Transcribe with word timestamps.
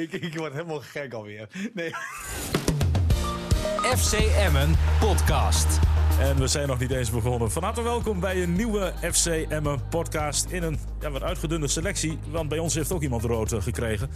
ik, 0.00 0.12
ik 0.12 0.38
word 0.38 0.52
helemaal 0.52 0.80
gek 0.80 1.12
alweer. 1.12 1.48
Nee. 1.74 1.90
FC 3.96 4.12
Emmen 4.12 4.74
podcast. 5.00 5.78
En 6.20 6.36
we 6.36 6.46
zijn 6.46 6.68
nog 6.68 6.78
niet 6.78 6.90
eens 6.90 7.10
begonnen. 7.10 7.50
Van 7.50 7.62
harte 7.62 7.82
welkom 7.82 8.20
bij 8.20 8.42
een 8.42 8.52
nieuwe 8.52 8.92
FC 9.12 9.26
Emmen 9.26 9.88
podcast. 9.88 10.50
In 10.50 10.62
een 10.62 10.78
ja, 11.00 11.10
wat 11.10 11.22
uitgedunde 11.22 11.68
selectie. 11.68 12.18
Want 12.30 12.48
bij 12.48 12.58
ons 12.58 12.74
heeft 12.74 12.92
ook 12.92 13.02
iemand 13.02 13.22
rood 13.22 13.52
eh, 13.52 13.62
gekregen. 13.62 14.10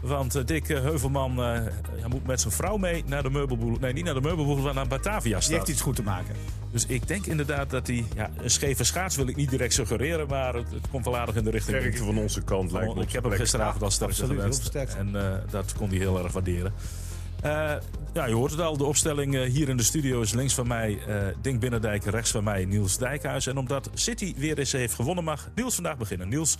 Want 0.00 0.36
uh, 0.36 0.44
Dick 0.44 0.68
uh, 0.68 0.80
Heuvelman 0.80 1.40
uh, 1.40 1.60
moet 2.08 2.26
met 2.26 2.40
zijn 2.40 2.52
vrouw 2.52 2.76
mee 2.76 3.04
naar 3.06 3.22
de 3.22 3.30
meubelboel. 3.30 3.76
Nee, 3.80 3.92
niet 3.92 4.04
naar 4.04 4.14
de 4.14 4.20
meubelboel, 4.20 4.56
maar 4.56 4.74
naar 4.74 4.88
Batavia 4.88 5.38
Die 5.38 5.54
heeft 5.54 5.68
iets 5.68 5.80
goed 5.80 5.96
te 5.96 6.02
maken. 6.02 6.34
Dus 6.74 6.86
ik 6.86 7.08
denk 7.08 7.26
inderdaad 7.26 7.70
dat 7.70 7.86
hij... 7.86 8.04
Ja, 8.14 8.30
een 8.36 8.50
scheve 8.50 8.84
schaats 8.84 9.16
wil 9.16 9.28
ik 9.28 9.36
niet 9.36 9.50
direct 9.50 9.72
suggereren, 9.72 10.28
maar 10.28 10.54
het, 10.54 10.70
het 10.70 10.88
komt 10.90 11.04
wel 11.04 11.16
aardig 11.16 11.36
in 11.36 11.44
de 11.44 11.50
richting. 11.50 11.76
Sterkte 11.76 12.04
van 12.04 12.18
onze 12.18 12.42
kant 12.42 12.72
lijkt 12.72 12.94
oh, 12.94 13.02
Ik 13.02 13.12
heb 13.12 13.22
hem 13.22 13.32
gisteravond 13.32 13.82
al 13.82 13.90
sterk 13.90 14.14
gewenst. 14.14 14.74
En 14.74 15.12
dat 15.50 15.72
kon 15.72 15.88
hij 15.88 15.98
heel 15.98 16.18
erg 16.24 16.32
waarderen. 16.32 16.72
Uh, 17.44 17.72
ja, 18.12 18.26
je 18.26 18.34
hoort 18.34 18.50
het 18.50 18.60
al. 18.60 18.76
De 18.76 18.84
opstelling 18.84 19.34
uh, 19.34 19.42
hier 19.42 19.68
in 19.68 19.76
de 19.76 19.82
studio 19.82 20.20
is 20.20 20.32
links 20.32 20.54
van 20.54 20.66
mij 20.66 20.98
uh, 21.08 21.16
Dink 21.42 21.60
Binnendijk, 21.60 22.04
rechts 22.04 22.30
van 22.30 22.44
mij 22.44 22.64
Niels 22.64 22.98
Dijkhuis. 22.98 23.46
En 23.46 23.56
omdat 23.56 23.90
City 23.94 24.34
weer 24.36 24.58
eens 24.58 24.72
heeft 24.72 24.94
gewonnen, 24.94 25.24
mag 25.24 25.48
Niels 25.54 25.74
vandaag 25.74 25.96
beginnen. 25.96 26.28
Niels, 26.28 26.56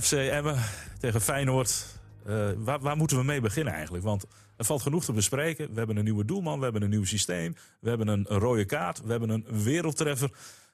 FC 0.00 0.12
Emmen 0.12 0.58
tegen 0.98 1.20
Feyenoord. 1.20 1.86
Waar, 2.56 2.80
waar, 2.80 2.96
moeten 2.96 3.16
we 3.16 3.24
mee 3.24 3.40
beginnen 3.40 3.72
eigenlijk? 3.72 4.04
Want 4.04 4.26
er 4.56 4.64
valt 4.64 4.82
genoeg 4.82 5.04
te 5.04 5.12
bespreken. 5.12 5.68
We 5.68 5.78
hebben 5.78 5.96
een 5.96 6.04
nieuwe 6.04 6.24
doelman, 6.24 6.58
we 6.58 6.64
hebben 6.64 6.82
een 6.82 6.90
nieuw 6.90 7.04
systeem. 7.04 7.54
We 7.80 7.88
hebben 7.88 8.08
een, 8.08 8.24
rode 8.24 8.64
kaart, 8.64 9.02
we 9.02 9.10
hebben 9.10 9.28
een 9.30 9.46
wereldtreffer. 9.62 10.30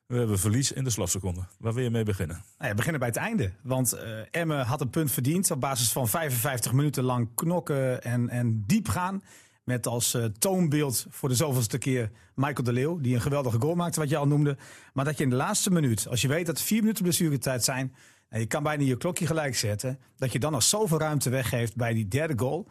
We 0.07 0.19
hebben 0.19 0.39
verlies 0.39 0.73
in 0.73 0.85
de 0.85 0.91
slotseconde. 0.91 1.41
Waar 1.59 1.75
wil 1.75 1.85
je 1.85 1.91
mee 1.91 2.05
beginnen? 2.05 2.45
Nou 2.59 2.75
beginnen 2.75 3.01
bij 3.01 3.09
het 3.09 3.19
einde. 3.19 3.53
Want 3.63 3.95
uh, 3.95 4.01
Emmen 4.31 4.67
had 4.67 4.81
een 4.81 4.91
punt 4.91 5.11
verdiend 5.11 5.51
op 5.51 5.61
basis 5.61 5.93
van 5.93 6.09
55 6.09 6.73
minuten 6.73 7.05
lang 7.05 7.29
knokken 7.35 8.03
en, 8.03 8.29
en 8.29 8.65
diep 8.67 8.89
gaan. 8.89 9.23
Met 9.65 9.87
als 9.87 10.15
uh, 10.15 10.25
toonbeeld 10.25 11.07
voor 11.11 11.29
de 11.29 11.35
zoveelste 11.35 11.79
keer 11.79 12.11
Michael 12.35 12.63
de 12.63 12.73
Leeuw. 12.73 13.01
Die 13.01 13.15
een 13.15 13.21
geweldige 13.21 13.61
goal 13.61 13.75
maakte, 13.75 14.01
wat 14.01 14.09
je 14.09 14.17
al 14.17 14.27
noemde. 14.27 14.57
Maar 14.93 15.05
dat 15.05 15.19
je 15.19 15.25
in 15.25 15.31
de 15.31 15.37
laatste 15.37 15.71
minuut, 15.71 16.09
als 16.09 16.21
je 16.21 16.29
weet 16.29 16.47
dat 16.47 16.59
er 16.59 16.65
vier 16.65 16.81
minuten 16.81 17.03
blessuretijd 17.03 17.65
zijn. 17.65 17.95
En 18.29 18.41
je 18.41 18.47
kan 18.47 18.63
bijna 18.63 18.85
je 18.85 18.97
klokje 18.97 19.27
gelijk 19.27 19.57
zetten. 19.57 19.99
Dat 20.17 20.33
je 20.33 20.39
dan 20.39 20.53
nog 20.53 20.63
zoveel 20.63 20.99
ruimte 20.99 21.31
weggeeft 21.31 21.77
bij 21.77 21.95
die 21.95 22.09
derde 22.09 22.39
goal. 22.39 22.69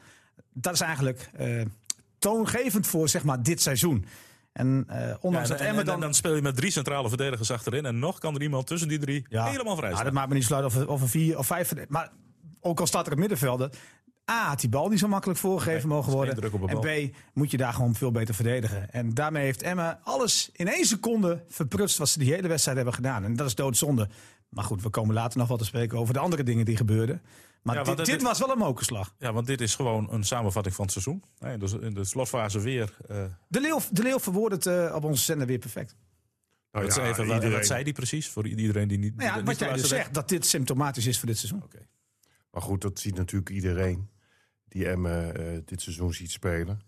Dat 0.54 0.74
is 0.74 0.82
eigenlijk 0.82 1.30
uh, 1.40 1.66
toongevend 2.18 2.88
voor 2.88 3.10
zeg 3.10 3.24
maar, 3.24 3.44
dit 3.44 3.62
seizoen. 3.62 4.06
En 4.52 4.88
uh, 4.90 5.14
ondanks 5.20 5.50
ja, 5.50 5.56
dat 5.56 5.66
Emmen 5.66 5.86
dan... 5.86 6.00
dan 6.00 6.14
speel 6.14 6.36
je 6.36 6.42
met 6.42 6.56
drie 6.56 6.72
centrale 6.72 7.10
verdedigers 7.10 7.52
achterin. 7.52 7.86
En 7.86 8.00
nog 8.00 8.20
kan 8.20 8.36
er 8.36 8.42
iemand 8.42 8.68
tussen 8.68 8.88
die 8.88 9.00
drie 9.00 9.26
ja. 9.30 9.46
helemaal 9.46 9.76
vrij 9.76 9.90
ja, 9.90 9.94
staan. 9.94 10.06
dat 10.06 10.14
maakt 10.14 10.30
me 10.30 10.36
niet 10.36 10.46
zo 10.46 10.56
uit 10.56 10.66
of, 10.66 10.86
of 10.86 11.02
een 11.02 11.08
vier 11.08 11.38
of 11.38 11.46
vijf... 11.46 11.74
Maar 11.88 12.12
ook 12.60 12.80
al 12.80 12.88
staat 12.88 13.06
er 13.06 13.12
het 13.12 13.20
middenvelden... 13.20 13.72
A, 14.32 14.48
had 14.48 14.60
die 14.60 14.70
bal 14.70 14.90
niet 14.90 15.00
zo 15.00 15.08
makkelijk 15.08 15.40
voorgegeven 15.40 15.88
nee, 15.88 15.98
mogen 15.98 16.12
worden. 16.12 16.52
En 16.68 16.80
B, 16.80 17.16
moet 17.34 17.52
je 17.52 17.58
daar 17.58 17.74
gewoon 17.74 17.96
veel 17.96 18.12
beter 18.12 18.36
verdedigen. 18.36 18.92
En 18.92 19.14
daarmee 19.14 19.44
heeft 19.44 19.62
Emma 19.62 20.00
alles 20.04 20.50
in 20.54 20.68
één 20.68 20.86
seconde 20.86 21.44
verprutst... 21.50 21.98
wat 21.98 22.10
ze 22.10 22.20
die 22.20 22.34
hele 22.34 22.48
wedstrijd 22.48 22.78
hebben 22.78 22.96
gedaan. 22.96 23.24
En 23.24 23.36
dat 23.36 23.48
is 23.48 23.56
doodzonde. 23.56 24.10
Maar 24.50 24.64
goed, 24.64 24.82
we 24.82 24.90
komen 24.90 25.14
later 25.14 25.38
nog 25.38 25.48
wel 25.48 25.58
te 25.58 25.66
spreken 25.66 25.98
over 25.98 26.14
de 26.14 26.20
andere 26.20 26.44
dingen 26.44 26.66
die 26.66 26.78
gebeurden. 26.78 27.22
Maar 27.62 27.76
ja, 27.76 27.84
dit, 27.84 27.98
dit, 27.98 28.06
dit, 28.06 28.22
was 28.22 28.40
wel 28.40 28.52
een 28.52 28.58
mokerslag. 28.58 29.16
Ja, 29.18 29.34
want 29.34 29.48
dit 29.48 29.62
is 29.62 29.76
gewoon 29.76 30.12
een 30.12 30.24
samenvatting 30.24 30.76
van 30.76 30.84
het 30.84 30.94
seizoen. 30.94 31.24
In 31.40 31.60
de, 31.60 31.80
in 31.82 31.94
de 31.94 32.04
slotfase 32.04 32.60
weer. 32.60 32.98
Uh... 33.12 33.24
De 33.48 33.62
Leeuw, 33.62 33.80
de 33.92 34.04
Leeuw 34.04 34.20
verwoordt 34.20 34.56
het 34.56 34.66
uh, 34.66 34.96
op 34.96 35.04
onze 35.04 35.24
zender 35.24 35.48
weer 35.48 35.60
perfect. 35.60 35.96
Nou, 36.72 36.86
ja, 36.86 37.08
even, 37.08 37.24
iedereen... 37.24 37.52
Wat 37.52 37.66
zei 37.66 37.84
die 37.84 37.94
precies? 37.94 38.30
Voor 38.30 38.48
iedereen 38.48 38.88
die 38.88 38.98
niet. 38.98 39.16
Nou 39.16 39.38
ja, 39.38 39.44
wat 39.44 39.60
jij 39.60 39.74
dus 39.74 39.88
zegt, 39.88 40.14
dat 40.14 40.30
dit 40.30 40.46
symptomatisch 40.46 41.06
is 41.06 41.18
voor 41.18 41.28
dit 41.28 41.38
seizoen. 41.38 41.64
Okay. 41.64 41.88
Maar 42.52 42.62
goed, 42.62 42.82
dat 42.82 43.00
ziet 43.00 43.16
natuurlijk 43.16 43.50
iedereen 43.50 44.10
die 44.68 44.88
Emmen 44.88 45.42
uh, 45.42 45.60
dit 45.66 45.82
seizoen 45.82 46.14
ziet 46.14 46.32
spelen. 46.32 46.82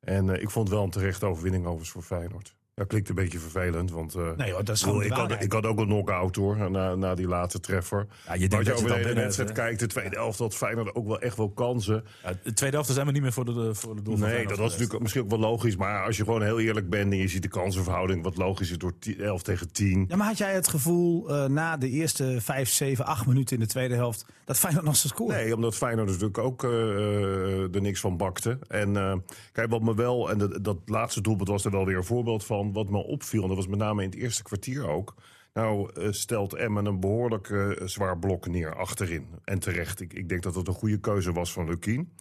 En 0.00 0.28
ik 0.28 0.50
vond 0.50 0.68
wel 0.68 0.84
een 0.84 0.90
terechte 0.90 1.26
overwinning 1.26 1.64
overigens 1.64 1.90
voor 1.90 2.02
Feyenoord. 2.02 2.56
Ja, 2.78 2.84
klinkt 2.84 3.08
een 3.08 3.14
beetje 3.14 3.38
vervelend, 3.38 3.90
want 3.90 4.16
uh, 4.16 4.30
nee, 4.36 4.52
hoor, 4.52 4.64
dat 4.64 4.74
is 4.74 4.82
gewoon 4.82 5.02
ik, 5.02 5.12
had, 5.12 5.42
ik 5.42 5.52
had 5.52 5.66
ook 5.66 5.78
een 5.78 5.86
knock-out 5.86 6.36
hoor, 6.36 6.70
na, 6.70 6.94
na 6.94 7.14
die 7.14 7.26
laatste 7.26 7.60
treffer. 7.60 8.06
Ja, 8.26 8.32
je 8.32 8.48
denkt 8.48 8.66
dat 8.66 8.78
je 8.78 8.84
over 8.84 9.02
de 9.02 9.14
wedstrijd 9.14 9.52
kijkt, 9.52 9.80
de 9.80 9.86
tweede 9.86 10.16
helft 10.16 10.38
had 10.38 10.54
Feyenoord 10.54 10.94
ook 10.94 11.06
wel 11.06 11.20
echt 11.20 11.36
wel 11.36 11.50
kansen. 11.50 12.04
Ja, 12.22 12.32
de 12.42 12.52
tweede 12.52 12.76
helft 12.76 12.92
zijn 12.92 13.06
we 13.06 13.12
niet 13.12 13.22
meer 13.22 13.32
voor 13.32 13.44
de, 13.44 13.74
voor 13.74 13.96
de 13.96 14.02
doel 14.02 14.16
Nee, 14.16 14.46
dat 14.46 14.58
was 14.58 14.70
natuurlijk 14.72 15.00
misschien 15.00 15.22
ook 15.22 15.30
wel 15.30 15.38
logisch. 15.38 15.76
Maar 15.76 16.04
als 16.04 16.16
je 16.16 16.24
gewoon 16.24 16.42
heel 16.42 16.60
eerlijk 16.60 16.90
bent 16.90 17.12
en 17.12 17.18
je 17.18 17.28
ziet 17.28 17.42
de 17.42 17.48
kansenverhouding 17.48 18.22
wat 18.22 18.36
logisch 18.36 18.70
is 18.70 18.78
door 18.78 18.92
11 19.18 19.42
tegen 19.42 19.72
10. 19.72 20.04
Ja, 20.08 20.16
maar 20.16 20.26
had 20.26 20.38
jij 20.38 20.52
het 20.52 20.68
gevoel 20.68 21.30
uh, 21.30 21.44
na 21.44 21.76
de 21.76 21.88
eerste 21.88 22.36
5, 22.40 22.68
7, 22.68 23.06
8 23.06 23.26
minuten 23.26 23.56
in 23.56 23.62
de 23.62 23.68
tweede 23.68 23.94
helft 23.94 24.26
dat 24.44 24.58
Feyenoord 24.58 24.84
nog 24.84 24.96
zijn 24.96 25.12
score? 25.12 25.34
Nee, 25.34 25.54
omdat 25.54 25.76
Feyenoord 25.76 26.08
natuurlijk 26.08 26.38
ook 26.38 26.64
uh, 26.64 27.74
er 27.74 27.80
niks 27.80 28.00
van 28.00 28.16
bakte. 28.16 28.58
En 28.68 28.94
uh, 28.94 29.14
kijk, 29.52 29.70
wat 29.70 29.82
me 29.82 29.94
wel, 29.94 30.30
en 30.30 30.38
dat, 30.38 30.64
dat 30.64 30.76
laatste 30.86 31.20
doelpunt 31.20 31.48
was 31.48 31.64
er 31.64 31.70
wel 31.70 31.84
weer 31.84 31.96
een 31.96 32.04
voorbeeld 32.04 32.44
van, 32.44 32.67
wat 32.72 32.88
me 32.88 32.98
opviel 32.98 33.46
dat 33.48 33.56
was 33.56 33.66
met 33.66 33.78
name 33.78 34.02
in 34.02 34.10
het 34.10 34.18
eerste 34.18 34.42
kwartier 34.42 34.88
ook. 34.88 35.14
Nou 35.52 35.90
uh, 35.94 36.12
stelt 36.12 36.54
Emmen 36.54 36.86
een 36.86 37.00
behoorlijk 37.00 37.48
uh, 37.48 37.70
zwaar 37.84 38.18
blok 38.18 38.46
neer 38.46 38.74
achterin. 38.74 39.26
En 39.44 39.58
terecht. 39.58 40.00
Ik, 40.00 40.12
ik 40.12 40.28
denk 40.28 40.42
dat 40.42 40.54
het 40.54 40.68
een 40.68 40.74
goede 40.74 41.00
keuze 41.00 41.32
was 41.32 41.52
van 41.52 41.68
Lukien. 41.68 42.12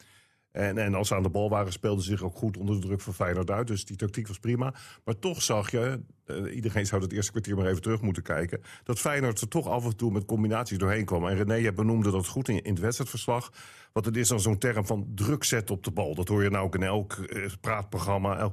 En, 0.52 0.78
en 0.78 0.94
als 0.94 1.08
ze 1.08 1.16
aan 1.16 1.24
de 1.24 1.30
bal 1.30 1.50
waren, 1.50 1.72
speelden 1.72 2.04
ze 2.04 2.10
zich 2.10 2.24
ook 2.24 2.36
goed 2.36 2.58
onder 2.58 2.76
de 2.76 2.88
druk 2.88 3.02
van 3.02 3.14
Feyenoord 3.14 3.52
uit. 3.52 3.68
Dus 3.68 3.86
die 3.86 3.96
tactiek 3.96 4.28
was 4.28 4.40
prima. 4.40 4.74
Maar 5.04 5.20
toch 5.20 5.42
zag 5.42 5.72
je, 5.72 6.00
uh, 6.26 6.56
iedereen 6.56 6.86
zou 6.86 7.02
het 7.02 7.14
eerste 7.14 7.32
kwartier 7.32 7.56
maar 7.56 7.66
even 7.66 7.82
terug 7.82 8.02
moeten 8.02 8.24
kijken... 8.24 8.62
dat 8.84 9.00
Feyenoord 9.00 9.42
er 9.42 9.48
toch 9.48 9.68
af 9.68 9.86
en 9.86 9.96
toe 9.96 10.12
met 10.12 10.26
combinaties 10.26 10.78
doorheen 10.78 11.06
kwam. 11.06 11.28
En 11.28 11.36
René, 11.36 11.54
je 11.54 11.74
benoemde 11.74 12.12
dat 12.12 12.28
goed 12.28 12.50
in, 12.50 12.62
het 12.64 12.80
wedstrijdverslag. 12.80 13.52
Want 13.94 14.06
het 14.06 14.18
is 14.18 14.28
dan 14.28 14.40
zo'n 14.40 14.58
term 14.58 14.86
van 14.86 15.12
druk 15.16 15.44
zetten 15.44 15.76
op 15.76 15.84
de 15.84 15.92
bal. 15.92 16.16
Dat 16.16 16.28
hoor 16.28 16.44
je 16.44 16.50
nou 16.50 16.66
ook 16.66 16.76
in 16.76 16.84
elk 16.84 17.18
praatprogramma... 17.62 18.52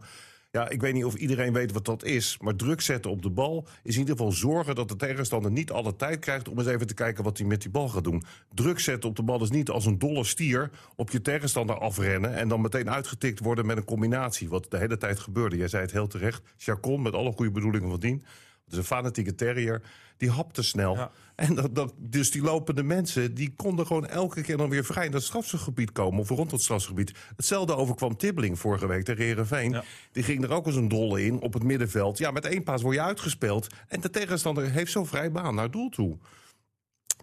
ja, 0.55 0.69
ik 0.69 0.81
weet 0.81 0.95
niet 0.95 1.05
of 1.05 1.15
iedereen 1.15 1.53
weet 1.53 1.73
wat 1.73 1.85
dat 1.85 2.05
is. 2.05 2.39
Maar 2.41 2.57
druk 2.57 2.81
zetten 2.81 3.11
op 3.11 3.23
de 3.23 3.31
bal 3.31 3.67
is 3.83 3.95
in 3.95 4.01
ieder 4.01 4.17
geval 4.17 4.33
zorgen 4.33 4.75
dat 4.75 4.89
de 4.89 4.97
tegenstander 4.97 5.51
niet 5.51 5.71
alle 5.71 5.97
tijd 5.97 6.19
krijgt 6.19 6.49
om 6.49 6.59
eens 6.59 6.69
even 6.69 6.87
te 6.87 6.95
kijken 6.95 7.25
wat 7.25 7.39
hij 7.39 7.47
met 7.47 7.63
die 7.63 7.71
bal 7.71 7.89
gaat 7.89 8.05
doen. 8.05 8.23
Druk 8.55 8.79
zetten 8.79 9.09
op 9.09 9.17
de 9.17 9.23
bal 9.23 9.43
is 9.43 9.51
niet 9.51 9.71
als 9.71 9.87
een 9.87 9.99
dolle 9.99 10.25
stier 10.25 10.71
op 10.97 11.11
je 11.11 11.21
tegenstander 11.21 11.79
afrennen 11.79 12.35
en 12.35 12.49
dan 12.49 12.61
meteen 12.61 12.91
uitgetikt 12.91 13.39
worden 13.39 13.67
met 13.67 13.77
een 13.77 13.85
combinatie. 13.85 14.49
Wat 14.49 14.67
de 14.71 14.79
hele 14.79 14.97
tijd 14.97 15.19
gebeurde. 15.19 15.57
Jij 15.57 15.69
zei 15.69 15.83
het 15.83 15.93
heel 15.93 16.07
terecht. 16.07 16.43
Chacon, 16.57 17.03
met 17.03 17.15
alle 17.15 17.33
goede 17.33 17.51
bedoelingen 17.51 17.91
van 17.91 18.01
dien. 18.01 18.25
Dus 18.65 18.79
een 18.79 18.85
fanatieke 18.85 19.35
terrier, 19.35 19.83
die 20.17 20.31
hapte 20.31 20.63
snel. 20.63 20.97
Ja. 20.97 21.11
En 21.35 21.55
dat, 21.55 21.75
dat, 21.75 21.95
dus 21.97 22.31
die 22.31 22.43
lopende 22.43 22.83
mensen, 22.83 23.35
die 23.35 23.55
konden 23.57 23.87
gewoon 23.87 24.07
elke 24.07 24.43
keer 24.43 24.57
dan 24.57 24.71
weer 24.71 24.85
vrij 24.85 25.05
in 25.05 25.11
dat 25.11 25.23
strafgebied 25.23 25.93
komen. 25.93 26.21
Of 26.21 26.29
rond 26.29 26.51
het 26.51 26.63
strafgebied. 26.63 27.13
Hetzelfde 27.37 27.77
overkwam 27.77 28.17
Tibbling 28.17 28.59
vorige 28.59 28.87
week 28.87 29.05
tegen 29.05 29.25
Herenveen. 29.25 29.71
Ja. 29.71 29.85
Die 30.13 30.23
ging 30.23 30.45
er 30.45 30.53
ook 30.53 30.67
als 30.67 30.77
een 30.77 30.89
dolle 30.89 31.25
in 31.25 31.41
op 31.41 31.53
het 31.53 31.63
middenveld. 31.63 32.19
Ja, 32.19 32.31
met 32.31 32.47
één 32.47 32.63
paas 32.63 32.83
word 32.83 32.95
je 32.95 33.03
uitgespeeld. 33.03 33.67
En 33.89 34.01
de 34.01 34.11
tegenstander 34.11 34.71
heeft 34.71 34.93
zo 34.93 35.05
vrij 35.05 35.33
baan 35.33 35.55
naar 35.55 35.71
doel 35.71 35.89
toe. 35.89 36.19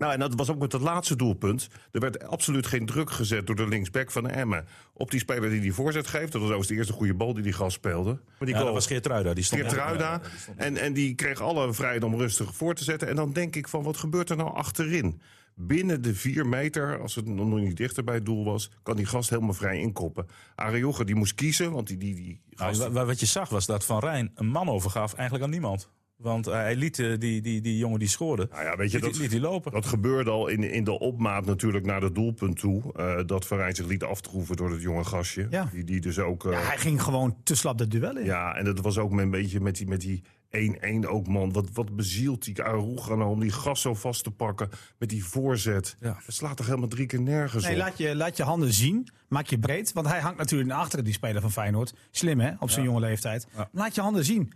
Nou, 0.02 0.14
en 0.14 0.20
dat 0.20 0.36
was 0.36 0.50
ook 0.50 0.60
met 0.60 0.72
het 0.72 0.82
laatste 0.82 1.16
doelpunt. 1.16 1.68
Er 1.92 2.00
werd 2.00 2.28
absoluut 2.28 2.68
geen 2.68 2.86
druk 2.86 3.12
gezet 3.12 3.48
door 3.48 3.56
de 3.56 3.68
linksback 3.68 4.12
van 4.12 4.30
Emmen. 4.30 4.66
Op 4.94 5.12
die 5.12 5.20
speler 5.20 5.50
die 5.50 5.62
die 5.62 5.74
voorzet 5.74 6.08
geeft. 6.08 6.32
Dat 6.32 6.42
was 6.42 6.68
de 6.68 6.76
eerste 6.76 6.94
goede 6.94 7.14
bal 7.14 7.34
die 7.34 7.44
die 7.44 7.54
gast 7.54 7.76
speelde. 7.76 8.10
Maar 8.12 8.24
die 8.40 8.48
ja, 8.50 8.54
goal, 8.54 8.66
dat 8.66 8.74
was 8.74 8.88
Geertruida. 8.88 9.34
Die 9.34 9.44
stond 9.44 9.62
Geertruida. 9.62 10.12
Ja, 10.12 10.18
die 10.18 10.40
stond 10.40 10.58
en, 10.58 10.78
en 10.78 10.94
die 10.94 11.16
kreeg 11.16 11.42
alle 11.42 11.74
vrijheid 11.74 12.04
om 12.04 12.16
rustig 12.16 12.56
voor 12.56 12.76
te 12.76 12.84
zetten. 12.84 13.08
En 13.08 13.16
dan 13.16 13.34
denk 13.34 13.56
ik 13.56 13.68
van, 13.68 13.84
wat 13.84 13.98
gebeurt 13.98 14.30
er 14.30 14.38
nou 14.38 14.54
achterin? 14.54 15.22
Binnen 15.56 16.02
de 16.02 16.16
vier 16.16 16.48
meter, 16.48 17.00
als 17.00 17.16
het 17.16 17.26
nog 17.26 17.60
niet 17.60 17.78
dichter 17.78 18.04
bij 18.04 18.16
het 18.16 18.26
doel 18.26 18.46
was... 18.46 18.72
kan 18.84 18.96
die 18.96 19.06
gast 19.06 19.30
helemaal 19.30 19.54
vrij 19.54 19.80
inkoppen. 19.80 20.28
Arioche 20.56 21.06
die 21.06 21.16
moest 21.16 21.36
kiezen, 21.36 21.72
want 21.72 21.88
die... 21.88 21.98
die, 21.98 22.16
die 22.16 22.42
gast... 22.50 22.90
nou, 22.90 23.06
wat 23.06 23.20
je 23.20 23.26
zag 23.26 23.50
was 23.50 23.66
dat 23.66 23.86
Van 23.86 24.00
Rijn 24.00 24.32
een 24.36 24.48
man 24.48 24.70
overgaf 24.70 25.14
eigenlijk 25.14 25.44
aan 25.44 25.52
niemand. 25.52 25.90
Want 26.22 26.48
uh, 26.48 26.54
hij 26.54 26.76
liet 26.76 26.98
uh, 26.98 27.20
die, 27.20 27.42
die, 27.42 27.62
die 27.62 27.78
jongen 27.78 28.00
die 28.00 28.08
scoorde, 28.08 28.48
nou 28.52 28.64
ja, 28.64 28.76
weet 28.76 28.92
je, 28.92 28.98
liet, 29.00 29.06
dat, 29.06 29.18
liet 29.18 29.30
die 29.30 29.40
lopen. 29.40 29.72
Dat 29.72 29.86
gebeurde 29.86 30.30
al 30.30 30.48
in, 30.48 30.64
in 30.64 30.84
de 30.84 31.00
opmaat 31.00 31.46
natuurlijk 31.46 31.86
naar 31.86 32.02
het 32.02 32.16
doelpunt 32.16 32.60
toe. 32.60 32.82
Uh, 33.00 33.20
dat 33.26 33.46
Verijn 33.46 33.76
zich 33.76 33.86
liet 33.86 34.04
aftroeven 34.04 34.56
door 34.56 34.72
het 34.72 34.82
jonge 34.82 35.04
gastje. 35.04 35.48
Ja. 35.50 35.70
Die, 35.74 35.84
die 35.84 36.02
dus 36.02 36.20
ook... 36.20 36.44
ja, 36.44 36.50
hij 36.50 36.78
ging 36.78 37.02
gewoon 37.02 37.38
te 37.44 37.56
slap 37.56 37.78
de 37.78 37.88
duel 37.88 38.18
in. 38.18 38.26
Ja, 38.26 38.56
en 38.56 38.66
dat 38.66 38.80
was 38.80 38.98
ook 38.98 39.12
met 39.12 39.26
een 39.26 39.32
beetje 39.32 39.60
met 39.60 39.76
die... 39.76 39.88
Met 39.88 40.02
die 40.02 40.24
1-1 40.56 41.08
ook, 41.08 41.28
man. 41.28 41.54
Wat, 41.54 41.70
wat 41.74 41.96
bezielt 41.96 42.44
die 42.46 42.64
Aruga 42.64 43.16
nou 43.16 43.30
om 43.30 43.40
die 43.40 43.52
gas 43.52 43.82
zo 43.82 43.94
vast 43.94 44.24
te 44.24 44.32
pakken 44.32 44.70
met 44.98 45.10
die 45.10 45.26
voorzet. 45.26 45.96
Ja. 46.00 46.20
Het 46.26 46.36
slaat 46.36 46.58
toch 46.58 46.66
helemaal 46.66 46.88
drie 46.88 47.06
keer 47.06 47.22
nergens 47.22 47.64
nee, 47.64 47.74
op. 47.74 47.78
Laat 47.78 47.98
je, 47.98 48.16
laat 48.16 48.38
je 48.38 48.44
handen 48.44 48.74
zien. 48.74 49.08
Maak 49.28 49.48
je 49.48 49.60
breed. 49.60 49.94
Want 49.94 50.08
hij 50.08 50.20
hangt 50.20 50.38
natuurlijk 50.38 50.70
naar 50.70 50.80
achteren, 50.80 51.06
die 51.06 51.14
speler 51.14 51.42
van 51.42 51.52
Feyenoord. 51.52 51.94
Slim, 52.12 52.40
hè? 52.40 52.52
Op 52.60 52.70
zijn 52.70 52.86
Ja. 52.86 52.92
jonge 52.92 53.06
leeftijd. 53.06 53.48
Ja. 53.56 53.70
Laat 53.72 53.96
je 53.96 54.02
handen 54.02 54.26
zien. 54.26 54.54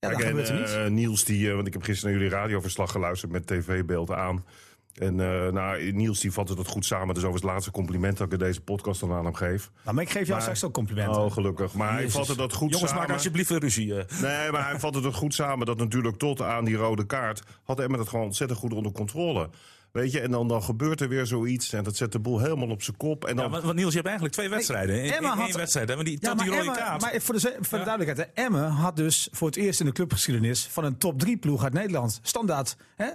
Ja, 0.00 0.08
dat 0.08 0.18
Kijk, 0.18 0.48
en, 0.48 0.84
eh, 0.84 0.90
Niels, 0.90 1.24
die, 1.24 1.48
eh, 1.48 1.54
want 1.54 1.66
ik 1.66 1.72
heb 1.72 1.82
gisteren 1.82 2.14
naar 2.14 2.22
jullie 2.22 2.36
radioverslag 2.38 2.90
geluisterd 2.90 3.32
met 3.32 3.46
tv-beeld 3.46 4.10
aan. 4.10 4.44
En 4.94 5.20
eh, 5.20 5.52
nou, 5.52 5.92
Niels 5.92 6.20
die 6.20 6.32
vatte 6.32 6.54
dat 6.54 6.66
goed 6.66 6.84
samen. 6.84 7.14
Dus 7.14 7.22
over 7.24 7.34
het 7.34 7.44
laatste 7.50 7.70
compliment 7.70 8.16
dat 8.16 8.26
ik 8.26 8.32
in 8.32 8.38
deze 8.38 8.60
podcast 8.60 9.00
dan 9.00 9.12
aan 9.12 9.24
hem 9.24 9.34
geef. 9.34 9.70
Nou, 9.84 9.94
maar 9.94 10.04
ik 10.04 10.10
geef 10.10 10.20
jou 10.20 10.30
maar- 10.32 10.40
straks 10.40 10.64
ook 10.64 10.72
complimenten. 10.72 11.22
Oh, 11.22 11.32
gelukkig. 11.32 11.74
Maar 11.74 11.92
hij 11.92 12.10
vatte 12.10 12.36
dat 12.36 12.52
goed 12.52 12.70
Jongens, 12.72 12.90
samen. 12.90 13.06
maak 13.06 13.16
alsjeblieft 13.16 13.50
een 13.50 13.58
ruzie. 13.58 13.86
Nee, 13.94 14.50
maar 14.50 14.68
hij 14.70 14.78
vatte 14.86 15.00
het 15.00 15.14
goed 15.14 15.34
samen 15.34 15.66
dat 15.66 15.78
natuurlijk 15.78 16.16
tot 16.16 16.42
aan 16.42 16.64
die 16.64 16.76
rode 16.76 17.06
kaart... 17.06 17.42
had 17.64 17.80
Emmen 17.80 17.98
het 17.98 18.08
gewoon 18.08 18.24
ontzettend 18.24 18.58
goed 18.58 18.72
onder 18.72 18.92
controle. 18.92 19.50
We 19.92 20.00
Weet 20.00 20.12
je, 20.12 20.20
en 20.20 20.30
dan, 20.30 20.48
dan 20.48 20.62
gebeurt 20.62 21.00
er 21.00 21.08
weer 21.08 21.26
zoiets. 21.26 21.72
En 21.72 21.84
dat 21.84 21.96
zet 21.96 22.12
de 22.12 22.18
boel 22.18 22.38
helemaal 22.38 22.68
op 22.68 22.82
zijn 22.82 22.96
kop. 22.96 23.24
En 23.24 23.36
dan... 23.36 23.50
Ja, 23.50 23.60
want, 23.60 23.74
Niels, 23.74 23.88
je 23.88 23.94
hebt 23.94 24.06
eigenlijk 24.06 24.34
twee 24.36 24.48
wedstrijden. 24.48 25.02
In, 25.04 25.12
Emma 25.12 25.38
één 25.38 25.56
wedstrijd, 25.56 25.88
maar 25.94 26.04
die, 26.04 26.18
ja, 26.20 26.34
maar 26.34 26.44
die 26.44 26.54
rode 26.54 26.72
kaart. 26.72 27.00
Maar 27.00 27.20
voor 27.20 27.34
de, 27.34 27.56
voor 27.60 27.78
de 27.78 27.84
duidelijkheid, 27.84 28.30
Emme 28.34 28.60
had 28.60 28.96
dus 28.96 29.28
voor 29.30 29.46
het 29.46 29.56
eerst 29.56 29.80
in 29.80 29.86
de 29.86 29.92
clubgeschiedenis... 29.92 30.66
van 30.66 30.84
een 30.84 30.98
top 30.98 31.18
3 31.18 31.36
ploeg 31.36 31.64
uit 31.64 31.72
Nederland, 31.72 32.20
standaard, 32.22 32.76
hè, 32.96 33.08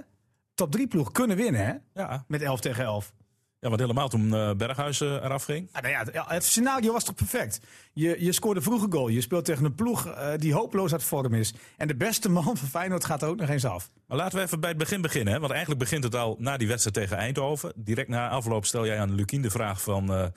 top 0.54 0.72
3 0.72 0.88
ploeg 0.88 1.12
kunnen 1.12 1.38
winnen. 1.38 1.66
Hè? 1.66 2.02
Ja. 2.02 2.24
Met 2.28 2.42
11 2.42 2.60
tegen 2.60 2.84
11. 2.84 3.14
Ja, 3.64 3.70
want 3.70 3.82
helemaal 3.82 4.10
toen 4.10 4.26
uh, 4.26 4.52
Berghuis 4.54 5.02
uh, 5.02 5.12
eraf 5.12 5.44
ging. 5.44 5.70
Ah, 5.72 5.82
nou 5.82 6.08
ja, 6.14 6.26
het 6.28 6.44
scenario 6.44 6.92
was 6.92 7.04
toch 7.04 7.16
perfect. 7.16 7.60
Je, 7.94 8.16
je 8.20 8.32
scoorde 8.32 8.62
vroeg 8.62 8.84
een 8.84 8.92
goal. 8.92 9.08
Je 9.08 9.22
speelt 9.22 9.46
tegen 9.46 9.66
een 9.66 9.76
ploeg 9.76 10.08
uh, 10.08 10.28
die 10.38 10.54
hopeloos 10.54 10.92
uit 10.92 11.04
vorm 11.04 11.34
is. 11.34 11.54
En 11.78 11.88
de 11.88 11.96
beste 11.96 12.30
man 12.30 12.44
van 12.44 12.68
Feyenoord 12.68 13.06
gaat 13.06 13.22
er 13.22 13.28
ook 13.28 13.40
nog 13.40 13.50
eens 13.50 13.66
af. 13.66 13.90
Maar 14.08 14.18
laten 14.18 14.38
we 14.38 14.44
even 14.44 14.60
bij 14.60 14.70
het 14.70 14.78
begin 14.78 15.02
beginnen. 15.02 15.34
Hè? 15.34 15.40
Want 15.40 15.52
eigenlijk 15.52 15.82
begint 15.82 16.04
het 16.04 16.16
al 16.16 16.36
na 16.40 16.58
die 16.58 16.68
wedstrijd 16.68 16.96
tegen 16.96 17.18
Eindhoven. 17.18 17.74
Direct 17.76 18.10
na 18.10 18.30
afloop 18.30 18.66
stel 18.66 18.86
jij 18.86 19.00
aan 19.00 19.16
Lukien 19.16 19.42
de 19.42 19.52
vraag 19.52 19.82
van... 19.82 20.32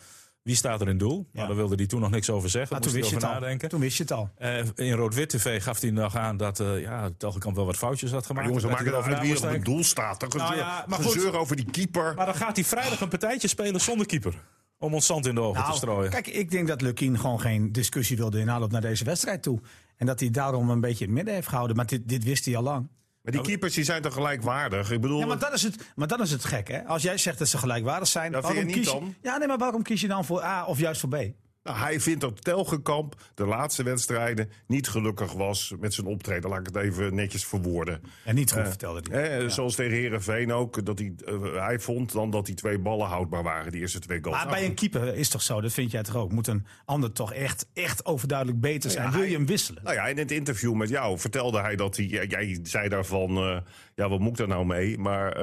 Wie 0.47 0.55
staat 0.55 0.81
er 0.81 0.89
in 0.89 0.99
doel? 0.99 1.27
Ja. 1.33 1.47
daar 1.47 1.57
wilde 1.57 1.75
hij 1.75 1.87
toen 1.87 2.01
nog 2.01 2.11
niks 2.11 2.31
over 2.31 2.51
zeggen. 2.51 2.81
Toen 2.81 2.93
wist, 2.93 3.11
je 3.11 3.17
nadenken. 3.17 3.69
toen 3.69 3.81
wist 3.81 3.97
je 3.97 4.03
het 4.03 4.13
al. 4.13 4.31
Uh, 4.39 4.59
in 4.75 4.93
Rood-Wit 4.93 5.29
TV 5.29 5.63
gaf 5.63 5.81
hij 5.81 5.91
nog 5.91 6.17
aan 6.17 6.37
dat 6.37 6.61
uh, 6.61 6.81
ja, 6.81 7.11
Telgekamp 7.19 7.57
wel 7.57 7.67
wat 7.67 7.77
foutjes 7.77 8.11
had 8.11 8.27
gemaakt. 8.27 8.49
Maar 8.49 8.61
jongens, 8.61 8.65
we 8.65 8.85
maken 8.85 8.99
over 8.99 9.21
wie 9.21 9.37
op 9.37 9.43
het 9.43 9.65
doel 9.65 9.85
staat. 9.85 10.21
Dan 10.21 10.29
nou 10.35 10.57
ja, 10.57 10.85
gezeur 10.89 11.37
over 11.37 11.57
die 11.57 11.71
keeper. 11.71 12.15
Maar 12.15 12.27
dan 12.27 12.35
gaat 12.35 12.57
hij 12.57 12.65
vrijdag 12.65 13.01
een 13.01 13.09
partijtje 13.09 13.49
spelen 13.49 13.81
zonder 13.81 14.07
keeper. 14.07 14.35
Om 14.79 14.95
ons 14.95 15.07
zand 15.07 15.27
in 15.27 15.35
de 15.35 15.41
ogen 15.41 15.61
nou, 15.61 15.71
te 15.71 15.77
strooien. 15.77 16.11
Kijk, 16.11 16.27
ik 16.27 16.51
denk 16.51 16.69
dat 16.69 16.81
Lukien 16.81 17.19
gewoon 17.19 17.41
geen 17.41 17.73
discussie 17.73 18.17
wilde 18.17 18.41
in 18.41 18.51
aanloop 18.51 18.71
naar 18.71 18.81
deze 18.81 19.05
wedstrijd 19.05 19.43
toe. 19.43 19.61
En 19.97 20.07
dat 20.07 20.21
hij 20.21 20.31
daarom 20.31 20.71
een 20.71 20.81
beetje 20.81 21.05
in 21.05 21.11
het 21.11 21.17
midden 21.17 21.35
heeft 21.35 21.49
gehouden. 21.49 21.77
Maar 21.77 21.87
dit, 21.87 22.09
dit 22.09 22.25
wist 22.25 22.45
hij 22.45 22.57
al 22.57 22.63
lang. 22.63 22.89
Maar 23.27 23.35
die 23.35 23.45
keepers 23.45 23.75
die 23.75 23.85
zijn 23.85 24.03
toch 24.03 24.13
gelijkwaardig? 24.13 24.91
Ik 24.91 25.01
bedoel... 25.01 25.19
Ja, 25.19 25.27
maar 25.27 25.39
dat 25.39 25.53
is 25.53 25.63
het, 25.63 25.77
maar 25.95 26.09
dat 26.09 26.21
is 26.21 26.31
het 26.31 26.45
gek, 26.45 26.69
hè? 26.69 26.85
Als 26.85 27.03
jij 27.03 27.19
zegt 27.19 27.39
dat 27.39 27.49
ze 27.49 27.59
gelijkwaardig 27.59 28.09
zijn, 28.09 28.33
dat 28.33 28.43
waarom 28.43 28.67
kies 28.67 28.91
je, 28.91 29.01
Ja, 29.23 29.37
nee, 29.37 29.49
maar 29.49 29.59
waarom 29.59 29.83
kies 29.83 30.01
je 30.01 30.09
dan 30.09 30.25
voor 30.25 30.43
A 30.43 30.65
of 30.65 30.79
juist 30.79 31.01
voor 31.01 31.09
B? 31.09 31.17
Nou, 31.67 31.79
hij 31.79 32.01
vindt 32.01 32.21
dat 32.21 32.45
Telgekamp 32.45 33.15
de 33.35 33.47
laatste 33.47 33.83
wedstrijden 33.83 34.51
niet 34.67 34.89
gelukkig 34.89 35.33
was 35.33 35.75
met 35.81 35.95
zijn 35.95 36.07
optreden. 36.07 36.51
Laat 36.51 36.61
ik 36.61 36.67
het 36.67 36.77
even 36.77 37.15
netjes 37.15 37.47
verwoorden. 37.47 38.01
En 38.25 38.35
niet 38.35 38.53
goed 38.53 38.63
uh, 38.63 38.69
vertelde 38.69 39.03
hij. 39.11 39.43
Ja. 39.43 39.49
Zoals 39.49 39.75
tegen 39.75 39.97
Herenveen 39.97 40.53
ook. 40.53 40.85
Dat 40.85 40.99
hij, 40.99 41.15
uh, 41.29 41.65
hij 41.67 41.79
vond 41.79 42.13
dan 42.13 42.31
dat 42.31 42.47
die 42.47 42.55
twee 42.55 42.79
ballen 42.79 43.07
houdbaar 43.07 43.43
waren, 43.43 43.73
die 43.73 43.81
eerste 43.81 43.99
twee 43.99 44.19
goals. 44.23 44.37
Maar 44.37 44.53
bij 44.53 44.65
een 44.65 44.75
keeper 44.75 45.15
is 45.15 45.29
toch 45.29 45.43
zo, 45.43 45.61
dat 45.61 45.73
vind 45.73 45.91
jij 45.91 46.03
toch 46.03 46.17
ook. 46.17 46.33
Moet 46.33 46.47
een 46.47 46.67
ander 46.85 47.13
toch 47.13 47.33
echt, 47.33 47.67
echt 47.73 48.05
overduidelijk 48.05 48.61
beter 48.61 48.91
zijn. 48.91 49.11
Wil 49.11 49.23
je 49.23 49.37
hem 49.37 49.47
wisselen? 49.47 49.83
Nou 49.83 49.95
ja, 49.95 50.07
in 50.07 50.19
het 50.19 50.31
interview 50.31 50.75
met 50.75 50.89
jou 50.89 51.19
vertelde 51.19 51.61
hij 51.61 51.77
dat 51.77 51.97
hij... 51.97 52.07
Jij 52.07 52.59
zei 52.63 52.89
daarvan, 52.89 53.31
uh, 53.31 53.59
ja, 53.95 54.09
wat 54.09 54.21
moet 54.21 54.31
ik 54.31 54.37
daar 54.37 54.49
nou 54.49 54.67
mee? 54.67 54.99
Maar 54.99 55.37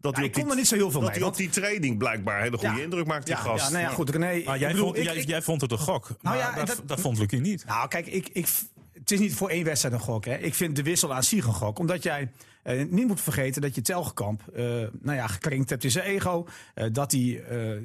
dat 0.00 0.16
hij 0.16 0.30
kon 0.30 0.50
er 0.50 0.56
niet 0.56 0.66
zo 0.66 0.74
heel 0.74 0.90
veel 0.90 1.00
dat 1.00 1.10
mee. 1.10 1.20
Dat 1.20 1.36
hij 1.36 1.46
op 1.46 1.52
die 1.52 1.62
training 1.62 1.98
blijkbaar 1.98 2.42
hele 2.42 2.58
goede 2.58 2.82
indruk 2.82 3.06
maakt, 3.06 3.26
die 3.26 3.34
ja, 3.34 3.40
gast. 3.40 3.64
Ja, 3.64 3.70
nou 3.70 3.82
ja, 3.82 3.90
goed, 3.90 4.10
René, 4.10 4.42
maar 4.44 4.58
jij, 4.58 4.74
vond, 4.74 4.96
jij, 4.96 5.22
jij, 5.22 5.42
vond 5.42 5.60
het 5.60 5.72
een 5.72 5.78
gok, 5.78 6.08
nou 6.20 6.36
maar 6.36 6.54
dat, 6.54 6.66
dat, 6.66 6.88
dat, 6.88 7.00
vond 7.00 7.18
Lucie 7.18 7.40
niet. 7.40 7.64
Nou, 7.66 7.88
kijk, 7.88 8.06
ik, 8.06 8.28
ik, 8.32 8.48
het 8.92 9.10
is 9.10 9.18
niet 9.18 9.34
voor 9.34 9.48
één 9.48 9.64
wedstrijd 9.64 9.94
een 9.94 10.00
gok. 10.00 10.24
Hè. 10.24 10.36
Ik 10.36 10.54
vind 10.54 10.76
de 10.76 10.82
wissel 10.82 11.14
aan 11.14 11.22
zich 11.22 11.46
een 11.46 11.52
gok. 11.52 11.78
Omdat 11.78 12.02
jij 12.02 12.30
uh, 12.66 12.84
niet 12.90 13.06
moet 13.06 13.20
vergeten 13.20 13.62
dat 13.62 13.74
je 13.74 13.80
Telgekamp 13.80 14.42
uh, 14.56 14.64
nou 15.00 15.16
ja, 15.16 15.26
gekrenkt 15.26 15.70
hebt 15.70 15.84
in 15.84 15.90
zijn 15.90 16.04
ego. 16.04 16.46
Uh, 16.74 16.84
dat 16.92 17.12
hij, 17.12 17.20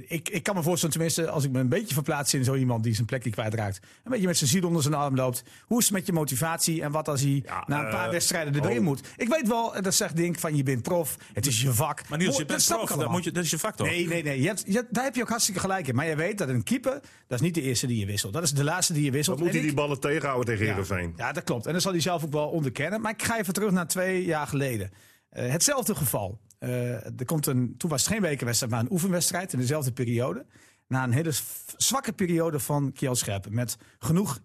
ik, 0.07 0.30
ik 0.30 0.44
kan 0.44 0.56
me 0.56 0.63
voorstellen, 0.63 0.95
tenminste, 0.95 1.30
als 1.30 1.44
ik 1.44 1.51
me 1.51 1.60
een 1.60 1.69
beetje 1.69 1.94
verplaats 1.94 2.33
in 2.33 2.44
zo 2.44 2.56
iemand 2.56 2.83
die 2.83 2.94
zijn 2.94 3.06
plekje 3.06 3.30
kwijtraakt. 3.30 3.80
Een 4.04 4.12
beetje 4.12 4.28
met 4.28 4.38
zijn 4.38 4.50
ziel 4.50 4.68
onder 4.68 4.81
zijn 4.81 4.94
arm 4.94 5.16
loopt. 5.16 5.44
Hoe 5.66 5.80
is 5.80 5.86
het 5.86 5.94
met 5.94 6.06
je 6.06 6.13
motivatie 6.13 6.81
en 6.81 6.92
wat 6.92 7.07
als 7.07 7.22
hij 7.22 7.42
ja, 7.45 7.63
na 7.68 7.83
een 7.83 7.92
paar 7.92 8.12
wedstrijden 8.12 8.63
erin 8.63 8.78
oh. 8.78 8.83
moet? 8.83 9.01
Ik 9.18 9.28
weet 9.28 9.48
wel, 9.48 9.81
dat 9.81 9.94
zegt 9.94 10.16
Dink 10.16 10.39
van 10.39 10.56
je 10.56 10.63
bent 10.63 10.81
prof, 10.81 11.18
het 11.33 11.45
is 11.45 11.62
je 11.62 11.74
vak. 11.74 12.10
Maar 12.10 12.18
Niels, 12.18 12.38
je 12.38 12.45
bent 12.45 12.66
prof, 12.68 12.89
dat, 12.89 13.10
moet 13.10 13.24
je, 13.24 13.31
dat 13.31 13.44
is 13.44 13.50
je 13.50 13.60
vak 13.60 13.75
toch? 13.75 13.88
Nee, 13.88 14.07
nee, 14.07 14.24
nee. 14.24 14.42
Je 14.42 14.48
hebt, 14.48 14.63
je, 14.68 14.86
daar 14.89 15.04
heb 15.04 15.16
je 15.16 15.22
ook 15.22 15.30
hartstikke 15.30 15.60
gelijk 15.60 15.88
in. 15.88 15.95
Maar 15.95 16.07
je 16.07 16.16
weet 16.16 16.38
dat 16.38 16.50
een 16.50 16.63
keeper, 16.63 17.00
dat 17.28 17.39
is 17.39 17.42
niet 17.42 17.54
de 17.54 17.62
eerste 17.62 17.88
die 17.88 18.00
je 18.00 18.06
wisselt. 18.06 18.33
Dat 18.33 18.44
is 18.44 18.51
de 18.51 18.63
laatste 18.63 18.94
die 18.94 19.04
je 19.04 19.12
wisselt. 19.12 19.38
Dan 19.38 19.45
moet 19.45 19.56
hij 19.56 19.63
die 19.63 19.74
ballen 19.74 20.00
tegenhouden 20.00 20.45
tegen 20.45 20.66
Heerenveen. 20.66 21.13
Ja, 21.18 21.31
dat 21.31 21.44
klopt. 21.44 21.66
En 21.66 21.74
dat 21.74 21.81
zal 21.81 21.92
hij 21.92 22.01
zelf 22.01 22.24
ook 22.24 22.31
wel 22.31 22.48
onderkennen. 22.48 23.01
Maar 23.01 23.12
ik 23.12 23.24
ga 23.24 23.39
even 23.39 23.54
terug 23.54 23.72
naar 23.72 23.88
twee 23.88 24.25
jaar 24.25 24.48
geleden. 24.48 24.70
Uh, 24.79 24.89
hetzelfde 25.31 25.95
geval. 25.95 26.39
Uh, 26.59 27.19
er 27.19 27.25
komt 27.25 27.45
een, 27.45 27.77
toen 27.77 27.89
was 27.89 28.03
het 28.03 28.13
geen 28.13 28.21
wekenwedstrijd, 28.21 28.73
maar 28.73 28.81
een 28.81 28.91
oefenwedstrijd 28.91 29.53
in 29.53 29.59
dezelfde 29.59 29.91
periode. 29.91 30.45
Na 30.88 31.03
een 31.03 31.12
hele 31.12 31.31
zwakke 31.77 32.13
periode 32.13 32.59
van 32.59 32.91
Kiel 32.91 33.15
Scherpen. 33.15 33.53
Met 33.53 33.77
genoeg 34.00 34.39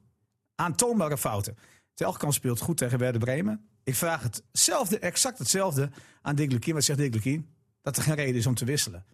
aantoonbare 0.55 1.19
fouten. 1.19 1.56
Telkamp 1.94 2.32
speelt 2.32 2.61
goed 2.61 2.76
tegen 2.76 2.99
Werder 2.99 3.20
Bremen. 3.20 3.69
Ik 3.84 3.94
vraag 3.94 4.23
hetzelfde, 4.23 4.99
exact 4.99 5.38
hetzelfde 5.38 5.90
aan 6.23 6.34
Dick 6.34 6.52
Lukien. 6.52 6.75
Wat 6.75 6.84
zegt 6.84 6.99
Dick 6.99 7.14
Lukien? 7.14 7.55
Dat 7.82 7.96
er 7.96 8.02
geen 8.02 8.14
reden 8.14 8.34
is 8.34 8.46
om 8.46 8.55
te 8.55 8.64
wisselen. 8.64 9.05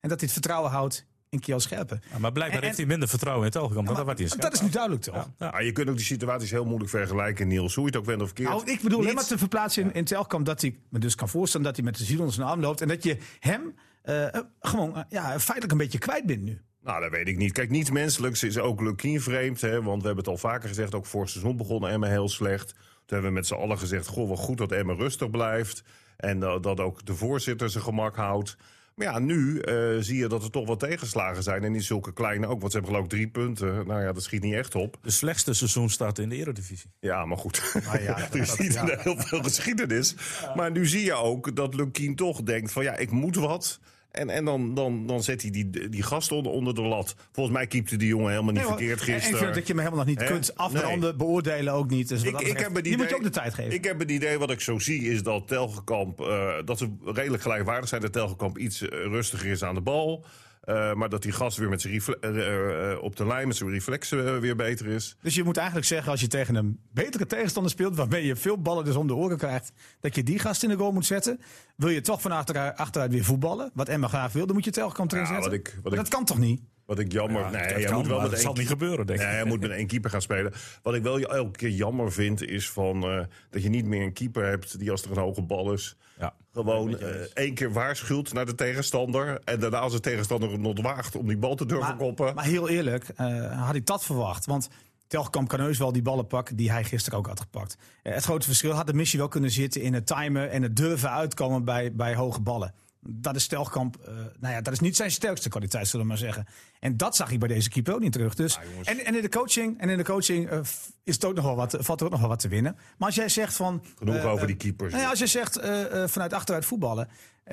En 0.00 0.08
dat 0.08 0.20
hij 0.20 0.28
het 0.28 0.32
vertrouwen 0.32 0.70
houdt 0.70 1.06
in 1.30 1.40
Kiel 1.40 1.60
Scherpen. 1.60 2.02
Ja, 2.12 2.18
maar 2.18 2.32
blijkbaar 2.32 2.62
heeft 2.62 2.76
hij 2.76 2.86
minder 2.86 3.08
vertrouwen 3.08 3.44
in 3.44 3.50
Telkamp 3.50 3.86
dan 3.86 4.04
wat 4.04 4.20
is. 4.20 4.30
Dat 4.30 4.52
is 4.52 4.60
nu 4.60 4.68
duidelijk 4.68 5.02
toch? 5.02 5.30
Ja. 5.38 5.50
Ja. 5.52 5.60
je 5.60 5.72
kunt 5.72 5.88
ook 5.88 5.96
die 5.96 6.04
situaties 6.04 6.50
heel 6.50 6.64
moeilijk 6.64 6.90
vergelijken, 6.90 7.48
Niels. 7.48 7.74
Hoe 7.74 7.84
je 7.84 7.90
het 7.90 7.98
ook 7.98 8.06
bent 8.06 8.20
of 8.20 8.26
verkeerd. 8.26 8.48
Nou, 8.48 8.70
ik 8.70 8.80
bedoel 8.80 9.00
helemaal 9.00 9.24
te 9.24 9.38
verplaatsen 9.38 9.82
in, 9.82 9.92
in 9.92 10.04
Telkamp 10.04 10.46
dat 10.46 10.60
hij 10.60 10.78
me 10.88 10.98
dus 10.98 11.14
kan 11.14 11.28
voorstellen 11.28 11.66
dat 11.66 11.76
hij 11.76 11.84
met 11.84 11.96
de 11.96 12.04
ziel 12.04 12.18
onder 12.18 12.34
zijn 12.34 12.46
arm 12.46 12.60
loopt. 12.60 12.80
En 12.80 12.88
dat 12.88 13.02
je 13.02 13.16
hem 13.40 13.74
uh, 14.04 14.26
gewoon 14.60 14.90
uh, 14.96 15.02
ja, 15.08 15.40
feitelijk 15.40 15.72
een 15.72 15.78
beetje 15.78 15.98
kwijt 15.98 16.26
bent 16.26 16.42
nu. 16.42 16.60
Nou, 16.82 17.00
dat 17.00 17.10
weet 17.10 17.28
ik 17.28 17.36
niet. 17.36 17.52
Kijk, 17.52 17.70
niets 17.70 17.90
menselijks 17.90 18.42
is 18.42 18.58
ook 18.58 18.80
Lukien 18.80 19.20
vreemd. 19.20 19.60
Hè, 19.60 19.82
want 19.82 20.00
we 20.00 20.06
hebben 20.06 20.24
het 20.24 20.28
al 20.28 20.50
vaker 20.50 20.68
gezegd, 20.68 20.94
ook 20.94 21.06
voor 21.06 21.20
het 21.20 21.30
seizoen 21.30 21.56
begonnen 21.56 21.90
Emma 21.90 22.06
heel 22.06 22.28
slecht. 22.28 22.68
Toen 22.70 23.18
hebben 23.18 23.28
we 23.28 23.36
met 23.36 23.46
z'n 23.46 23.54
allen 23.54 23.78
gezegd, 23.78 24.06
goh, 24.06 24.28
wat 24.28 24.38
goed 24.38 24.58
dat 24.58 24.72
Emma 24.72 24.94
rustig 24.94 25.30
blijft. 25.30 25.84
En 26.16 26.38
uh, 26.38 26.60
dat 26.60 26.80
ook 26.80 27.04
de 27.04 27.14
voorzitter 27.14 27.70
zijn 27.70 27.84
gemak 27.84 28.16
houdt. 28.16 28.56
Maar 28.98 29.06
ja, 29.06 29.18
nu 29.18 29.62
uh, 29.64 29.96
zie 30.00 30.16
je 30.16 30.26
dat 30.26 30.42
er 30.42 30.50
toch 30.50 30.66
wat 30.66 30.78
tegenslagen 30.78 31.42
zijn. 31.42 31.64
En 31.64 31.72
niet 31.72 31.84
zulke 31.84 32.12
kleine 32.12 32.46
ook. 32.46 32.60
Want 32.60 32.72
ze 32.72 32.78
hebben 32.78 32.90
geloof 32.94 33.04
ik 33.04 33.10
drie 33.10 33.28
punten. 33.28 33.86
Nou 33.86 34.02
ja, 34.02 34.12
dat 34.12 34.22
schiet 34.22 34.42
niet 34.42 34.54
echt 34.54 34.74
op. 34.74 34.98
De 35.02 35.10
slechtste 35.10 35.54
seizoen 35.54 35.90
staat 35.90 36.18
in 36.18 36.28
de 36.28 36.36
Eredivisie. 36.36 36.90
Ja, 37.00 37.24
maar 37.24 37.38
goed. 37.38 37.74
Maar 37.86 38.02
ja, 38.02 38.18
er 38.32 38.36
is 38.36 38.56
niet 38.56 38.80
heel 38.80 39.16
veel 39.16 39.42
geschiedenis. 39.42 40.14
Maar 40.54 40.70
nu 40.70 40.86
zie 40.86 41.04
je 41.04 41.14
ook 41.14 41.56
dat 41.56 41.74
Lukien 41.74 42.14
toch 42.14 42.42
denkt 42.42 42.72
van 42.72 42.82
ja, 42.82 42.96
ik 42.96 43.10
moet 43.10 43.36
wat. 43.36 43.80
En, 44.10 44.30
en 44.30 44.44
dan, 44.44 44.74
dan, 44.74 45.06
dan 45.06 45.22
zet 45.22 45.42
hij 45.42 45.50
die, 45.50 45.88
die 45.88 46.02
gast 46.02 46.32
onder, 46.32 46.52
onder 46.52 46.74
de 46.74 46.82
lat. 46.82 47.14
Volgens 47.32 47.56
mij 47.56 47.66
keepte 47.66 47.96
die 47.96 48.08
jongen 48.08 48.30
helemaal 48.30 48.52
niet 48.52 48.62
nee, 48.62 48.70
verkeerd 48.70 49.00
gisteren. 49.00 49.28
En 49.28 49.34
ik 49.34 49.42
vind 49.42 49.54
dat 49.54 49.66
je 49.66 49.72
hem 49.72 49.82
helemaal 49.82 50.04
nog 50.04 50.14
niet 50.14 50.20
He? 50.20 50.26
kunt 50.26 50.56
afbranden, 50.56 51.08
nee. 51.08 51.16
beoordelen 51.16 51.72
ook 51.72 51.90
niet. 51.90 52.08
Dus 52.08 52.22
ik, 52.22 52.40
ik 52.40 52.58
heb 52.58 52.82
die 52.82 52.96
moet 52.96 53.08
je 53.08 53.16
ook 53.16 53.22
de 53.22 53.30
tijd 53.30 53.54
geven. 53.54 53.72
Ik 53.72 53.84
heb 53.84 53.98
het 53.98 54.10
idee, 54.10 54.38
wat 54.38 54.50
ik 54.50 54.60
zo 54.60 54.78
zie, 54.78 55.02
is 55.02 55.22
dat 55.22 55.48
Telgekamp... 55.48 56.20
Uh, 56.20 56.54
dat 56.64 56.78
ze 56.78 56.90
redelijk 57.04 57.42
gelijkwaardig 57.42 57.88
zijn. 57.88 58.00
Dat 58.00 58.12
Telgekamp 58.12 58.58
iets 58.58 58.82
uh, 58.82 58.88
rustiger 58.90 59.50
is 59.50 59.62
aan 59.64 59.74
de 59.74 59.80
bal. 59.80 60.24
Uh, 60.68 60.94
maar 60.94 61.08
dat 61.08 61.22
die 61.22 61.32
gast 61.32 61.56
weer 61.56 61.68
met 61.68 61.80
zijn 61.80 61.94
uh, 61.94 62.30
uh, 62.30 63.02
op 63.02 63.16
de 63.16 63.26
lijn 63.26 63.46
met 63.46 63.56
zijn 63.56 63.70
reflex 63.70 64.10
weer 64.10 64.56
beter 64.56 64.86
is. 64.86 65.16
Dus 65.22 65.34
je 65.34 65.44
moet 65.44 65.56
eigenlijk 65.56 65.86
zeggen, 65.86 66.10
als 66.10 66.20
je 66.20 66.26
tegen 66.26 66.54
een 66.54 66.80
betere 66.92 67.26
tegenstander 67.26 67.72
speelt, 67.72 67.96
waarmee 67.96 68.26
je 68.26 68.36
veel 68.36 68.58
ballen 68.60 68.84
dus 68.84 68.94
om 68.94 69.06
de 69.06 69.14
oren 69.14 69.38
krijgt, 69.38 69.72
dat 70.00 70.14
je 70.14 70.22
die 70.22 70.38
gast 70.38 70.62
in 70.62 70.68
de 70.68 70.76
goal 70.76 70.92
moet 70.92 71.06
zetten. 71.06 71.40
Wil 71.76 71.88
je 71.88 72.00
toch 72.00 72.20
van 72.20 72.32
achteruit, 72.32 72.76
achteruit 72.76 73.12
weer 73.12 73.24
voetballen, 73.24 73.70
wat 73.74 73.88
Emma 73.88 74.08
graag 74.08 74.32
wil, 74.32 74.46
dan 74.46 74.54
moet 74.54 74.64
je 74.64 74.70
Telkamp 74.70 75.12
erin 75.12 75.24
ja, 75.24 75.30
zetten. 75.30 75.50
Wat 75.50 75.58
ik, 75.58 75.78
wat 75.82 75.94
dat 75.94 76.04
ik, 76.06 76.12
kan 76.12 76.24
toch 76.24 76.38
niet? 76.38 76.60
Wat 76.88 76.98
ik 76.98 77.12
jammer... 77.12 77.40
Ja, 77.40 77.50
nee, 77.50 77.80
je 77.80 77.92
moet 77.92 78.06
wel 78.06 78.20
met 78.20 78.30
dat 78.30 78.40
zal 78.40 78.52
niet 78.52 78.68
gebeuren, 78.68 79.06
denk 79.06 79.20
ik. 79.20 79.26
Nee, 79.26 79.38
je 79.38 79.44
moet 79.44 79.60
met 79.60 79.70
één 79.70 79.86
keeper 79.86 80.10
gaan 80.10 80.22
spelen. 80.22 80.52
Wat 80.82 80.94
ik 80.94 81.02
wel 81.02 81.20
elke 81.20 81.58
keer 81.58 81.70
jammer 81.70 82.12
vind, 82.12 82.42
is 82.42 82.70
van, 82.70 83.04
uh, 83.04 83.24
dat 83.50 83.62
je 83.62 83.68
niet 83.68 83.84
meer 83.84 84.02
een 84.02 84.12
keeper 84.12 84.46
hebt 84.46 84.78
die 84.78 84.90
als 84.90 85.02
er 85.02 85.10
een 85.10 85.18
hoge 85.18 85.42
bal 85.42 85.72
is... 85.72 85.96
Ja, 86.18 86.34
gewoon 86.52 86.90
uh, 86.90 87.08
één 87.34 87.54
keer 87.54 87.72
waarschuwt 87.72 88.32
naar 88.32 88.46
de 88.46 88.54
tegenstander. 88.54 89.40
En 89.44 89.60
daarna 89.60 89.78
als 89.78 89.92
de 89.92 90.00
tegenstander 90.00 90.58
nog 90.58 90.82
waagt 90.82 91.16
om 91.16 91.26
die 91.26 91.36
bal 91.36 91.54
te 91.54 91.66
durven 91.66 91.88
maar, 91.88 91.96
koppen. 91.96 92.34
Maar 92.34 92.44
heel 92.44 92.68
eerlijk, 92.68 93.06
uh, 93.20 93.66
had 93.66 93.74
ik 93.74 93.86
dat 93.86 94.04
verwacht. 94.04 94.46
Want 94.46 94.68
Telkamp 95.06 95.48
kan 95.48 95.60
heus 95.60 95.78
wel 95.78 95.92
die 95.92 96.02
ballen 96.02 96.26
pakken 96.26 96.56
die 96.56 96.70
hij 96.70 96.84
gisteren 96.84 97.18
ook 97.18 97.26
had 97.26 97.40
gepakt. 97.40 97.76
Uh, 98.02 98.12
het 98.12 98.24
grote 98.24 98.46
verschil 98.46 98.72
had 98.72 98.86
de 98.86 98.94
missie 98.94 99.18
wel 99.18 99.28
kunnen 99.28 99.50
zitten 99.50 99.82
in 99.82 99.94
het 99.94 100.06
timen 100.06 100.50
en 100.50 100.62
het 100.62 100.76
durven 100.76 101.10
uitkomen 101.10 101.64
bij, 101.64 101.92
bij 101.92 102.14
hoge 102.14 102.40
ballen. 102.40 102.74
Dat 103.00 103.36
is 103.36 103.46
Telkamp, 103.46 103.96
uh, 104.00 104.14
nou 104.40 104.54
ja, 104.54 104.60
dat 104.60 104.72
is 104.72 104.80
niet 104.80 104.96
zijn 104.96 105.10
sterkste 105.10 105.48
kwaliteit, 105.48 105.88
zullen 105.88 106.06
we 106.06 106.12
maar 106.12 106.20
zeggen. 106.20 106.46
En 106.80 106.96
dat 106.96 107.16
zag 107.16 107.30
ik 107.30 107.38
bij 107.38 107.48
deze 107.48 107.68
keeper 107.68 107.94
ook 107.94 108.00
niet 108.00 108.12
terug. 108.12 108.34
Dus, 108.34 108.56
ah, 108.56 108.62
en, 108.84 109.04
en 109.04 109.14
in 109.16 109.22
de 109.22 109.28
coaching, 109.28 109.80
en 109.80 109.88
in 109.88 109.96
de 109.96 110.04
coaching 110.04 110.52
uh, 110.52 110.58
is 111.04 111.14
het 111.14 111.24
ook 111.24 111.34
nog 111.34 111.44
wel 111.44 111.56
wat, 111.56 111.76
valt 111.78 112.00
er 112.00 112.06
ook 112.06 112.12
nog 112.12 112.20
wel 112.20 112.28
wat 112.28 112.38
te 112.38 112.48
winnen. 112.48 112.74
Maar 112.74 113.06
als 113.06 113.16
jij 113.16 113.28
zegt 113.28 113.56
van. 113.56 113.84
Genoeg 113.96 114.14
uh, 114.14 114.26
over 114.26 114.46
die 114.46 114.56
keepers. 114.56 114.92
Nou 114.92 115.04
ja, 115.04 115.10
als 115.10 115.18
je 115.18 115.26
zegt 115.26 115.60
vanuit 116.06 116.32
achteruit 116.32 116.64
voetballen. 116.64 117.08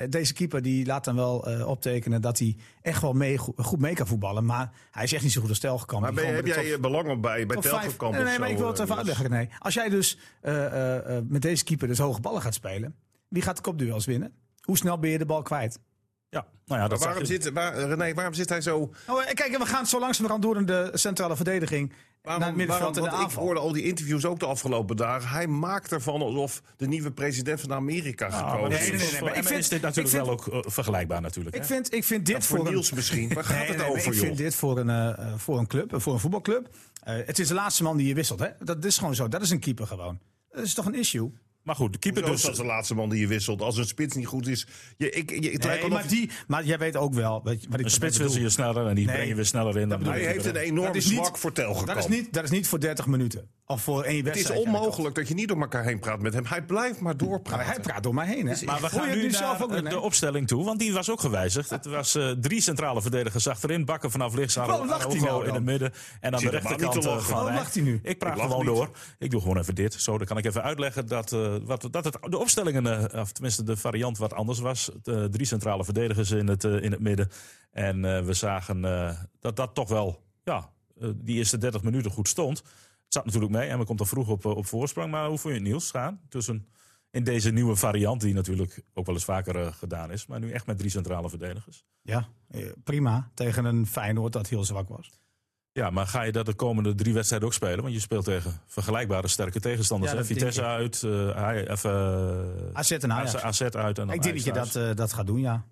deze 0.09 0.33
keeper 0.33 0.61
die 0.61 0.85
laat 0.85 1.03
dan 1.03 1.15
wel 1.15 1.37
optekenen 1.65 2.21
dat 2.21 2.39
hij 2.39 2.57
echt 2.81 3.01
wel 3.01 3.13
mee, 3.13 3.37
goed 3.37 3.79
mee 3.79 3.93
kan 3.93 4.07
voetballen. 4.07 4.45
Maar 4.45 4.71
hij 4.91 5.03
is 5.03 5.13
echt 5.13 5.23
niet 5.23 5.31
zo 5.31 5.41
goed 5.41 5.49
als 5.49 5.59
Telgekamp. 5.59 6.01
Maar 6.01 6.13
ben, 6.13 6.35
heb 6.35 6.45
jij 6.45 6.71
top, 6.71 6.81
belang 6.81 7.09
op 7.09 7.21
bij, 7.21 7.45
bij 7.45 7.57
Telgekamp? 7.57 8.13
Nee, 8.13 8.23
nee, 8.23 8.39
maar 8.39 8.49
ik 8.49 8.57
wil 8.57 8.67
het 8.67 8.79
even 8.79 8.95
uitleggen. 8.95 9.29
Nee. 9.29 9.49
Als 9.59 9.73
jij 9.73 9.89
dus 9.89 10.17
met 11.27 11.41
deze 11.41 11.63
keeper 11.63 11.87
dus 11.87 11.97
hoge 11.97 12.21
ballen 12.21 12.41
gaat 12.41 12.53
spelen. 12.53 12.95
Wie 13.27 13.41
gaat 13.41 13.55
de 13.55 13.61
kopduels 13.61 14.05
winnen? 14.05 14.33
Hoe 14.65 14.77
snel 14.77 14.99
ben 14.99 15.09
je 15.09 15.17
de 15.17 15.25
bal 15.25 15.41
kwijt? 15.41 15.79
Ja, 16.29 16.45
nou 16.65 16.81
ja, 16.81 16.87
dat 16.87 17.03
waarom 17.03 17.25
zit, 17.25 17.51
waar, 17.51 17.75
René, 17.75 18.13
waarom 18.13 18.33
zit 18.33 18.49
hij 18.49 18.61
zo... 18.61 18.91
Oh, 19.07 19.25
kijk, 19.33 19.57
we 19.57 19.65
gaan 19.65 19.85
zo 19.85 19.99
langzamerhand 19.99 20.43
door 20.43 20.57
in 20.57 20.65
de 20.65 20.89
centrale 20.93 21.35
verdediging. 21.35 21.93
Waarom, 22.25 22.41
naar 22.41 22.49
het 22.49 22.57
middenveld 22.57 22.97
waarom, 22.97 23.29
Ik 23.29 23.31
hoorde 23.31 23.59
al 23.59 23.71
die 23.71 23.83
interviews 23.83 24.25
ook 24.25 24.39
de 24.39 24.45
afgelopen 24.45 24.95
dagen. 24.95 25.29
Hij 25.29 25.47
maakt 25.47 25.91
ervan 25.91 26.21
alsof 26.21 26.61
de 26.77 26.87
nieuwe 26.87 27.11
president 27.11 27.61
van 27.61 27.73
Amerika 27.73 28.27
ah, 28.27 28.37
gekomen 28.37 28.71
is. 28.71 28.79
Nee, 28.79 28.97
nee, 28.97 29.11
nee, 29.11 29.21
maar 29.21 29.37
ik 29.37 29.43
vind 29.43 29.69
dit 29.69 29.81
natuurlijk 29.81 30.15
wel 30.15 30.29
ook 30.29 30.45
uh, 30.47 30.59
vergelijkbaar 30.61 31.21
natuurlijk. 31.21 31.55
Ik 31.55 31.63
vind, 31.63 31.93
ik 31.93 32.03
vind 32.03 32.25
dit 32.25 32.45
voor, 32.45 32.63
Niels 32.63 32.91
misschien. 32.91 33.33
Waar 33.33 33.43
gaat 33.53 33.67
het 33.67 33.83
over, 33.83 34.13
Ik 34.13 34.19
vind 34.19 34.37
dit 34.37 34.55
voor 34.55 34.77
een, 34.77 35.19
uh, 35.19 35.33
voor 35.37 35.59
een 35.59 35.67
club, 35.67 35.91
voor 35.95 36.13
een 36.13 36.19
voetbalclub. 36.19 36.67
Uh, 37.07 37.15
het 37.25 37.39
is 37.39 37.47
de 37.47 37.53
laatste 37.53 37.83
man 37.83 37.97
die 37.97 38.07
je 38.07 38.13
wisselt. 38.13 38.39
Hè? 38.39 38.49
Dat 38.59 38.85
is 38.85 38.97
gewoon 38.97 39.15
zo. 39.15 39.27
Dat 39.27 39.41
is 39.41 39.49
een 39.49 39.59
keeper 39.59 39.87
gewoon. 39.87 40.19
Dat 40.51 40.63
is 40.63 40.73
toch 40.73 40.85
een 40.85 40.95
issue? 40.95 41.31
Maar 41.65 41.75
goed, 41.75 41.93
de 41.93 41.99
keeper 41.99 42.25
dus... 42.25 42.41
Dat 42.41 42.51
is 42.51 42.57
de 42.57 42.65
laatste 42.65 42.95
man 42.95 43.09
die 43.09 43.19
je 43.19 43.27
wisselt. 43.27 43.61
Als 43.61 43.77
een 43.77 43.85
spits 43.85 44.15
niet 44.15 44.27
goed 44.27 44.47
is... 44.47 44.67
Je, 44.97 45.09
ik, 45.09 45.29
je, 45.43 45.51
het 45.51 45.63
nee, 45.63 45.87
maar, 45.87 46.07
die, 46.07 46.29
maar 46.47 46.65
jij 46.65 46.77
weet 46.77 46.95
ook 46.95 47.13
wel... 47.13 47.41
Wat, 47.43 47.57
wat 47.69 47.79
ik 47.79 47.85
een 47.85 47.91
spits 47.91 48.17
wil 48.17 48.37
je 48.37 48.49
sneller 48.49 48.87
en 48.87 48.95
die 48.95 49.05
nee, 49.05 49.15
breng 49.15 49.29
je 49.29 49.35
weer 49.35 49.45
sneller 49.45 49.77
in. 49.77 49.89
Dan 49.89 50.03
hij 50.03 50.25
heeft 50.25 50.45
een 50.45 50.55
enorm 50.55 51.01
zwak 51.01 51.37
voor 51.37 51.51
Telgekamp. 51.51 51.87
Dat 51.87 51.97
is, 51.97 52.07
niet, 52.07 52.33
dat 52.33 52.43
is 52.43 52.49
niet 52.49 52.67
voor 52.67 52.79
30 52.79 53.07
minuten. 53.07 53.49
Of 53.67 53.81
voor 53.81 54.03
één 54.03 54.23
wedstrijd. 54.23 54.59
Het 54.59 54.67
is 54.67 54.73
onmogelijk 54.73 55.15
dat 55.15 55.27
je 55.27 55.33
niet 55.33 55.47
door 55.47 55.61
elkaar 55.61 55.83
heen 55.83 55.99
praat 55.99 56.19
met 56.19 56.33
hem. 56.33 56.45
Hij 56.45 56.63
blijft 56.63 56.99
maar 56.99 57.17
doorpraten. 57.17 57.65
hij 57.65 57.79
praat 57.79 58.03
door 58.03 58.13
mij 58.13 58.27
heen. 58.27 58.45
Hè? 58.45 58.51
Dus 58.51 58.63
maar 58.63 58.81
we 58.81 58.89
gaan 58.89 59.09
nu 59.09 59.29
naar 59.29 59.89
de 59.89 59.99
opstelling 59.99 60.47
toe. 60.47 60.63
Want 60.63 60.79
die 60.79 60.93
was 60.93 61.09
ook 61.09 61.19
gewijzigd. 61.19 61.69
Het 61.69 61.85
was 61.85 62.15
uh, 62.15 62.31
drie 62.31 62.61
centrale 62.61 63.01
verdedigers 63.01 63.47
achterin. 63.47 63.85
Bakken 63.85 64.11
vanaf 64.11 64.33
links. 64.33 64.57
Araujo 64.57 65.15
nou 65.15 65.47
in 65.47 65.53
het 65.53 65.63
midden. 65.63 65.93
En 66.19 66.33
aan 66.33 66.41
de 66.41 66.49
rechterkant 66.49 67.05
uh, 67.05 67.17
van 67.17 67.53
lacht 67.53 67.73
hij 67.73 67.83
nu? 67.83 67.99
Ik 68.03 68.19
praat 68.19 68.39
gewoon 68.39 68.65
door. 68.65 68.89
Ik 69.19 69.31
doe 69.31 69.41
gewoon 69.41 69.57
even 69.57 69.75
dit. 69.75 69.93
Zo, 69.93 70.17
dan 70.17 70.27
kan 70.27 70.37
ik 70.37 70.45
even 70.45 70.63
uitleggen 70.63 71.07
dat, 71.07 71.31
uh, 71.31 71.55
wat, 71.63 71.87
dat 71.91 72.05
het, 72.05 72.17
de 72.21 72.37
opstellingen, 72.37 73.13
of 73.19 73.31
tenminste 73.31 73.63
de 73.63 73.77
variant 73.77 74.17
wat 74.17 74.33
anders 74.33 74.59
was. 74.59 74.89
De 75.01 75.29
drie 75.29 75.45
centrale 75.45 75.83
verdedigers 75.83 76.31
in 76.31 76.47
het, 76.47 76.63
in 76.63 76.91
het 76.91 77.01
midden. 77.01 77.29
En 77.71 78.25
we 78.25 78.33
zagen 78.33 78.81
dat 79.39 79.55
dat 79.55 79.75
toch 79.75 79.89
wel, 79.89 80.21
ja, 80.43 80.69
die 81.15 81.37
eerste 81.37 81.57
30 81.57 81.83
minuten 81.83 82.11
goed 82.11 82.27
stond. 82.27 82.63
Het 83.05 83.13
zat 83.13 83.25
natuurlijk 83.25 83.51
mee 83.51 83.69
en 83.69 83.79
we 83.79 83.85
komt 83.85 83.99
er 83.99 84.07
vroeg 84.07 84.27
op, 84.27 84.45
op 84.45 84.65
voorsprong. 84.65 85.11
Maar 85.11 85.27
hoe 85.27 85.37
vond 85.37 85.53
je 85.53 85.59
het 85.59 85.69
Niels 85.69 85.91
gaan 85.91 86.21
tussen 86.29 86.67
in 87.11 87.23
deze 87.23 87.51
nieuwe 87.51 87.75
variant, 87.75 88.21
die 88.21 88.33
natuurlijk 88.33 88.83
ook 88.93 89.05
wel 89.05 89.15
eens 89.15 89.23
vaker 89.23 89.55
uh, 89.55 89.73
gedaan 89.73 90.11
is, 90.11 90.25
maar 90.25 90.39
nu 90.39 90.51
echt 90.51 90.65
met 90.65 90.77
drie 90.77 90.89
centrale 90.89 91.29
verdedigers? 91.29 91.85
Ja, 92.01 92.27
prima. 92.83 93.31
Tegen 93.33 93.65
een 93.65 93.87
Feyenoord 93.87 94.33
dat 94.33 94.49
heel 94.49 94.63
zwak 94.63 94.89
was. 94.89 95.11
Ja, 95.71 95.89
maar 95.89 96.07
ga 96.07 96.21
je 96.21 96.31
dat 96.31 96.45
de 96.45 96.53
komende 96.53 96.95
drie 96.95 97.13
wedstrijden 97.13 97.47
ook 97.47 97.53
spelen? 97.53 97.81
Want 97.81 97.93
je 97.93 97.99
speelt 97.99 98.25
tegen 98.25 98.61
vergelijkbare 98.65 99.27
sterke 99.27 99.59
tegenstanders. 99.59 100.11
Ja, 100.11 100.25
Vitesse 100.25 100.63
uit, 100.63 101.01
uh, 101.01 101.61
even, 101.67 101.91
uh, 102.71 102.73
AZ 102.73 102.91
en 102.91 103.11
Ajax. 103.11 103.35
AZ 103.35 103.61
uit. 103.61 103.97
En 103.97 104.09
ik 104.09 104.21
denk 104.21 104.35
dat 104.35 104.43
je 104.43 104.53
dat, 104.53 104.75
uh, 104.75 104.93
dat 104.93 105.13
gaat 105.13 105.27
doen, 105.27 105.39
ja. 105.39 105.65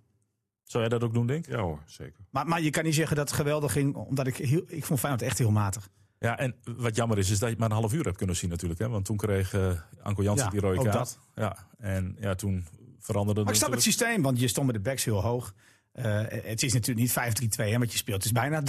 Zou 0.64 0.84
jij 0.84 0.90
dat 0.90 1.04
ook 1.04 1.14
doen, 1.14 1.28
denk 1.28 1.46
ik? 1.46 1.54
Ja 1.54 1.62
hoor, 1.62 1.82
zeker. 1.86 2.26
Maar, 2.30 2.48
maar 2.48 2.62
je 2.62 2.70
kan 2.70 2.84
niet 2.84 2.96
zeggen 2.96 3.16
dat 3.16 3.30
het 3.30 3.38
geweldig 3.38 3.72
ging, 3.72 3.96
omdat 3.96 4.28
ik, 4.28 4.36
heel, 4.36 4.64
ik 4.68 4.86
vond 4.86 5.00
Feyenoord 5.00 5.24
echt 5.24 5.38
heel 5.38 5.52
matig. 5.52 5.90
Ja, 6.24 6.38
en 6.38 6.56
wat 6.78 6.96
jammer 6.96 7.18
is, 7.18 7.30
is 7.30 7.40
dat 7.40 7.50
je 7.50 7.56
maar 7.58 7.70
een 7.70 7.76
half 7.76 7.94
uur 7.94 8.04
hebt 8.04 8.18
kunnen 8.18 8.36
zien 8.36 8.50
natuurlijk. 8.50 8.80
Hè? 8.80 8.90
Want 8.90 9.06
toen 9.06 9.18
kreeg 9.18 9.54
uh, 9.54 9.72
Anko 10.02 10.24
Jansen 10.24 10.50
die 10.50 10.60
rode 10.60 10.90
kaart. 10.90 11.20
Ja, 11.36 11.68
en 11.78 12.18
ja, 12.20 12.36
toen 12.36 12.66
veranderde 13.00 13.44
Maar 13.44 13.54
ik 13.54 13.60
snap 13.60 13.72
het 13.72 13.82
systeem, 13.82 14.22
want 14.22 14.40
je 14.40 14.48
stond 14.48 14.66
met 14.66 14.76
de 14.76 14.82
backs 14.82 15.06
heel 15.06 15.22
hoog. 15.22 15.54
Uh, 15.94 16.22
het 16.28 16.64
is 16.64 16.74
natuurlijk 16.74 17.00
niet 17.00 17.76
5-3-2, 17.76 17.78
wat 17.78 17.92
je 17.92 17.98
speelt. 17.98 18.24
Het 18.24 18.26
is 18.26 18.32
bijna 18.32 18.64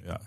3-5-2. 0.00 0.04
Ja, 0.04 0.20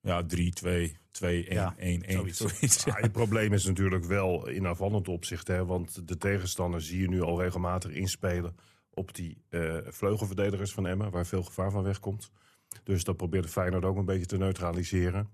ja 0.00 0.24
3, 0.24 0.52
2, 0.52 0.96
2, 1.10 1.46
1, 1.46 1.54
ja, 1.54 1.74
1, 1.76 2.02
1. 2.02 2.16
Zoiets. 2.16 2.38
zoiets 2.38 2.84
ja. 2.84 2.94
het 2.94 3.12
probleem 3.12 3.52
is 3.52 3.64
natuurlijk 3.64 4.04
wel 4.04 4.48
in 4.48 4.66
aanvallend 4.66 5.08
opzicht. 5.08 5.48
Hè, 5.48 5.64
want 5.64 6.08
de 6.08 6.16
tegenstander 6.16 6.82
zie 6.82 7.00
je 7.00 7.08
nu 7.08 7.22
al 7.22 7.42
regelmatig 7.42 7.90
inspelen 7.90 8.56
op 8.90 9.14
die 9.14 9.42
uh, 9.50 9.76
vleugelverdedigers 9.84 10.72
van 10.72 10.86
Emmen. 10.86 11.10
Waar 11.10 11.26
veel 11.26 11.42
gevaar 11.42 11.70
van 11.70 11.82
wegkomt. 11.82 12.30
Dus 12.84 13.04
dat 13.04 13.16
probeert 13.16 13.44
de 13.44 13.50
Feyenoord 13.50 13.84
ook 13.84 13.96
een 13.96 14.04
beetje 14.04 14.26
te 14.26 14.38
neutraliseren. 14.38 15.28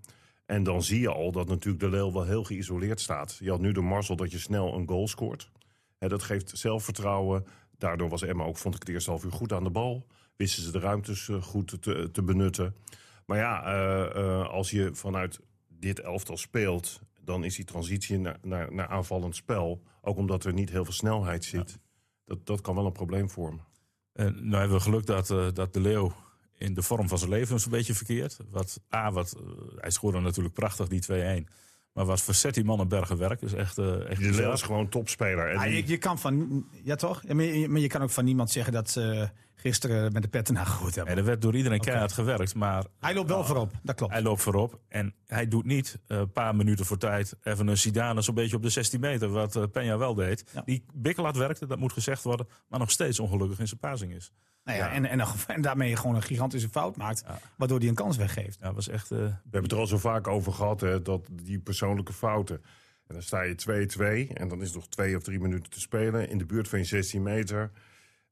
En 0.46 0.62
dan 0.62 0.82
zie 0.82 1.00
je 1.00 1.12
al 1.12 1.32
dat 1.32 1.48
natuurlijk 1.48 1.84
de 1.84 1.90
Leeuw 1.90 2.12
wel 2.12 2.24
heel 2.24 2.44
geïsoleerd 2.44 3.00
staat. 3.00 3.36
Je 3.40 3.50
had 3.50 3.60
nu 3.60 3.72
de 3.72 3.80
Marcel 3.80 4.16
dat 4.16 4.30
je 4.30 4.38
snel 4.38 4.74
een 4.74 4.88
goal 4.88 5.08
scoort. 5.08 5.50
Dat 5.98 6.22
geeft 6.22 6.58
zelfvertrouwen. 6.58 7.46
Daardoor 7.78 8.08
was 8.08 8.22
Emma 8.22 8.44
ook, 8.44 8.56
vond 8.56 8.74
ik 8.74 8.80
het 8.80 8.88
eerste 8.88 9.10
half 9.10 9.24
uur 9.24 9.32
goed 9.32 9.52
aan 9.52 9.64
de 9.64 9.70
bal. 9.70 10.06
Wisten 10.36 10.62
ze 10.62 10.72
de 10.72 10.78
ruimtes 10.78 11.28
uh, 11.28 11.42
goed 11.42 11.82
te, 11.82 12.10
te, 12.12 12.22
benutten. 12.22 12.74
Maar 13.26 13.38
ja, 13.38 13.66
uh, 13.66 14.22
uh, 14.22 14.48
als 14.48 14.70
je 14.70 14.94
vanuit 14.94 15.40
dit 15.68 16.00
elftal 16.00 16.36
speelt... 16.36 17.00
dan 17.20 17.44
is 17.44 17.56
die 17.56 17.64
transitie 17.64 18.18
naar, 18.18 18.38
naar, 18.42 18.72
naar 18.74 18.88
aanvallend 18.88 19.36
spel... 19.36 19.82
ook 20.00 20.16
omdat 20.16 20.44
er 20.44 20.52
niet 20.52 20.70
heel 20.70 20.84
veel 20.84 20.92
snelheid 20.92 21.44
zit... 21.44 21.70
Ja. 21.70 21.82
Dat, 22.24 22.46
dat 22.46 22.60
kan 22.60 22.74
wel 22.74 22.86
een 22.86 22.92
probleem 22.92 23.30
vormen. 23.30 23.64
En 24.12 24.34
nou 24.34 24.60
hebben 24.60 24.76
we 24.76 24.82
geluk 24.82 25.06
dat, 25.06 25.54
dat 25.54 25.72
de 25.72 25.80
Leeuw 25.80 26.12
in 26.58 26.75
de 26.75 26.82
vorm 26.82 27.08
van 27.08 27.18
zijn 27.18 27.30
leven 27.30 27.56
een 27.56 27.70
beetje 27.70 27.94
verkeerd. 27.94 28.37
Wat, 28.50 28.80
A, 28.94 29.12
wat, 29.12 29.37
uh, 29.40 29.49
hij 29.76 29.90
scoorde 29.90 30.20
natuurlijk 30.20 30.54
prachtig 30.54 30.88
die 30.88 31.44
2-1. 31.46 31.50
Maar 31.92 32.04
wat 32.04 32.23
verzet 32.23 32.54
die 32.54 32.64
man 32.64 32.80
een 32.80 32.88
bergen 32.88 33.18
werk 33.18 33.42
is 33.42 33.52
echt. 33.52 33.78
Uh, 33.78 34.11
echt 34.11 34.20
die 34.20 34.52
is 34.52 34.62
gewoon 34.62 34.88
topspeler. 34.88 35.50
En 35.50 35.56
ah, 35.56 35.73
je, 35.73 35.87
je, 35.87 35.99
kan 35.99 36.18
van. 36.18 36.66
Ja, 36.82 36.94
toch? 36.94 37.23
Ja, 37.26 37.34
maar, 37.34 37.44
je, 37.44 37.68
maar, 37.68 37.80
je, 37.80 37.87
kan 37.87 38.02
ook 38.02 38.11
van 38.11 38.25
niemand 38.25 38.50
zeggen 38.50 38.73
dat 38.73 38.90
ze 38.90 39.30
gisteren 39.64 40.12
met 40.12 40.23
de 40.23 40.28
petten 40.28 40.54
naar 40.54 40.66
goed 40.66 40.94
hebben. 40.94 41.12
En 41.12 41.18
er 41.18 41.25
werd 41.25 41.42
door 41.42 41.54
iedereen 41.54 41.78
okay. 41.78 41.88
keihard 41.88 42.12
gewerkt. 42.12 42.54
Maar, 42.54 42.85
hij 43.00 43.14
loopt 43.14 43.28
wel 43.28 43.44
voorop, 43.44 43.73
dat 43.83 43.94
klopt. 43.94 44.12
Hij 44.12 44.23
loopt 44.23 44.42
voorop. 44.42 44.80
En 44.88 45.14
hij 45.26 45.49
doet 45.49 45.64
niet 45.64 45.99
een 46.06 46.18
uh, 46.18 46.25
paar 46.33 46.56
minuten 46.56 46.87
voor 46.87 46.99
tijd 46.99 47.37
even 47.42 47.66
een 47.66 47.78
Zidane 47.78 48.23
zo'n 48.23 48.35
beetje 48.35 48.56
op 48.56 48.62
de 48.62 48.68
16 48.68 49.00
meter. 49.00 49.28
Wat 49.28 49.56
uh, 49.56 49.64
Peña 49.68 49.99
wel 49.99 50.14
deed. 50.14 50.44
Ja. 50.52 50.62
Die 50.64 50.85
Bikkelhard 50.94 51.37
werkte, 51.37 51.66
dat 51.66 51.78
moet 51.78 51.92
gezegd 51.92 52.23
worden. 52.23 52.49
Maar 52.68 52.78
nog 52.78 52.90
steeds 52.90 53.21
ongelukkig 53.21 53.59
in 53.59 53.68
zijn 53.68 53.80
passing 53.80 54.14
is. 54.14 54.33
Nou 54.64 54.78
ja, 54.78 54.87
ja. 54.87 54.92
En, 54.92 55.06
en, 55.06 55.21
en, 55.47 55.62
daarmee 55.62 55.97
gewoon 55.97 56.16
een 56.16 56.23
gigantische 56.23 56.68
fout 56.68 56.97
maakt, 56.97 57.23
ja. 57.26 57.38
waardoor 57.56 57.78
hij 57.78 57.88
een 57.88 57.94
kans 57.94 58.16
weggeeft. 58.16 58.59
Ja, 58.61 58.73
was 58.73 58.88
echt, 58.88 59.11
uh... 59.11 59.18
We 59.18 59.25
hebben 59.25 59.62
het 59.62 59.73
er 59.73 59.78
al 59.78 59.87
zo 59.87 59.99
vaak 59.99 60.28
over 60.28 60.52
gehad, 60.52 60.80
hè, 60.80 61.02
dat 61.02 61.28
die 61.33 61.59
persoonlijke 61.59 62.12
fouten. 62.12 62.62
En 63.06 63.14
dan 63.14 63.23
sta 63.23 63.42
je 63.42 64.28
2-2 64.30 64.33
en 64.33 64.49
dan 64.49 64.62
is 64.62 64.73
nog 64.73 64.88
twee 64.88 65.16
of 65.16 65.23
drie 65.23 65.40
minuten 65.40 65.71
te 65.71 65.80
spelen 65.80 66.28
in 66.28 66.38
de 66.38 66.47
buurt 66.47 66.68
van 66.68 66.78
je 66.78 66.85
16 66.85 67.23
meter. 67.23 67.71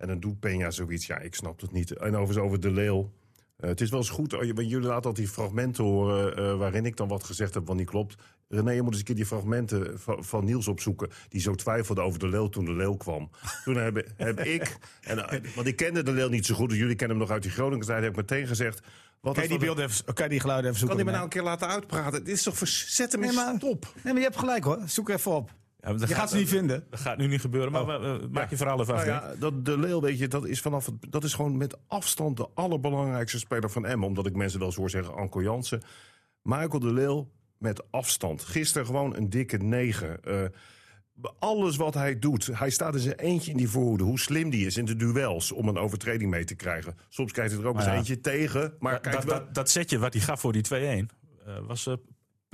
En 0.02 0.08
dan 0.08 0.20
doet 0.20 0.36
Peña 0.46 0.68
zoiets. 0.68 1.06
Ja, 1.06 1.18
ik 1.18 1.34
snap 1.34 1.60
het 1.60 1.72
niet. 1.72 1.90
En 1.90 2.16
overigens 2.16 2.38
over 2.38 2.60
de 2.60 2.70
leeuw. 2.70 3.12
Uh, 3.60 3.68
het 3.68 3.80
is 3.80 3.90
wel 3.90 3.98
eens 3.98 4.10
goed, 4.10 4.32
uh, 4.32 4.40
jullie 4.42 4.80
laten 4.80 4.94
altijd 4.94 5.16
die 5.16 5.28
fragmenten 5.28 5.84
horen 5.84 6.40
uh, 6.40 6.56
waarin 6.56 6.86
ik 6.86 6.96
dan 6.96 7.08
wat 7.08 7.24
gezegd 7.24 7.54
heb 7.54 7.66
wat 7.66 7.76
niet 7.76 7.86
klopt. 7.86 8.14
René, 8.48 8.70
je 8.70 8.82
moet 8.82 8.90
eens 8.90 8.98
een 8.98 9.04
keer 9.04 9.14
die 9.14 9.26
fragmenten 9.26 10.00
van, 10.00 10.24
van, 10.24 10.44
Niels 10.44 10.68
opzoeken. 10.68 11.10
Die 11.28 11.40
zo 11.40 11.54
twijfelde 11.54 12.00
over 12.00 12.18
de 12.18 12.28
leeuw 12.28 12.48
toen 12.48 12.64
de 12.64 12.72
leeuw 12.72 12.94
kwam. 12.94 13.30
Toen 13.64 13.76
heb, 13.76 14.06
heb 14.16 14.40
ik, 14.40 14.76
en, 15.00 15.42
want 15.54 15.66
ik 15.66 15.76
kende 15.76 16.02
de 16.02 16.12
leeuw 16.12 16.28
niet 16.28 16.46
zo 16.46 16.54
goed, 16.54 16.68
dus 16.68 16.78
jullie 16.78 16.96
kennen 16.96 17.16
hem 17.16 17.26
nog 17.26 17.34
uit 17.34 17.42
die 17.42 17.52
Groningen 17.52 17.86
tijd, 17.86 18.02
heb 18.02 18.10
ik 18.10 18.16
meteen 18.16 18.46
gezegd. 18.46 18.80
Wat 19.20 19.34
kan, 19.34 19.42
je 19.42 19.48
die 19.48 19.58
beelden 19.58 19.84
even, 19.84 20.04
kan 20.04 20.24
je 20.24 20.30
die 20.30 20.40
geluiden 20.40 20.70
even 20.70 20.80
zoeken? 20.80 20.96
Kan 20.96 21.06
die 21.06 21.14
me 21.14 21.20
nou 21.20 21.24
een 21.24 21.42
keer 21.42 21.50
laten 21.50 21.68
uitpraten? 21.68 22.24
Dit 22.24 22.34
is 22.34 22.42
toch, 22.42 22.68
zet 22.68 23.12
hem 23.12 23.20
nee, 23.20 23.32
maar, 23.32 23.54
stop. 23.56 23.92
Nee, 23.94 24.12
maar 24.12 24.22
je 24.22 24.28
hebt 24.28 24.38
gelijk 24.38 24.64
hoor, 24.64 24.78
zoek 24.86 25.08
even 25.08 25.32
op. 25.32 25.50
Ja, 25.82 25.90
je 25.90 25.98
gaat, 25.98 26.12
gaat 26.12 26.30
ze 26.30 26.36
niet 26.36 26.48
vinden. 26.48 26.86
Dat 26.90 27.00
gaat 27.00 27.18
nu 27.18 27.26
niet 27.26 27.40
gebeuren, 27.40 27.72
maar 27.72 27.82
oh. 27.82 28.04
uh, 28.04 28.14
maak 28.30 28.50
je 28.50 28.56
verhaal 28.56 28.80
even 28.80 28.94
af. 28.94 29.06
Nou 29.06 29.12
ja, 29.12 29.34
dat, 29.38 29.64
de 29.64 29.78
Leeuw, 29.78 30.00
weet 30.00 30.18
je, 30.18 30.28
dat 30.28 30.46
is, 30.46 30.60
vanaf 30.60 30.86
het, 30.86 30.94
dat 31.08 31.24
is 31.24 31.34
gewoon 31.34 31.56
met 31.56 31.76
afstand 31.86 32.36
de 32.36 32.48
allerbelangrijkste 32.54 33.38
speler 33.38 33.70
van 33.70 33.86
Emmen. 33.86 34.08
Omdat 34.08 34.26
ik 34.26 34.36
mensen 34.36 34.58
wel 34.58 34.68
eens 34.68 34.76
hoor 34.76 34.90
zeggen, 34.90 35.14
Anko 35.14 35.42
Jansen. 35.42 35.82
Michael 36.42 36.78
de 36.78 36.92
Leeuw 36.92 37.30
met 37.58 37.90
afstand. 37.90 38.42
Gisteren 38.42 38.86
gewoon 38.86 39.16
een 39.16 39.30
dikke 39.30 39.56
negen. 39.56 40.20
Uh, 40.24 40.44
alles 41.38 41.76
wat 41.76 41.94
hij 41.94 42.18
doet, 42.18 42.46
hij 42.46 42.70
staat 42.70 42.94
in 42.94 43.00
zijn 43.00 43.18
eentje 43.18 43.50
in 43.50 43.56
die 43.56 43.68
voorhoede. 43.68 44.04
Hoe 44.04 44.18
slim 44.18 44.50
die 44.50 44.66
is 44.66 44.76
in 44.76 44.84
de 44.84 44.96
duels 44.96 45.52
om 45.52 45.68
een 45.68 45.78
overtreding 45.78 46.30
mee 46.30 46.44
te 46.44 46.54
krijgen. 46.54 46.96
Soms 47.08 47.32
krijgt 47.32 47.52
hij 47.52 47.60
er 47.60 47.68
ook 47.68 47.76
eens 47.76 47.84
ja. 47.84 47.94
eentje 47.94 48.20
tegen. 48.20 48.74
Maar 48.78 49.02
dat, 49.02 49.24
kijk, 49.24 49.54
dat, 49.54 49.70
setje 49.70 49.98
wat 49.98 50.12
hij 50.12 50.22
gaf 50.22 50.40
voor 50.40 50.52
die 50.52 50.64
2-1 50.64 50.74
uh, 50.74 51.58
was 51.66 51.86
uh, 51.86 51.94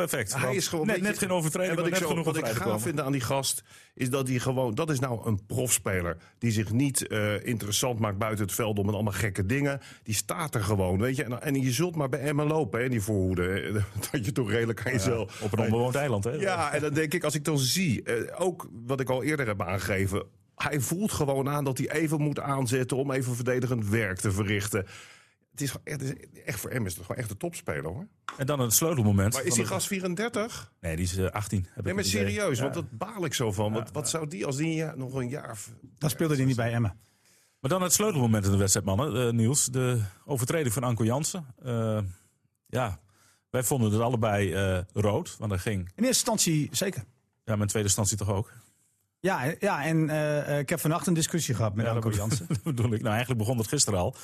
perfect. 0.07 0.35
Hij 0.35 0.55
is 0.55 0.69
gewoon 0.69 0.87
net, 0.87 1.19
geen 1.19 1.31
overtreding. 1.31 1.76
wat 1.76 1.87
ik, 1.87 1.93
net 1.93 2.00
zo, 2.00 2.09
genoeg 2.09 2.25
wat 2.25 2.37
ik 2.37 2.47
gaaf 2.47 2.83
vind 2.83 3.00
aan 3.00 3.12
die 3.12 3.21
gast 3.21 3.62
is 3.95 4.11
dat 4.11 4.28
hij 4.28 4.38
gewoon. 4.38 4.75
Dat 4.75 4.90
is 4.90 4.99
nou 4.99 5.26
een 5.26 5.47
profspeler 5.47 6.17
die 6.38 6.50
zich 6.50 6.73
niet 6.73 7.05
uh, 7.09 7.47
interessant 7.47 7.99
maakt 7.99 8.19
buiten 8.19 8.45
het 8.45 8.55
veld 8.55 8.78
om 8.78 8.87
met 8.87 8.95
allemaal 8.95 9.12
gekke 9.12 9.47
dingen. 9.47 9.81
Die 10.02 10.14
staat 10.14 10.55
er 10.55 10.62
gewoon, 10.62 10.99
weet 10.99 11.17
je. 11.17 11.25
En, 11.25 11.43
en 11.43 11.62
je 11.62 11.73
zult 11.73 11.97
maar 11.97 12.09
bij 12.09 12.21
Emma 12.21 12.45
lopen, 12.45 12.81
hè, 12.81 12.88
die 12.88 13.00
voorhoede. 13.00 13.73
Dat 14.11 14.25
je 14.25 14.33
toch 14.33 14.50
redelijk 14.50 14.87
aan 14.87 14.93
jezelf. 14.93 15.38
Ja, 15.38 15.45
op 15.45 15.52
een 15.52 15.64
onbewoond 15.64 15.95
eiland, 15.95 16.25
hè? 16.25 16.31
Ja, 16.31 16.73
en 16.73 16.81
dan 16.81 16.95
denk 16.95 17.14
ik, 17.14 17.25
als 17.25 17.35
ik 17.35 17.45
dan 17.45 17.59
zie, 17.59 18.02
uh, 18.05 18.14
ook 18.38 18.69
wat 18.87 19.00
ik 19.00 19.11
al 19.11 19.23
eerder 19.23 19.47
heb 19.47 19.62
aangegeven. 19.62 20.23
Hij 20.55 20.81
voelt 20.81 21.12
gewoon 21.12 21.49
aan 21.49 21.64
dat 21.64 21.78
hij 21.78 21.90
even 21.90 22.21
moet 22.21 22.40
aanzetten 22.40 22.97
om 22.97 23.12
even 23.12 23.35
verdedigend 23.35 23.88
werk 23.88 24.19
te 24.19 24.33
verrichten 24.33 24.87
het 25.61 25.69
is, 25.69 25.75
het 25.85 26.03
is 26.03 26.43
echt 26.45 26.61
voor 26.61 26.71
hem 26.71 26.87
is 26.87 26.95
het 26.95 27.03
gewoon 27.03 27.21
echt 27.21 27.31
een 27.31 27.37
topspeler 27.37 27.91
hoor. 27.91 28.07
En 28.37 28.47
dan 28.47 28.61
het 28.61 28.73
sleutelmoment. 28.73 29.33
Maar 29.33 29.45
is 29.45 29.55
die 29.55 29.67
gast 29.67 29.87
34? 29.87 30.73
Nee, 30.81 30.97
die 30.97 31.05
is 31.05 31.19
uh, 31.19 31.31
18. 31.31 31.67
Heb 31.71 31.85
nee, 31.85 31.95
maar 31.95 32.05
serieus, 32.05 32.57
ja. 32.57 32.62
want 32.62 32.75
dat 32.75 32.91
baal 32.91 33.25
ik 33.25 33.35
zo 33.35 33.53
van. 33.53 33.73
Ja, 33.73 33.79
wat, 33.79 33.91
wat 33.93 34.09
zou 34.09 34.29
die 34.29 34.47
als 34.47 34.57
die 34.57 34.75
ja, 34.75 34.95
nog 34.97 35.15
een 35.15 35.29
jaar. 35.29 35.59
Dan 35.99 36.11
speelde 36.11 36.37
hij 36.37 36.45
niet 36.45 36.57
bij 36.57 36.73
Emma. 36.73 36.97
Maar 37.61 37.71
dan 37.71 37.83
het 37.83 37.93
sleutelmoment 37.93 38.45
in 38.45 38.50
de 38.50 38.57
wedstrijd, 38.57 38.87
mannen. 38.87 39.27
Uh, 39.27 39.33
Niels, 39.33 39.67
de 39.67 40.03
overtreding 40.25 40.75
van 40.75 40.83
Anko 40.83 41.05
Jansen. 41.05 41.47
Uh, 41.65 41.99
ja, 42.67 43.00
wij 43.50 43.62
vonden 43.62 43.93
het 43.93 44.00
allebei 44.00 44.85
rood, 44.93 45.37
want 45.38 45.53
er 45.53 45.59
ging. 45.59 45.79
In 45.79 45.85
eerste 45.87 46.07
instantie 46.07 46.69
zeker. 46.71 47.05
Ja, 47.45 47.53
maar 47.53 47.61
in 47.61 47.67
tweede 47.67 47.88
instantie 47.88 48.17
toch 48.17 48.31
ook. 48.31 48.53
Ja, 49.21 49.55
ja 49.59 49.85
en 49.85 50.09
uh, 50.09 50.59
ik 50.59 50.69
heb 50.69 50.81
vannacht 50.81 51.07
een 51.07 51.15
discussie 51.15 51.55
gehad 51.55 51.75
met 51.75 51.87
ja, 51.87 51.93
Anko 51.93 52.11
Jansen. 52.11 52.47
Dat 52.49 52.63
bedoel 52.63 52.93
ik. 52.93 53.01
Nou, 53.01 53.11
eigenlijk 53.11 53.39
begon 53.39 53.59
het 53.59 53.69
gisteren 53.69 53.99
al. 53.99 54.15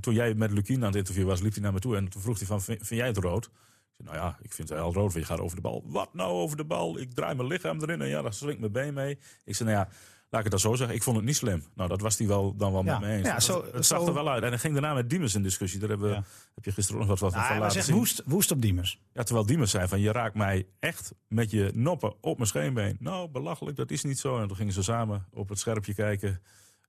toen 0.00 0.14
jij 0.14 0.34
met 0.34 0.50
Lukien 0.50 0.80
aan 0.80 0.86
het 0.86 0.96
interview 0.96 1.26
was, 1.26 1.40
liep 1.40 1.52
hij 1.52 1.62
naar 1.62 1.72
me 1.72 1.78
toe 1.78 1.96
en 1.96 2.08
toen 2.08 2.22
vroeg 2.22 2.38
hij 2.38 2.46
van, 2.46 2.62
vind, 2.62 2.88
jij 2.88 3.06
het 3.06 3.16
rood? 3.16 3.44
Ik 3.44 3.52
zei, 3.96 4.08
nou 4.08 4.26
ja, 4.26 4.38
ik 4.42 4.52
vind 4.52 4.68
het 4.68 4.78
heel 4.78 4.92
rood, 4.92 5.12
want 5.12 5.26
je 5.26 5.32
gaat 5.32 5.40
over 5.40 5.56
de 5.56 5.62
bal. 5.62 5.82
Wat 5.86 6.14
nou 6.14 6.30
over 6.30 6.56
de 6.56 6.64
bal? 6.64 6.98
Ik 6.98 7.14
draai 7.14 7.34
mijn 7.34 7.48
lichaam 7.48 7.80
erin 7.80 8.00
en 8.00 8.08
ja, 8.08 8.22
daar 8.22 8.32
swingt 8.32 8.60
mijn 8.60 8.72
been 8.72 8.94
mee. 8.94 9.18
Ik 9.44 9.54
zei, 9.54 9.70
nou 9.70 9.80
ja, 9.80 9.92
Laat 10.32 10.44
ik 10.44 10.52
het 10.52 10.62
dan 10.62 10.70
zo 10.70 10.76
zeggen. 10.76 10.96
Ik 10.96 11.02
vond 11.02 11.16
het 11.16 11.24
niet 11.24 11.36
slim. 11.36 11.64
Nou, 11.74 11.88
dat 11.88 12.00
was 12.00 12.18
hij 12.18 12.26
wel, 12.26 12.56
dan 12.56 12.72
wel 12.72 12.82
met 12.82 13.00
me 13.00 13.08
eens. 13.08 13.26
Ja, 13.26 13.40
zo, 13.40 13.64
het 13.72 13.86
zag 13.86 14.06
er 14.06 14.14
wel 14.14 14.30
uit. 14.30 14.42
En 14.42 14.48
hij 14.48 14.58
ging 14.58 14.72
daarna 14.72 14.94
met 14.94 15.10
Diemers 15.10 15.34
in 15.34 15.42
discussie. 15.42 15.80
Daar 15.80 15.88
hebben, 15.88 16.24
heb 16.54 16.64
je 16.64 16.72
gisteren 16.72 17.00
nog 17.00 17.08
wat, 17.08 17.18
wat 17.18 17.34
nou, 17.34 17.46
van 17.46 17.58
laten 17.58 17.82
zien. 17.82 17.94
Woest, 17.94 18.22
woest 18.24 18.50
op 18.50 18.62
Diemers. 18.62 19.00
Ja, 19.12 19.22
terwijl 19.22 19.46
Diemers 19.46 19.70
zei 19.70 19.88
van... 19.88 20.00
je 20.00 20.12
raakt 20.12 20.34
mij 20.34 20.66
echt 20.78 21.12
met 21.28 21.50
je 21.50 21.70
noppen 21.74 22.14
op 22.20 22.36
mijn 22.36 22.48
scheenbeen. 22.48 22.96
Nou, 23.00 23.28
belachelijk, 23.28 23.76
dat 23.76 23.90
is 23.90 24.04
niet 24.04 24.18
zo. 24.18 24.38
En 24.40 24.46
toen 24.48 24.56
gingen 24.56 24.72
ze 24.72 24.82
samen 24.82 25.26
op 25.32 25.48
het 25.48 25.58
scherpje 25.58 25.94
kijken... 25.94 26.40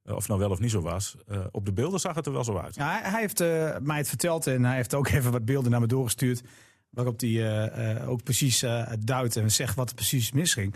Eh, 0.03 0.15
of 0.15 0.27
nou 0.27 0.39
wel 0.39 0.49
of 0.49 0.59
niet 0.59 0.71
zo 0.71 0.81
was. 0.81 1.15
Uh, 1.27 1.39
op 1.51 1.65
de 1.65 1.73
beelden 1.73 1.99
zag 1.99 2.15
het 2.15 2.25
er 2.25 2.31
wel 2.31 2.43
zo 2.43 2.57
uit. 2.57 2.75
Ja, 2.75 2.99
hij 3.03 3.19
heeft 3.19 3.41
uh, 3.41 3.77
mij 3.81 3.97
het 3.97 4.07
verteld 4.07 4.47
en 4.47 4.63
hij 4.63 4.75
heeft 4.75 4.93
ook 4.93 5.07
even 5.17 5.31
wat 5.31 5.45
beelden 5.45 5.71
naar 5.71 5.79
me 5.79 5.87
doorgestuurd. 5.87 6.41
Waarop 6.89 7.19
hij 7.19 8.05
ook 8.05 8.23
precies 8.23 8.65
duidt 8.99 9.35
en 9.35 9.51
zegt 9.51 9.75
wat 9.75 9.89
er 9.89 9.95
precies 9.95 10.31
misging. 10.31 10.75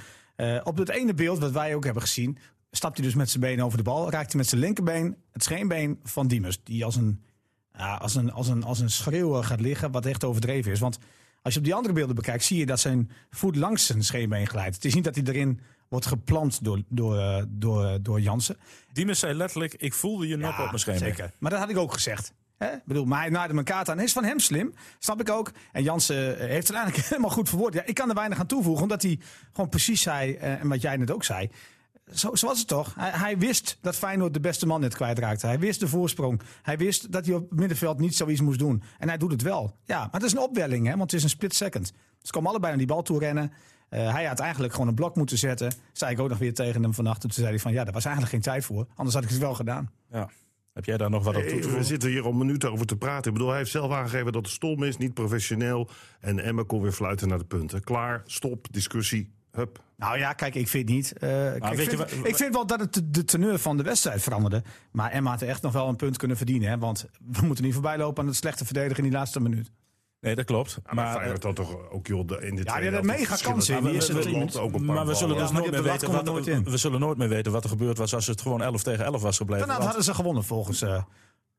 op 0.64 0.78
het 0.78 0.90
ene 0.90 1.14
beeld, 1.14 1.40
wat 1.40 1.52
wij 1.52 1.76
ook 1.76 1.84
hebben 1.84 2.02
gezien, 2.02 2.38
stapt 2.78 2.98
hij 2.98 3.06
dus 3.06 3.16
met 3.16 3.30
zijn 3.30 3.42
been 3.42 3.64
over 3.64 3.78
de 3.78 3.84
bal. 3.84 4.10
Raakt 4.10 4.32
hij 4.32 4.40
met 4.40 4.50
zijn 4.50 4.62
linkerbeen 4.62 5.18
het 5.32 5.44
scheenbeen 5.44 6.00
van 6.04 6.28
Diemers. 6.28 6.64
Die 6.64 6.86
als 6.86 6.96
een, 6.96 7.24
ja, 7.74 7.96
als 7.96 8.16
een, 8.16 8.32
als 8.32 8.48
een, 8.48 8.64
als 8.64 8.80
een 8.80 8.90
schreeuw 8.90 9.42
gaat 9.42 9.62
liggen, 9.62 9.92
wat 9.92 10.06
echt 10.06 10.24
overdreven 10.24 10.72
is. 10.72 10.80
Want 10.80 10.98
als 11.42 11.54
je 11.54 11.60
op 11.60 11.66
die 11.66 11.76
andere 11.76 11.94
beelden 11.94 12.16
bekijkt, 12.16 12.44
zie 12.44 12.58
je 12.58 12.66
dat 12.66 12.80
zijn 12.80 13.12
voet 13.30 13.56
langs 13.56 13.86
zijn 13.86 14.04
scheenbeen 14.04 14.48
glijdt. 14.48 14.76
Het 14.76 14.86
is 14.86 14.94
niet 14.94 15.04
dat 15.04 15.16
hij 15.16 15.24
erin 15.24 15.60
wordt 15.90 16.06
geplant 16.06 16.64
door, 16.64 16.82
door, 16.90 17.18
eh, 17.18 17.44
door, 17.48 17.98
door 18.02 18.22
Jansen. 18.22 18.58
Diemers 18.92 19.20
zei 19.20 19.34
letterlijk, 19.34 19.74
ik 19.74 19.94
voelde 19.94 20.28
je 20.28 20.36
nog 20.36 20.60
op 20.60 20.66
mijn 20.66 20.80
scheenbeen. 20.80 21.08
Zeker. 21.08 21.32
Maar 21.40 21.52
dat 21.52 21.60
had 21.60 21.70
ik 21.70 21.78
ook 21.78 21.94
gezegd. 21.94 22.34
Hè? 22.58 22.68
Ik 22.74 22.86
bedoel, 22.86 23.06
maar 23.06 23.20
hij 23.20 23.30
naaide 23.30 23.54
mijn 23.54 23.66
kaart 23.66 23.90
aan. 23.90 24.00
Is 24.00 24.14
van 24.14 24.24
hem 24.24 24.40
slim, 24.40 24.74
snap 25.00 25.20
ik 25.20 25.30
ook. 25.30 25.52
En 25.72 25.84
Jansen 25.84 26.48
heeft 26.48 26.68
het 26.68 26.78
eigenlijk 26.78 27.08
helemaal 27.10 27.30
goed 27.30 27.50
verwoord. 27.50 27.74
Ja, 27.74 27.86
ik 27.86 27.96
kan 27.96 28.10
er 28.10 28.16
weinig 28.16 28.40
aan 28.40 28.46
toevoegen, 28.46 28.84
omdat 28.84 29.02
hij 29.02 29.20
gewoon 29.52 29.70
precies 29.70 30.02
zei, 30.02 30.34
eh, 30.34 30.62
en 30.62 30.68
wat 30.68 30.82
jij 30.82 30.98
net 30.98 31.12
ook 31.12 31.24
zei 31.24 31.50
zo, 32.14 32.36
zo, 32.36 32.48
was 32.48 32.60
het 32.60 32.68
toch? 32.68 32.94
Hij, 32.96 33.10
hij, 33.10 33.38
wist 33.38 33.78
dat 33.82 33.96
Feyenoord 33.96 34.34
de 34.34 34.40
beste 34.40 34.66
man 34.66 34.82
net 34.82 34.96
kwijtraakte. 34.96 35.48
Hij 35.48 35.60
wist 35.60 35.80
de 35.80 35.88
voorsprong. 35.88 36.42
Hij 36.62 36.78
wist 36.78 37.12
dat 37.12 37.26
hij 37.26 37.36
op 37.36 37.50
het 37.50 37.60
middenveld 37.60 38.00
niet 38.00 38.16
zoiets 38.16 38.42
moest 38.42 38.60
doen. 38.60 38.84
En 38.98 39.08
hij 39.08 39.18
doet 39.18 39.32
het 39.32 39.42
wel. 39.42 39.76
Ja, 39.86 40.00
maar 40.00 40.10
het 40.12 40.24
is 40.24 40.32
een 40.32 40.40
opwelling, 40.40 40.86
hè, 40.86 40.92
want 40.98 41.12
het 41.12 41.14
is 41.14 41.24
een 41.24 41.30
split 41.30 41.56
second. 41.56 41.94
Ze 42.22 42.32
komen 42.32 42.50
allebei 42.50 42.70
naar 42.70 42.86
die 42.86 42.94
bal 42.94 43.02
toe 43.02 43.20
rennen. 43.20 43.52
Uh, 43.90 44.14
hij 44.14 44.26
had 44.26 44.40
eigenlijk 44.40 44.74
gewoon 44.74 44.88
een 44.88 44.96
blok 44.96 45.16
moeten 45.16 45.38
zetten. 45.38 45.74
Zei 45.94 46.12
ik 46.12 46.20
ook 46.20 46.30
nog 46.30 46.38
weer 46.38 46.54
tegen 46.54 46.82
hem 46.84 46.94
vannacht. 46.94 47.22
Toen 47.22 47.32
zei 47.32 47.48
hij 47.48 47.60
van 47.60 47.72
ja, 47.72 47.84
daar 47.84 47.94
was 47.94 48.06
eigenlijk 48.06 48.34
geen 48.34 48.44
tijd 48.44 48.66
voor. 48.66 48.88
Anders 48.96 49.16
had 49.16 49.24
ik 49.24 49.30
het 49.30 49.40
wel 49.40 49.54
gedaan. 49.54 49.92
Ja. 50.12 50.30
Heb 50.74 50.86
jij 50.86 50.98
daar 50.98 51.10
nog 51.10 51.24
wat 51.24 51.36
op 51.36 51.44
toe 51.44 51.60
te 51.60 51.70
We 51.70 51.84
zitten 51.84 52.10
hier 52.10 52.24
al 52.24 52.32
een 52.32 52.38
minuut 52.38 52.66
over 52.66 52.86
te 52.86 52.98
praten. 52.98 53.28
Ik 53.28 53.34
bedoel, 53.34 53.50
hij 53.50 53.58
heeft 53.58 53.72
zelf 53.72 53.92
aangegeven 53.92 54.32
dat 54.32 54.46
het 54.46 54.54
stom 54.54 54.84
is, 54.84 54.98
niet 54.98 55.14
professioneel. 55.14 55.90
En 56.20 56.40
Emma 56.40 56.64
kon 56.68 56.82
weer 56.82 56.92
fluiten 56.92 57.28
naar 57.28 57.38
de 57.38 57.46
punten. 57.46 57.84
Klaar, 57.84 58.22
stop, 58.26 58.68
discussie, 58.72 59.34
hup. 59.58 59.84
Nou 59.98 60.18
ja, 60.18 60.34
kijk, 60.34 60.56
ik 60.56 60.68
vind 60.68 60.90
niet. 60.90 61.14
Uh, 61.24 61.56
ik, 61.56 61.66
vind, 61.66 61.92
ik, 62.26 62.36
vind, 62.36 62.54
wel 62.54 62.66
dat 62.66 62.80
het 62.80 63.02
de 63.06 63.26
teneur 63.26 63.60
van 63.60 63.78
de 63.78 63.84
wedstrijd 63.84 64.22
veranderde. 64.22 64.64
Maar 64.92 65.12
Emma 65.12 65.30
had 65.30 65.42
echt 65.42 65.62
nog 65.62 65.74
wel 65.74 65.88
een 65.88 65.96
punt 65.96 66.18
kunnen 66.18 66.38
verdienen. 66.38 66.70
Hè? 66.70 66.78
Want 66.78 67.06
we 67.32 67.46
moeten 67.46 67.64
niet 67.64 67.74
voorbij 67.74 67.98
lopen 67.98 68.22
aan 68.22 68.30
het 68.30 68.38
slechte 68.38 68.66
verdedigen 68.66 69.04
in 69.04 69.10
die 69.10 69.18
laatste 69.18 69.40
minuut. 69.40 69.72
Nee, 70.20 70.36
dat 70.36 70.46
klopt. 70.46 70.80
maar, 70.86 70.96
maar 70.96 71.14
Feyenoord 71.14 71.44
had 71.44 71.56
toch 71.56 71.90
ook 71.90 72.08
joh, 72.08 72.20
in 72.20 72.56
de 72.56 72.62
Ja, 72.64 72.80
die 72.80 72.92
had 72.92 73.04
mega 73.04 73.36
kansen 73.36 73.78
in 73.78 73.84
Maar 74.86 75.06
we 75.06 75.16
zullen 75.16 75.38
dus 75.38 75.52
nooit 75.52 75.72
meer 75.72 75.84
weten 75.84 76.12
wat 76.12 76.28
er, 76.28 76.64
we 76.64 76.78
zullen 76.78 77.00
nooit 77.00 77.18
meer 77.18 77.30
weten 77.30 77.52
wat 77.52 77.64
er 77.64 77.70
gebeurd 77.70 77.98
was 77.98 78.14
als 78.14 78.28
het 78.28 78.42
gewoon 78.42 78.62
11 78.62 78.84
tegen 78.84 79.06
11 79.06 79.22
was 79.22 79.38
gebleven. 79.38 79.68
Daarna 79.68 79.84
hadden 79.84 80.04
ze 80.04 80.14
gewonnen 80.14 80.44
volgens 80.44 80.82
uh, 80.82 81.04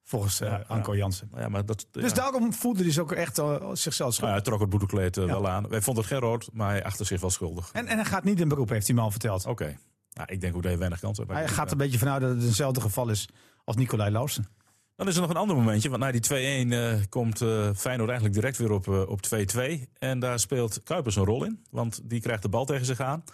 Volgens 0.09 0.41
uh, 0.41 0.55
Anko 0.67 0.97
Jansen. 0.97 1.31
Ja, 1.37 1.49
maar 1.49 1.67
dat, 1.67 1.87
dus 1.91 2.15
daarom 2.15 2.53
voelde 2.53 2.83
hij 2.83 2.93
zich 2.93 3.03
ook 3.03 3.13
echt 3.13 3.39
uh, 3.39 3.57
zichzelf 3.73 4.15
schuldig. 4.15 4.35
hij 4.35 4.45
trok 4.45 4.61
het 4.61 4.69
boetekleed 4.69 5.17
uh, 5.17 5.25
wel 5.25 5.49
aan. 5.49 5.69
Wij 5.69 5.83
vonden 5.83 6.03
het 6.03 6.13
geen 6.13 6.23
rood, 6.23 6.49
maar 6.53 6.71
hij 6.71 6.85
achter 6.85 7.07
zich 7.07 7.21
wel 7.21 7.31
schuldig. 7.31 7.71
En, 7.73 7.87
en 7.87 7.97
hij 7.97 8.05
gaat 8.05 8.25
niet 8.25 8.41
in 8.41 8.49
beroep, 8.49 8.69
heeft 8.69 8.87
hij 8.87 8.97
me 8.97 9.03
al 9.03 9.11
verteld. 9.11 9.47
Oké. 9.47 9.79
Nou, 10.13 10.33
ik 10.33 10.41
denk 10.41 10.55
ook 10.55 10.63
dat 10.63 10.71
hij 10.71 10.79
weinig 10.79 11.01
kans 11.01 11.19
heeft. 11.19 11.31
Hij 11.31 11.49
gaat 11.49 11.67
er 11.67 11.73
een 11.73 11.79
beetje 11.79 11.99
vanuit 11.99 12.21
dat 12.21 12.31
het 12.31 12.43
eenzelfde 12.43 12.81
geval 12.81 13.09
is 13.09 13.29
als 13.65 13.77
Nicolai 13.77 14.11
Lausen. 14.11 14.49
Dan 14.97 15.09
is 15.09 15.15
er 15.15 15.21
nog 15.21 15.31
een 15.31 15.37
ander 15.37 15.57
momentje, 15.57 15.89
want 15.89 16.03
na 16.03 16.13
die 16.13 17.05
2-1 17.05 17.09
komt 17.09 17.39
Feyenoord 17.77 18.09
eigenlijk 18.09 18.35
direct 18.35 18.59
weer 18.59 18.71
op, 18.71 18.89
op 18.89 19.21
2-2. 19.57 19.93
En 19.99 20.19
daar 20.19 20.39
speelt 20.39 20.83
Kuipers 20.83 21.17
een 21.17 21.25
rol 21.25 21.45
in, 21.45 21.65
want 21.71 22.01
die 22.05 22.21
krijgt 22.21 22.43
de 22.43 22.49
bal 22.49 22.65
tegen 22.65 22.87
zich 22.87 23.01
aan. 23.01 23.25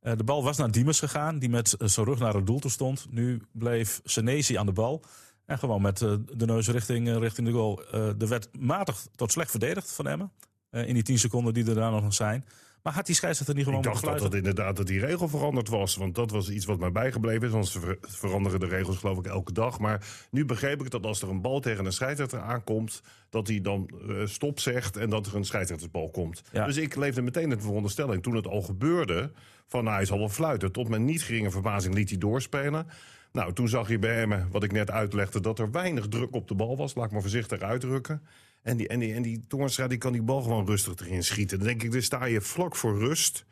de 0.00 0.24
bal 0.24 0.44
was 0.44 0.56
naar 0.56 0.70
Diemers 0.70 0.98
gegaan, 0.98 1.38
die 1.38 1.48
met 1.48 1.74
zijn 1.78 2.06
rug 2.06 2.18
naar 2.18 2.34
het 2.34 2.46
doel 2.46 2.58
toe 2.58 2.70
stond. 2.70 3.06
Nu 3.10 3.42
bleef 3.52 4.00
Senesi 4.04 4.56
aan 4.56 4.66
de 4.66 4.72
bal. 4.72 5.04
En 5.46 5.58
gewoon 5.58 5.82
met 5.82 6.00
uh, 6.00 6.14
de 6.36 6.46
neus 6.46 6.68
richting, 6.68 7.08
uh, 7.08 7.16
richting 7.16 7.46
de 7.46 7.52
goal. 7.52 7.82
De 8.16 8.26
werd 8.28 8.48
matig 8.58 9.06
tot 9.14 9.32
slecht 9.32 9.50
verdedigd 9.50 9.92
van 9.92 10.06
Emmen. 10.06 10.32
in 10.70 10.94
die 10.94 11.02
10 11.02 11.18
seconden 11.18 11.54
die 11.54 11.68
er 11.68 11.74
daar 11.74 11.90
nog 11.90 12.14
zijn. 12.14 12.44
Maar 12.84 12.92
had 12.92 13.06
die 13.06 13.14
scheidsrechter 13.14 13.54
niet 13.54 13.64
gewoon 13.64 13.78
Ik 13.78 13.84
dacht 13.84 14.04
dat 14.04 14.18
dat 14.18 14.34
inderdaad 14.34 14.76
dat 14.76 14.86
die 14.86 15.00
regel 15.00 15.28
veranderd 15.28 15.68
was. 15.68 15.96
Want 15.96 16.14
dat 16.14 16.30
was 16.30 16.50
iets 16.50 16.64
wat 16.64 16.78
mij 16.78 16.92
bijgebleven 16.92 17.46
is. 17.46 17.52
Want 17.52 17.68
ze 17.68 17.98
veranderen 18.00 18.60
de 18.60 18.66
regels 18.66 18.96
geloof 18.96 19.18
ik 19.18 19.26
elke 19.26 19.52
dag. 19.52 19.78
Maar 19.78 20.06
nu 20.30 20.44
begreep 20.44 20.80
ik 20.80 20.90
dat 20.90 21.06
als 21.06 21.22
er 21.22 21.28
een 21.28 21.40
bal 21.40 21.60
tegen 21.60 21.84
een 21.84 21.92
scheidsrechter 21.92 22.40
aankomt... 22.40 23.02
dat 23.30 23.48
hij 23.48 23.60
dan 23.60 23.90
stop 24.24 24.60
zegt 24.60 24.96
en 24.96 25.10
dat 25.10 25.26
er 25.26 25.34
een 25.34 25.44
scheidsrechtersbal 25.44 26.10
komt. 26.10 26.42
Ja. 26.52 26.66
Dus 26.66 26.76
ik 26.76 26.96
leefde 26.96 27.22
meteen 27.22 27.42
in 27.42 27.48
de 27.48 27.60
veronderstelling. 27.60 28.22
Toen 28.22 28.34
het 28.34 28.46
al 28.46 28.62
gebeurde, 28.62 29.32
van 29.66 29.84
nou, 29.84 29.96
hij 29.96 30.04
zal 30.04 30.18
wel 30.18 30.28
fluiten. 30.28 30.72
Tot 30.72 30.88
mijn 30.88 31.04
niet 31.04 31.22
geringe 31.22 31.50
verbazing 31.50 31.94
liet 31.94 32.08
hij 32.08 32.18
doorspelen... 32.18 32.86
Nou, 33.34 33.52
toen 33.52 33.68
zag 33.68 33.88
je 33.88 33.98
bij 33.98 34.14
hem, 34.14 34.48
wat 34.50 34.62
ik 34.62 34.72
net 34.72 34.90
uitlegde, 34.90 35.40
dat 35.40 35.58
er 35.58 35.70
weinig 35.70 36.08
druk 36.08 36.34
op 36.34 36.48
de 36.48 36.54
bal 36.54 36.76
was. 36.76 36.94
Laat 36.94 37.04
ik 37.04 37.12
maar 37.12 37.20
voorzichtig 37.20 37.60
uitdrukken. 37.60 38.22
En 38.62 38.76
die, 38.76 38.88
en 38.88 38.98
die, 38.98 39.14
en 39.14 39.22
die 39.22 39.44
Toornstra 39.48 39.86
die 39.86 39.98
kan 39.98 40.12
die 40.12 40.22
bal 40.22 40.42
gewoon 40.42 40.66
rustig 40.66 40.94
erin 41.00 41.24
schieten. 41.24 41.58
Dan 41.58 41.66
denk 41.66 41.82
ik, 41.82 41.92
dus 41.92 42.04
sta 42.04 42.24
je 42.24 42.40
vlak 42.40 42.76
voor 42.76 42.98
rust. 42.98 43.44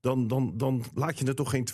Dan, 0.00 0.28
dan, 0.28 0.52
dan 0.56 0.84
laat 0.94 1.18
je 1.18 1.26
het 1.26 1.36
toch 1.36 1.50
geen 1.50 1.68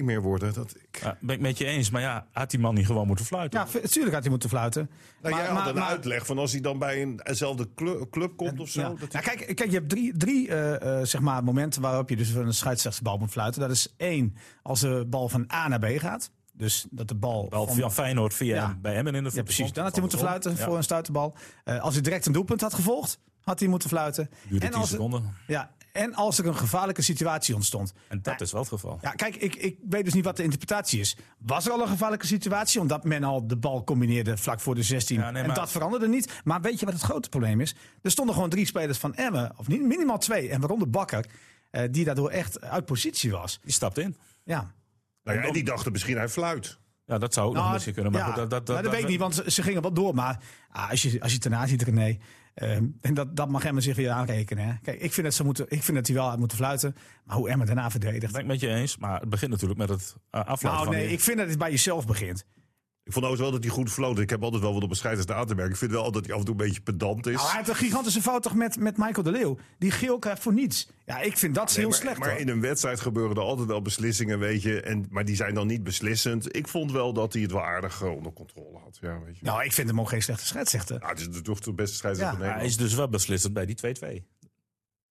2-2 0.00 0.04
meer 0.04 0.22
worden. 0.22 0.54
Dat, 0.54 0.74
ik... 0.76 1.00
ja, 1.00 1.18
ben 1.20 1.34
ik 1.34 1.40
met 1.40 1.58
je 1.58 1.64
eens. 1.64 1.90
Maar 1.90 2.00
ja, 2.00 2.26
had 2.32 2.50
die 2.50 2.60
man 2.60 2.74
niet 2.74 2.86
gewoon 2.86 3.06
moeten 3.06 3.24
fluiten? 3.24 3.60
Ja, 3.60 3.66
natuurlijk 3.72 4.14
had 4.14 4.22
hij 4.22 4.30
moeten 4.30 4.48
fluiten. 4.48 4.90
Nou, 5.22 5.34
maar, 5.34 5.44
jij 5.44 5.52
had 5.52 5.76
een 5.76 5.82
uitleg 5.82 6.26
van 6.26 6.38
als 6.38 6.52
hij 6.52 6.60
dan 6.60 6.78
bij 6.78 7.16
eenzelfde 7.22 7.68
club, 7.74 8.10
club 8.10 8.36
komt 8.36 8.60
of 8.60 8.68
zo. 8.68 8.80
Ja. 8.80 8.94
Dat 8.98 9.12
ja, 9.12 9.20
kijk, 9.20 9.38
kijk, 9.54 9.70
je 9.70 9.76
hebt 9.76 9.88
drie, 9.88 10.16
drie 10.16 10.48
uh, 10.48 10.72
uh, 10.72 11.00
zeg 11.02 11.20
maar, 11.20 11.44
momenten 11.44 11.82
waarop 11.82 12.08
je 12.08 12.16
dus 12.16 12.30
een 12.34 12.54
scheidsrechtsbal 12.54 13.18
moet 13.18 13.30
fluiten. 13.30 13.60
Dat 13.60 13.70
is 13.70 13.94
één, 13.96 14.36
als 14.62 14.80
de 14.80 15.06
bal 15.08 15.28
van 15.28 15.50
A 15.52 15.68
naar 15.68 15.78
B 15.78 15.86
gaat. 15.98 16.30
Dus 16.58 16.86
dat 16.90 17.08
de 17.08 17.14
bal. 17.14 17.48
Bal 17.48 17.66
via 17.66 17.90
Feyenoord 17.90 18.34
via 18.34 18.78
bij 18.80 18.94
hem 18.94 19.06
in 19.06 19.24
de 19.24 19.30
Ja, 19.32 19.42
precies. 19.42 19.72
Dan 19.72 19.84
had 19.84 19.92
hij 19.92 20.00
moeten 20.00 20.18
fluiten 20.18 20.56
voor 20.56 20.76
een 20.76 20.82
stuiterbal. 20.82 21.36
Uh, 21.64 21.80
als 21.80 21.94
hij 21.94 22.02
direct 22.02 22.26
een 22.26 22.32
doelpunt 22.32 22.60
had 22.60 22.74
gevolgd, 22.74 23.18
had 23.40 23.58
hij 23.58 23.68
moeten 23.68 23.88
fluiten. 23.88 24.30
Duurde 24.48 24.66
en 24.66 24.72
als 24.72 24.88
seconden. 24.88 25.34
ja, 25.46 25.70
en 25.92 26.14
als 26.14 26.38
er 26.38 26.46
een 26.46 26.56
gevaarlijke 26.56 27.02
situatie 27.02 27.54
ontstond. 27.54 27.92
En 28.08 28.22
dat 28.22 28.40
is 28.40 28.52
wel 28.52 28.60
het 28.60 28.70
geval. 28.70 28.98
Ja, 29.02 29.10
kijk, 29.10 29.36
ik, 29.36 29.54
ik 29.54 29.78
weet 29.88 30.04
dus 30.04 30.14
niet 30.14 30.24
wat 30.24 30.36
de 30.36 30.42
interpretatie 30.42 31.00
is. 31.00 31.16
Was 31.38 31.66
er 31.66 31.72
al 31.72 31.80
een 31.80 31.88
gevaarlijke 31.88 32.26
situatie? 32.26 32.80
Omdat 32.80 33.04
men 33.04 33.24
al 33.24 33.46
de 33.46 33.56
bal 33.56 33.84
combineerde 33.84 34.36
vlak 34.36 34.60
voor 34.60 34.74
de 34.74 34.82
16. 34.82 35.22
En 35.22 35.54
dat 35.54 35.70
veranderde 35.70 36.08
niet. 36.08 36.40
Maar 36.44 36.60
weet 36.60 36.80
je 36.80 36.84
wat 36.84 36.94
het 36.94 37.02
grote 37.02 37.28
probleem 37.28 37.60
is? 37.60 37.74
Er 38.02 38.10
stonden 38.10 38.34
gewoon 38.34 38.50
drie 38.50 38.66
spelers 38.66 38.98
van 38.98 39.14
Emmen, 39.14 39.52
of 39.56 39.68
niet, 39.68 39.82
minimaal 39.82 40.18
twee. 40.18 40.48
En 40.48 40.60
waaronder 40.60 40.90
Bakker, 40.90 41.26
uh, 41.70 41.82
die 41.90 42.04
daardoor 42.04 42.30
echt 42.30 42.60
uit 42.60 42.84
positie 42.84 43.30
was. 43.30 43.60
Die 43.62 43.72
stapt 43.72 43.98
in. 43.98 44.16
Ja. 44.44 44.72
Nou 45.28 45.40
ja, 45.40 45.46
en 45.46 45.52
die 45.52 45.64
dachten 45.64 45.92
misschien 45.92 46.16
hij 46.16 46.28
fluit. 46.28 46.78
Ja, 47.04 47.18
dat 47.18 47.34
zou 47.34 47.46
ook 47.46 47.52
nog 47.52 47.62
nou, 47.62 47.72
misschien 47.72 47.94
kunnen. 47.94 48.12
Maar 48.12 48.20
ja, 48.20 48.34
dat, 48.34 48.50
dat, 48.50 48.66
dat, 48.66 48.82
dat 48.82 48.92
weet 48.92 49.02
ik 49.02 49.08
niet, 49.08 49.18
want 49.18 49.42
ze 49.46 49.62
gingen 49.62 49.82
wat 49.82 49.94
door. 49.94 50.14
Maar 50.14 50.40
ah, 50.70 50.90
als, 50.90 51.02
je, 51.02 51.20
als 51.20 51.32
je 51.32 51.38
ernaast 51.38 51.68
ziet, 51.70 51.82
René, 51.82 52.18
uh, 52.54 52.76
en 53.00 53.14
dat, 53.14 53.36
dat 53.36 53.48
mag 53.48 53.64
Emma 53.64 53.80
zich 53.80 53.96
weer 53.96 54.10
aanrekenen. 54.10 54.64
Hè. 54.64 54.72
Kijk, 54.82 55.00
ik 55.00 55.12
vind, 55.12 55.26
dat 55.26 55.34
ze 55.34 55.44
moeten, 55.44 55.66
ik 55.68 55.82
vind 55.82 55.96
dat 55.96 56.06
hij 56.06 56.16
wel 56.16 56.28
had 56.28 56.38
moeten 56.38 56.56
fluiten. 56.56 56.96
Maar 57.24 57.36
hoe 57.36 57.48
Emma 57.48 57.64
daarna 57.64 57.90
verdedigt. 57.90 58.32
Ben 58.32 58.40
ik 58.40 58.46
met 58.46 58.60
je 58.60 58.68
eens. 58.68 58.96
Maar 58.96 59.20
het 59.20 59.28
begint 59.28 59.50
natuurlijk 59.50 59.78
met 59.78 59.88
het 59.88 60.16
uh, 60.30 60.44
afluiten 60.44 60.84
Nou 60.84 60.96
nee, 60.96 61.12
ik 61.12 61.20
vind 61.20 61.38
dat 61.38 61.48
het 61.48 61.58
bij 61.58 61.70
jezelf 61.70 62.06
begint. 62.06 62.44
Ik 63.08 63.14
vond 63.14 63.26
overigens 63.26 63.50
wel 63.50 63.60
dat 63.60 63.68
hij 63.68 63.82
goed 63.82 63.92
floot. 63.92 64.18
Ik 64.18 64.30
heb 64.30 64.42
altijd 64.42 64.62
wel 64.62 64.72
wat 64.72 64.82
op 64.82 64.88
bescheiden 64.88 65.36
aan 65.36 65.46
te 65.46 65.54
merken. 65.54 65.72
Ik 65.72 65.78
vind 65.78 65.90
wel 65.90 66.12
dat 66.12 66.24
hij 66.24 66.34
af 66.34 66.38
en 66.40 66.44
toe 66.44 66.54
een 66.54 66.66
beetje 66.66 66.80
pedant 66.80 67.26
is. 67.26 67.34
Nou, 67.34 67.46
hij 67.46 67.56
heeft 67.56 67.68
een 67.68 67.74
gigantische 67.74 68.22
fout 68.22 68.42
toch 68.42 68.54
met, 68.54 68.78
met 68.78 68.96
Michael 68.96 69.22
de 69.22 69.30
Leeuw. 69.30 69.58
Die 69.78 69.90
geel 69.90 70.18
krijgt 70.18 70.42
voor 70.42 70.52
niets. 70.52 70.88
Ja, 71.06 71.20
ik 71.20 71.38
vind 71.38 71.54
dat 71.54 71.74
heel 71.74 71.92
slecht. 71.92 72.18
Maar 72.18 72.38
in 72.38 72.48
een 72.48 72.60
wedstrijd 72.60 73.00
gebeuren 73.00 73.36
er 73.36 73.42
altijd 73.42 73.68
wel 73.68 73.82
beslissingen, 73.82 74.38
weet 74.38 74.62
je. 74.62 74.80
En, 74.80 75.06
maar 75.10 75.24
die 75.24 75.36
zijn 75.36 75.54
dan 75.54 75.66
niet 75.66 75.82
beslissend. 75.82 76.56
Ik 76.56 76.68
vond 76.68 76.92
wel 76.92 77.12
dat 77.12 77.32
hij 77.32 77.42
het 77.42 77.52
wel 77.52 77.64
aardig 77.64 78.02
uh, 78.02 78.14
onder 78.14 78.32
controle 78.32 78.78
had. 78.78 78.98
Ja, 79.00 79.20
weet 79.24 79.38
je. 79.38 79.44
Nou, 79.44 79.64
ik 79.64 79.72
vind 79.72 79.88
hem 79.88 80.00
ook 80.00 80.08
geen 80.08 80.22
slechte 80.22 80.46
scheidsrechter. 80.46 80.98
Nou, 80.98 81.10
het 81.10 81.34
is 81.34 81.42
toch 81.42 81.60
de 81.60 81.72
beste 81.72 81.96
scheidsrechter 81.96 82.44
ja, 82.44 82.52
Hij 82.54 82.64
is 82.64 82.76
dus 82.76 82.94
wel 82.94 83.08
beslissend 83.08 83.52
bij 83.52 83.66
die 83.66 83.76
2-2. 83.76 84.37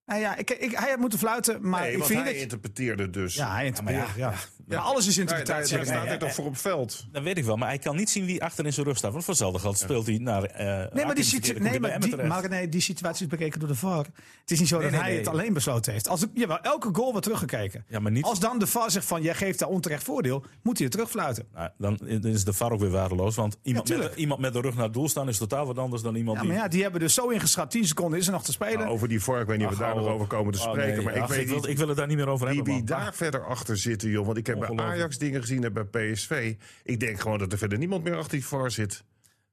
Nou 0.07 0.19
ja, 0.19 0.35
ik, 0.35 0.51
ik, 0.51 0.71
hij 0.71 0.89
had 0.89 0.99
moeten 0.99 1.19
fluiten, 1.19 1.69
maar 1.69 1.81
nee, 1.81 1.91
ik 1.91 2.03
vind 2.03 2.23
hij 2.23 2.31
dat... 2.33 2.41
interpreteerde 2.41 3.09
dus. 3.09 3.35
Ja, 3.35 3.53
hij 3.53 3.65
interpreteert, 3.65 4.15
ja. 4.15 4.29
ja, 4.29 4.37
ja. 4.67 4.79
alles 4.79 5.07
is 5.07 5.17
interpretatie. 5.17 5.75
Daar 5.75 5.85
staat 5.85 6.05
hij 6.05 6.17
toch 6.17 6.33
voor 6.33 6.45
op 6.45 6.57
veld. 6.57 7.05
Dat 7.11 7.23
weet 7.23 7.37
ik 7.37 7.43
wel, 7.43 7.57
maar 7.57 7.67
hij 7.67 7.77
kan 7.77 7.95
niet 7.95 8.09
zien 8.09 8.25
wie 8.25 8.43
achter 8.43 8.65
in 8.65 8.73
zijn 8.73 8.85
rug 8.85 8.97
staat. 8.97 9.11
Want 9.11 9.23
voor 9.23 9.33
hetzelfde 9.33 9.59
geld 9.59 9.77
speelt 9.77 10.05
hij 10.07 10.17
naar. 10.17 10.43
Uh, 10.43 10.93
nee, 10.93 11.05
maar 11.05 11.15
die, 11.15 11.23
situ 11.23 11.59
nee, 11.59 11.79
maar, 11.79 11.99
die, 11.99 12.15
maar 12.15 12.49
nee, 12.49 12.69
die 12.69 12.81
situatie 12.81 13.25
is 13.25 13.31
bekeken 13.31 13.59
door 13.59 13.69
de 13.69 13.75
VAR. 13.75 14.05
Het 14.41 14.51
is 14.51 14.59
niet 14.59 14.67
zo 14.67 14.79
dat 14.79 14.91
hij 14.91 15.15
het 15.15 15.27
alleen 15.27 15.53
besloten 15.53 15.93
heeft. 15.93 16.07
Als, 16.07 16.25
jawel, 16.33 16.59
elke 16.59 16.89
goal 16.91 17.09
wordt 17.11 17.23
teruggekeken. 17.23 17.85
Ja, 17.87 17.99
maar 17.99 18.11
niet... 18.11 18.23
Als 18.23 18.39
dan 18.39 18.59
de 18.59 18.67
VAR 18.67 18.91
zegt 18.91 19.05
van 19.05 19.21
jij 19.21 19.35
geeft 19.35 19.59
daar 19.59 19.69
onterecht 19.69 20.03
voordeel, 20.03 20.43
moet 20.63 20.77
hij 20.77 20.85
het 20.85 20.95
terugfluiten. 20.95 21.47
Nou, 21.53 21.69
dan 21.77 22.07
is 22.07 22.43
de 22.43 22.53
VAR 22.53 22.71
ook 22.71 22.79
weer 22.79 22.89
waardeloos. 22.89 23.35
Want 23.35 23.57
iemand, 23.61 23.97
met, 23.97 24.15
iemand 24.15 24.39
met 24.39 24.53
de 24.53 24.61
rug 24.61 24.75
naar 24.75 24.83
het 24.83 24.93
doel 24.93 25.09
staan 25.09 25.27
is 25.27 25.37
totaal 25.37 25.65
wat 25.65 25.77
anders 25.77 26.01
dan 26.01 26.15
iemand 26.15 26.37
ja, 26.37 26.43
die. 26.43 26.51
Maar 26.51 26.61
ja, 26.61 26.67
die 26.67 26.81
hebben 26.81 26.99
dus 26.99 27.13
zo 27.13 27.27
ingeschat. 27.27 27.71
10 27.71 27.85
seconden 27.85 28.19
is 28.19 28.25
er 28.25 28.31
nog 28.31 28.43
te 28.43 28.51
spelen. 28.51 28.79
Nou, 28.79 28.91
over 28.91 29.07
die 29.07 29.21
VAR, 29.21 29.41
ik 29.41 29.47
weet 29.47 29.57
niet 29.57 29.67
of 29.67 29.73
we 29.73 29.79
daar 29.79 29.96
nog 29.97 30.07
over 30.07 30.27
komen 30.27 30.53
te 30.53 30.60
oh, 30.60 30.69
spreken. 30.69 31.03
maar 31.03 31.15
ik, 31.15 31.25
weet 31.25 31.39
ik, 31.39 31.47
wil, 31.47 31.67
ik 31.67 31.77
wil 31.77 31.88
het 31.88 31.97
daar 31.97 32.07
niet 32.07 32.17
meer 32.17 32.27
over 32.27 32.47
wie, 32.47 32.55
hebben. 32.55 32.73
Wie 32.73 32.83
daar 32.83 33.13
verder 33.13 33.45
achter 33.45 33.77
zitten, 33.77 34.10
joh. 34.10 34.25
Want 34.25 34.38
ik 34.38 34.47
heb 34.47 34.60
bij 34.60 34.75
Ajax 34.75 35.17
dingen 35.17 35.41
gezien 35.41 35.63
en 35.63 35.73
bij 35.73 35.83
PSV. 35.83 36.55
Ik 36.83 36.99
denk 36.99 37.19
gewoon 37.19 37.38
dat 37.38 37.51
er 37.51 37.57
verder 37.57 37.77
niemand 37.77 38.03
meer 38.03 38.15
achter 38.15 38.31
die 38.31 38.45
VAR 38.45 38.71
zit. 38.71 39.03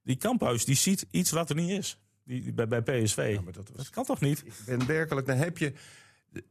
Die 0.03 0.17
Kamphuis, 0.17 0.65
die 0.65 0.77
ziet 0.77 1.07
iets 1.11 1.31
wat 1.31 1.51
er 1.51 1.57
niet 1.57 1.71
is. 1.71 2.01
Die, 2.25 2.53
bij, 2.53 2.69
bij 2.69 2.83
PSV. 2.83 3.33
Ja, 3.37 3.41
maar 3.41 3.53
dat, 3.53 3.69
was, 3.69 3.77
dat, 3.77 3.91
kan 3.91 4.05
toch 4.05 4.21
niet? 4.21 4.39
Ik 4.47 4.53
ben 4.67 4.87
werkelijk, 4.87 5.27
dan 5.27 5.37
heb 5.37 5.59
je... 5.59 5.73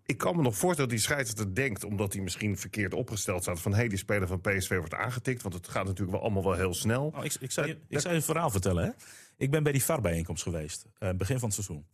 Ik 0.05 0.17
kan 0.17 0.35
me 0.35 0.41
nog 0.41 0.57
voorstellen 0.57 0.89
dat 0.89 0.99
die 0.99 1.07
scheidsrechter 1.07 1.55
denkt, 1.55 1.83
omdat 1.83 2.13
hij 2.13 2.21
misschien 2.21 2.57
verkeerd 2.57 2.93
opgesteld 2.93 3.41
staat, 3.41 3.61
van 3.61 3.71
hé, 3.71 3.77
hey, 3.77 3.87
die 3.87 3.97
speler 3.97 4.27
van 4.27 4.41
PSV 4.41 4.77
wordt 4.77 4.93
aangetikt. 4.93 5.41
Want 5.41 5.53
het 5.53 5.67
gaat 5.67 5.85
natuurlijk 5.85 6.11
wel 6.11 6.21
allemaal 6.21 6.43
wel 6.43 6.53
heel 6.53 6.73
snel. 6.73 7.09
Nou, 7.11 7.25
ik, 7.25 7.33
ik, 7.39 7.51
zou 7.51 7.67
je, 7.67 7.77
ik 7.87 7.99
zou 7.99 8.13
je 8.13 8.19
een 8.19 8.25
verhaal 8.25 8.49
vertellen. 8.49 8.83
Hè? 8.83 8.91
Ik 9.37 9.51
ben 9.51 9.63
bij 9.63 9.71
die 9.71 9.83
VAR-bijeenkomst 9.83 10.43
geweest, 10.43 10.85
uh, 10.99 11.09
begin 11.11 11.39
van 11.39 11.49
het 11.49 11.63
seizoen. 11.63 11.85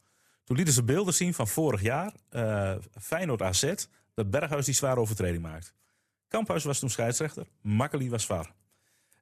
Toen 0.49 0.57
lieten 0.57 0.75
ze 0.75 0.83
beelden 0.83 1.13
zien 1.13 1.33
van 1.33 1.47
vorig 1.47 1.81
jaar, 1.81 2.13
uh, 2.31 2.75
Feyenoord 2.99 3.41
AZ, 3.41 3.73
dat 4.13 4.29
Berghuis 4.29 4.65
die 4.65 4.73
zware 4.73 4.99
overtreding 4.99 5.43
maakt. 5.43 5.73
Kamphuis 6.27 6.63
was 6.63 6.79
toen 6.79 6.89
scheidsrechter, 6.89 7.47
Makkeli 7.61 8.09
was 8.09 8.25
VAR. 8.25 8.53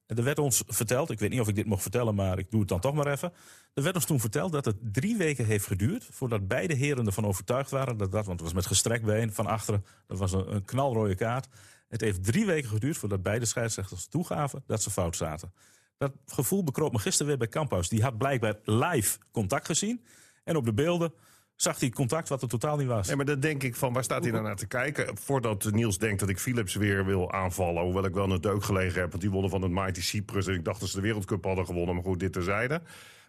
Er 0.05 0.23
werd 0.23 0.39
ons 0.39 0.63
verteld, 0.67 1.09
ik 1.09 1.19
weet 1.19 1.29
niet 1.29 1.39
of 1.39 1.47
ik 1.47 1.55
dit 1.55 1.65
mocht 1.65 1.81
vertellen, 1.81 2.15
maar 2.15 2.39
ik 2.39 2.51
doe 2.51 2.59
het 2.59 2.69
dan 2.69 2.79
toch 2.79 2.93
maar 2.93 3.07
even. 3.07 3.33
Er 3.73 3.83
werd 3.83 3.95
ons 3.95 4.05
toen 4.05 4.19
verteld 4.19 4.51
dat 4.51 4.65
het 4.65 4.75
drie 4.93 5.17
weken 5.17 5.45
heeft 5.45 5.67
geduurd 5.67 6.07
voordat 6.11 6.47
beide 6.47 6.73
heren 6.73 7.05
ervan 7.05 7.25
overtuigd 7.25 7.71
waren 7.71 7.97
dat 7.97 8.11
dat, 8.11 8.25
want 8.25 8.39
het 8.39 8.49
was 8.49 8.53
met 8.53 8.65
gestrekt 8.65 9.05
been 9.05 9.33
van 9.33 9.45
achteren, 9.45 9.85
dat 10.05 10.17
was 10.17 10.31
een, 10.31 10.53
een 10.53 10.65
knalrode 10.65 11.15
kaart. 11.15 11.47
Het 11.87 12.01
heeft 12.01 12.23
drie 12.23 12.45
weken 12.45 12.69
geduurd 12.69 12.97
voordat 12.97 13.23
beide 13.23 13.45
scheidsrechters 13.45 14.07
toegaven 14.07 14.63
dat 14.65 14.81
ze 14.81 14.89
fout 14.89 15.15
zaten. 15.15 15.53
Dat 15.97 16.11
gevoel 16.25 16.63
bekroop 16.63 16.91
me 16.91 16.99
gisteren 16.99 17.27
weer 17.27 17.37
bij 17.37 17.47
Kamphuis. 17.47 17.89
Die 17.89 18.03
had 18.03 18.17
blijkbaar 18.17 18.55
live 18.63 19.17
contact 19.31 19.65
gezien. 19.65 20.05
En 20.47 20.55
op 20.55 20.65
de 20.65 20.73
beelden 20.73 21.13
zag 21.55 21.79
hij 21.79 21.89
contact 21.89 22.29
wat 22.29 22.41
er 22.41 22.47
totaal 22.47 22.77
niet 22.77 22.87
was. 22.87 23.07
Nee, 23.07 23.15
maar 23.15 23.25
dan 23.25 23.39
denk 23.39 23.63
ik 23.63 23.75
van, 23.75 23.93
waar 23.93 24.03
staat 24.03 24.23
hij 24.23 24.31
nou 24.31 24.43
naar 24.43 24.55
te 24.55 24.67
kijken? 24.67 25.17
Voordat 25.17 25.71
Niels 25.71 25.97
denkt 25.97 26.19
dat 26.19 26.29
ik 26.29 26.39
Philips 26.39 26.75
weer 26.75 27.05
wil 27.05 27.31
aanvallen. 27.31 27.83
Hoewel 27.83 28.05
ik 28.05 28.13
wel 28.13 28.31
een 28.31 28.41
deuk 28.41 28.63
gelegen 28.63 29.01
heb. 29.01 29.09
Want 29.09 29.21
die 29.21 29.31
wonnen 29.31 29.49
van 29.49 29.61
het 29.61 29.71
Mighty 29.71 30.01
Cyprus. 30.01 30.47
En 30.47 30.53
ik 30.53 30.65
dacht 30.65 30.79
dat 30.79 30.89
ze 30.89 30.95
de 30.95 31.01
Wereldcup 31.01 31.43
hadden 31.43 31.65
gewonnen. 31.65 31.95
Maar 31.95 32.03
goed, 32.03 32.19
dit 32.19 32.33
terzijde. 32.33 32.81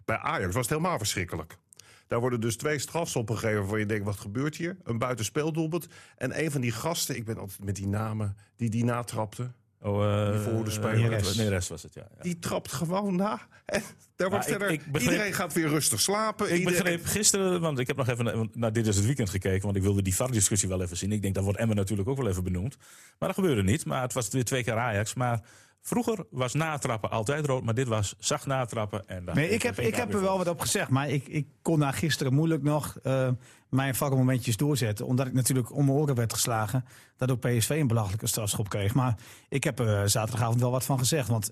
Bij 0.05 0.17
Ajax 0.17 0.53
was 0.53 0.67
het 0.67 0.77
helemaal 0.77 0.97
verschrikkelijk. 0.97 1.57
Daar 2.07 2.19
worden 2.19 2.41
dus 2.41 2.57
twee 2.57 2.79
strafs 2.79 3.15
opgegeven 3.15 3.59
waarvan 3.59 3.79
je 3.79 3.85
denkt, 3.85 4.05
wat 4.05 4.19
gebeurt 4.19 4.55
hier? 4.55 4.77
Een 4.83 4.97
buitenspeeldoelpunt. 4.97 5.87
En 6.17 6.43
een 6.43 6.51
van 6.51 6.61
die 6.61 6.71
gasten, 6.71 7.15
ik 7.15 7.25
ben 7.25 7.37
altijd 7.37 7.63
met 7.63 7.75
die 7.75 7.87
namen, 7.87 8.37
die 8.55 8.69
die 8.69 8.83
natrapte. 8.83 9.51
Oh, 9.81 10.03
uh, 10.03 10.31
die 10.31 10.39
voor 10.39 10.63
de 10.63 10.71
speler. 10.71 11.37
Nee, 11.37 11.49
rest 11.49 11.69
was 11.69 11.83
het, 11.83 11.93
ja, 11.93 12.07
ja. 12.15 12.21
Die 12.21 12.39
trapt 12.39 12.71
gewoon 12.71 13.15
na. 13.15 13.39
En 13.65 13.83
daar 14.15 14.29
wordt 14.29 14.45
verder, 14.45 14.69
ik, 14.69 14.91
begreep, 14.91 15.11
iedereen 15.11 15.33
gaat 15.33 15.53
weer 15.53 15.67
rustig 15.67 16.01
slapen. 16.01 16.45
Ik 16.45 16.57
iedereen... 16.57 16.83
begreep 16.83 17.05
gisteren, 17.05 17.61
want 17.61 17.79
ik 17.79 17.87
heb 17.87 17.97
nog 17.97 18.07
even 18.07 18.49
naar 18.53 18.73
Dit 18.73 18.87
is 18.87 18.95
het 18.95 19.05
Weekend 19.05 19.29
gekeken. 19.29 19.61
Want 19.61 19.75
ik 19.75 19.81
wilde 19.81 20.01
die 20.01 20.15
VAR-discussie 20.15 20.69
wel 20.69 20.81
even 20.81 20.97
zien. 20.97 21.11
Ik 21.11 21.21
denk, 21.21 21.35
dat 21.35 21.43
wordt 21.43 21.59
Emmen 21.59 21.75
natuurlijk 21.75 22.09
ook 22.09 22.17
wel 22.17 22.27
even 22.27 22.43
benoemd. 22.43 22.77
Maar 23.19 23.29
dat 23.29 23.37
gebeurde 23.37 23.63
niet. 23.63 23.85
Maar 23.85 24.01
het 24.01 24.13
was 24.13 24.29
weer 24.29 24.45
twee 24.45 24.63
keer 24.63 24.77
Ajax. 24.77 25.13
Maar 25.13 25.41
Vroeger 25.81 26.25
was 26.29 26.53
natrappen 26.53 27.09
altijd 27.09 27.45
rood, 27.45 27.63
maar 27.63 27.73
dit 27.73 27.87
was 27.87 28.15
zacht 28.17 28.45
natrappen. 28.45 29.07
En 29.07 29.25
dan 29.25 29.35
nee, 29.35 29.49
ik 29.49 29.61
heb, 29.61 29.79
ik 29.79 29.95
heb 29.95 30.13
er 30.13 30.21
wel 30.21 30.37
wat 30.37 30.47
op 30.47 30.59
gezegd, 30.59 30.89
maar 30.89 31.09
ik, 31.09 31.27
ik 31.27 31.47
kon 31.61 31.79
na 31.79 31.91
gisteren 31.91 32.33
moeilijk 32.33 32.63
nog 32.63 32.97
uh, 33.03 33.29
mijn 33.69 33.95
vakmomentjes 33.95 34.57
doorzetten. 34.57 35.05
Omdat 35.05 35.27
ik 35.27 35.33
natuurlijk 35.33 35.75
om 35.75 35.85
mijn 35.85 35.97
oren 35.97 36.15
werd 36.15 36.33
geslagen 36.33 36.85
dat 37.17 37.31
ook 37.31 37.39
PSV 37.39 37.69
een 37.69 37.87
belachelijke 37.87 38.27
strafschop 38.27 38.69
kreeg. 38.69 38.93
Maar 38.93 39.15
ik 39.49 39.63
heb 39.63 39.79
er 39.79 40.09
zaterdagavond 40.09 40.59
wel 40.61 40.71
wat 40.71 40.85
van 40.85 40.99
gezegd. 40.99 41.27
Want 41.27 41.51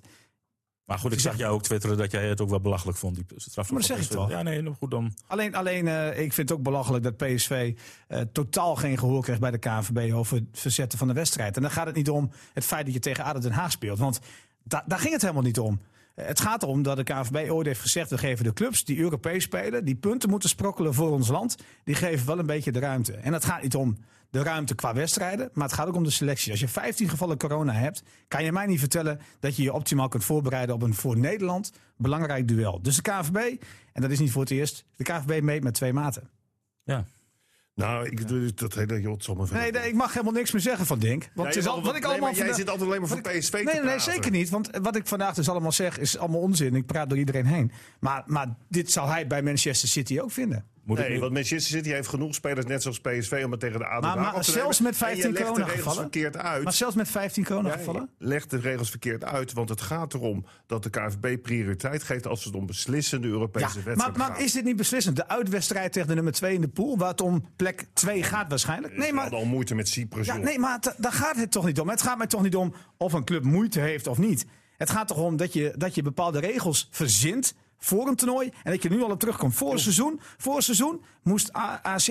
maar 0.88 1.00
goed, 1.00 1.14
ik 1.14 1.20
zag 1.20 1.38
jou 1.38 1.54
ook 1.54 1.64
twitteren 1.64 1.98
dat 1.98 2.12
jij 2.12 2.28
het 2.28 2.42
ook 2.42 2.50
wel 2.50 2.60
belachelijk 2.60 2.98
vond. 2.98 3.16
Die 3.16 3.26
straf 3.36 3.72
maar 3.72 3.80
dat 3.80 3.88
zeg 3.88 4.02
ik 4.02 4.08
toch? 4.08 4.30
Ja, 4.30 4.42
nee, 4.42 4.74
goed 4.80 4.92
dan. 4.92 5.14
Alleen, 5.28 5.56
alleen 5.56 5.86
uh, 5.86 6.20
ik 6.20 6.34
vind 6.34 6.50
het 6.50 6.58
ook 6.58 6.64
belachelijk 6.64 7.04
dat 7.04 7.18
PSV 7.18 7.78
uh, 8.10 8.20
totaal 8.32 8.76
geen 8.76 8.98
gehoor 8.98 9.22
krijgt 9.22 9.42
bij 9.42 9.52
de 9.52 9.58
KNVB 9.58 10.14
over 10.14 10.36
het 10.36 10.46
verzetten 10.52 10.98
van 10.98 11.08
de 11.08 11.14
wedstrijd. 11.14 11.56
En 11.56 11.62
dan 11.62 11.72
gaat 11.72 11.86
het 11.86 11.96
niet 11.96 12.10
om 12.10 12.32
het 12.54 12.66
feit 12.66 12.86
dat 12.86 12.94
je 12.94 13.00
tegen 13.00 13.24
ADO 13.24 13.40
Den 13.40 13.52
Haag 13.52 13.72
speelt. 13.72 14.00
Want 14.00 14.20
da 14.64 14.84
daar 14.88 15.00
ging 15.00 15.14
het 15.14 15.22
helemaal 15.22 15.44
niet 15.44 15.60
om. 15.60 15.80
Het 16.22 16.40
gaat 16.40 16.64
erom 16.64 16.84
dat 16.84 16.98
de 16.98 17.04
KNVB 17.04 17.50
ooit 17.50 17.68
heeft 17.68 17.80
gezegd... 17.80 18.10
we 18.10 18.18
geven 18.18 18.44
de 18.44 18.54
clubs 18.54 18.84
die 18.84 18.98
Europees 19.00 19.44
spelen... 19.44 19.86
die 19.86 19.96
punten 19.96 20.30
moeten 20.30 20.50
sprokkelen 20.50 20.94
voor 20.94 21.12
ons 21.12 21.28
land... 21.28 21.56
die 21.84 21.96
geven 21.96 22.28
wel 22.28 22.40
een 22.40 22.46
beetje 22.46 22.72
de 22.72 22.80
ruimte. 22.80 23.14
En 23.14 23.34
het 23.34 23.46
gaat 23.46 23.62
niet 23.62 23.76
om 23.76 23.98
de 24.30 24.44
ruimte 24.44 24.76
qua 24.76 24.94
wedstrijden. 24.94 25.50
Maar 25.54 25.68
het 25.68 25.74
gaat 25.74 25.88
ook 25.88 25.96
om 25.96 26.04
de 26.04 26.10
selectie. 26.10 26.52
Als 26.52 26.60
je 26.60 26.68
15 26.68 27.10
gevallen 27.10 27.38
corona 27.38 27.74
hebt, 27.74 28.04
kan 28.28 28.44
je 28.44 28.52
mij 28.52 28.66
niet 28.66 28.80
vertellen 28.80 29.20
dat 29.40 29.56
je 29.56 29.64
je 29.64 29.74
optimaal 29.74 30.08
kunt 30.08 30.24
voorbereiden 30.24 30.76
op 30.76 30.82
een 30.82 30.94
voor 30.94 31.18
Nederland 31.18 31.72
belangrijk 31.98 32.48
duel. 32.48 32.82
Dus 32.82 32.96
de 32.96 33.02
KVB, 33.02 33.64
en 33.94 34.02
dat 34.02 34.12
is 34.12 34.20
niet 34.20 34.32
voor 34.32 34.42
het 34.42 34.52
eerst, 34.52 34.86
de 34.96 35.04
KVB 35.04 35.42
meet 35.42 35.64
met 35.64 35.74
twee 35.74 35.94
maten. 35.94 36.30
Ja. 36.84 37.06
Nou, 37.78 38.08
ik, 38.10 38.58
dat 38.58 38.74
hele 38.74 39.02
jot 39.02 39.52
Nee, 39.52 39.72
nee, 39.72 39.88
ik 39.88 39.94
mag 39.94 40.14
helemaal 40.14 40.34
niks 40.34 40.52
meer 40.52 40.62
zeggen 40.62 40.86
van 40.86 41.00
Dink. 41.00 41.30
Want 41.34 41.54
ja, 41.54 41.60
is 41.60 41.68
al, 41.68 41.84
wat 41.84 41.96
ik 41.96 42.06
allemaal 42.06 42.34
jij 42.34 42.54
zit 42.54 42.70
altijd 42.70 42.90
alleen 42.90 43.02
maar 43.02 43.10
voor 43.10 43.22
PSV 43.22 43.54
nee, 43.54 43.64
nee, 43.64 43.84
nee, 43.84 44.00
zeker 44.00 44.32
niet. 44.32 44.50
Want 44.50 44.70
wat 44.82 44.96
ik 44.96 45.08
vandaag 45.08 45.34
dus 45.34 45.50
allemaal 45.50 45.72
zeg 45.72 46.00
is 46.00 46.18
allemaal 46.18 46.40
onzin. 46.40 46.76
Ik 46.76 46.86
praat 46.86 47.10
door 47.10 47.18
iedereen 47.18 47.46
heen. 47.46 47.72
Maar, 48.00 48.24
maar 48.26 48.56
dit 48.68 48.92
zou 48.92 49.10
hij 49.10 49.28
bij 49.28 49.42
Manchester 49.42 49.90
City 49.90 50.20
ook 50.20 50.32
vinden. 50.32 50.66
Moet 50.88 50.98
nee, 50.98 51.20
want 51.20 51.34
Manchester 51.34 51.78
City 51.78 51.90
heeft 51.90 52.08
genoeg 52.08 52.36
spelers, 52.36 52.66
net 52.66 52.82
zoals 52.82 53.00
PSV, 53.00 53.42
om 53.46 53.52
het 53.52 53.60
tegen 53.60 53.80
de 53.80 53.86
ADO 53.86 54.08
maar, 54.08 54.18
maar 54.18 54.44
zelfs 54.44 54.80
met 54.80 54.98
15 54.98 55.34
coronagevallen? 55.34 56.02
verkeerd 56.02 56.38
uit. 56.38 56.64
Maar 56.64 56.74
zelfs 56.74 56.96
met 56.96 57.10
15 57.10 57.46
coronagevallen? 57.46 58.10
Ja, 58.18 58.28
legt 58.28 58.50
de 58.50 58.58
regels 58.58 58.90
verkeerd 58.90 59.24
uit, 59.24 59.54
want 59.54 59.70
het 59.70 59.82
gaat 59.82 60.14
erom 60.14 60.46
dat 60.66 60.84
de 60.84 60.90
KVB 60.90 61.42
prioriteit 61.42 62.04
geeft 62.04 62.28
als 62.28 62.44
het 62.44 62.56
om 62.56 62.66
beslissende 62.66 63.28
Europese 63.28 63.78
ja, 63.78 63.84
wedstrijden 63.84 64.18
maar, 64.18 64.30
maar 64.30 64.42
is 64.42 64.52
dit 64.52 64.64
niet 64.64 64.76
beslissend? 64.76 65.16
De 65.16 65.28
uitwedstrijd 65.28 65.94
tegen 65.94 66.08
de 66.08 66.16
nummer 66.16 66.34
2 66.34 66.54
in 66.54 66.62
de 66.62 66.68
pool, 66.68 66.98
waar 66.98 67.10
het 67.10 67.22
om 67.22 67.46
plek 67.56 67.88
2 67.94 68.24
gaat 68.24 68.50
waarschijnlijk? 68.50 68.98
Nee, 68.98 69.14
maar 69.14 69.30
al 69.30 69.46
moeite 69.46 69.76
met 69.76 69.90
Cyprus. 69.90 70.26
Ja, 70.26 70.38
nee, 70.38 70.60
maar 70.60 70.94
daar 70.98 71.14
gaat 71.14 71.36
het 71.36 71.52
toch 71.52 71.66
niet 71.66 71.80
om. 71.80 71.90
Het 71.90 72.02
gaat 72.02 72.18
mij 72.18 72.28
toch 72.28 72.42
niet 72.42 72.56
om 72.56 72.74
of 72.98 73.14
een 73.14 73.26
club 73.26 73.44
moeite 73.44 73.80
heeft 73.80 74.08
of 74.08 74.18
niet. 74.18 74.46
Het 74.78 74.90
gaat 74.90 75.08
toch 75.08 75.18
om 75.18 75.38
dat 75.38 75.54
je, 75.54 75.74
dat 75.78 75.96
je 75.96 76.02
bepaalde 76.02 76.40
regels 76.40 76.88
verzint 76.92 77.56
voor 77.78 78.08
een 78.08 78.16
toernooi. 78.16 78.52
En 78.64 78.72
dat 78.72 78.84
je 78.84 78.90
nu 78.90 79.04
al 79.04 79.10
op 79.12 79.20
terugkomt. 79.20 79.56
Voor 79.56 79.80
seizoen, 79.80 80.20
voor 80.38 80.62
seizoen 80.62 81.04
moest 81.24 81.54
AZ 81.82 82.10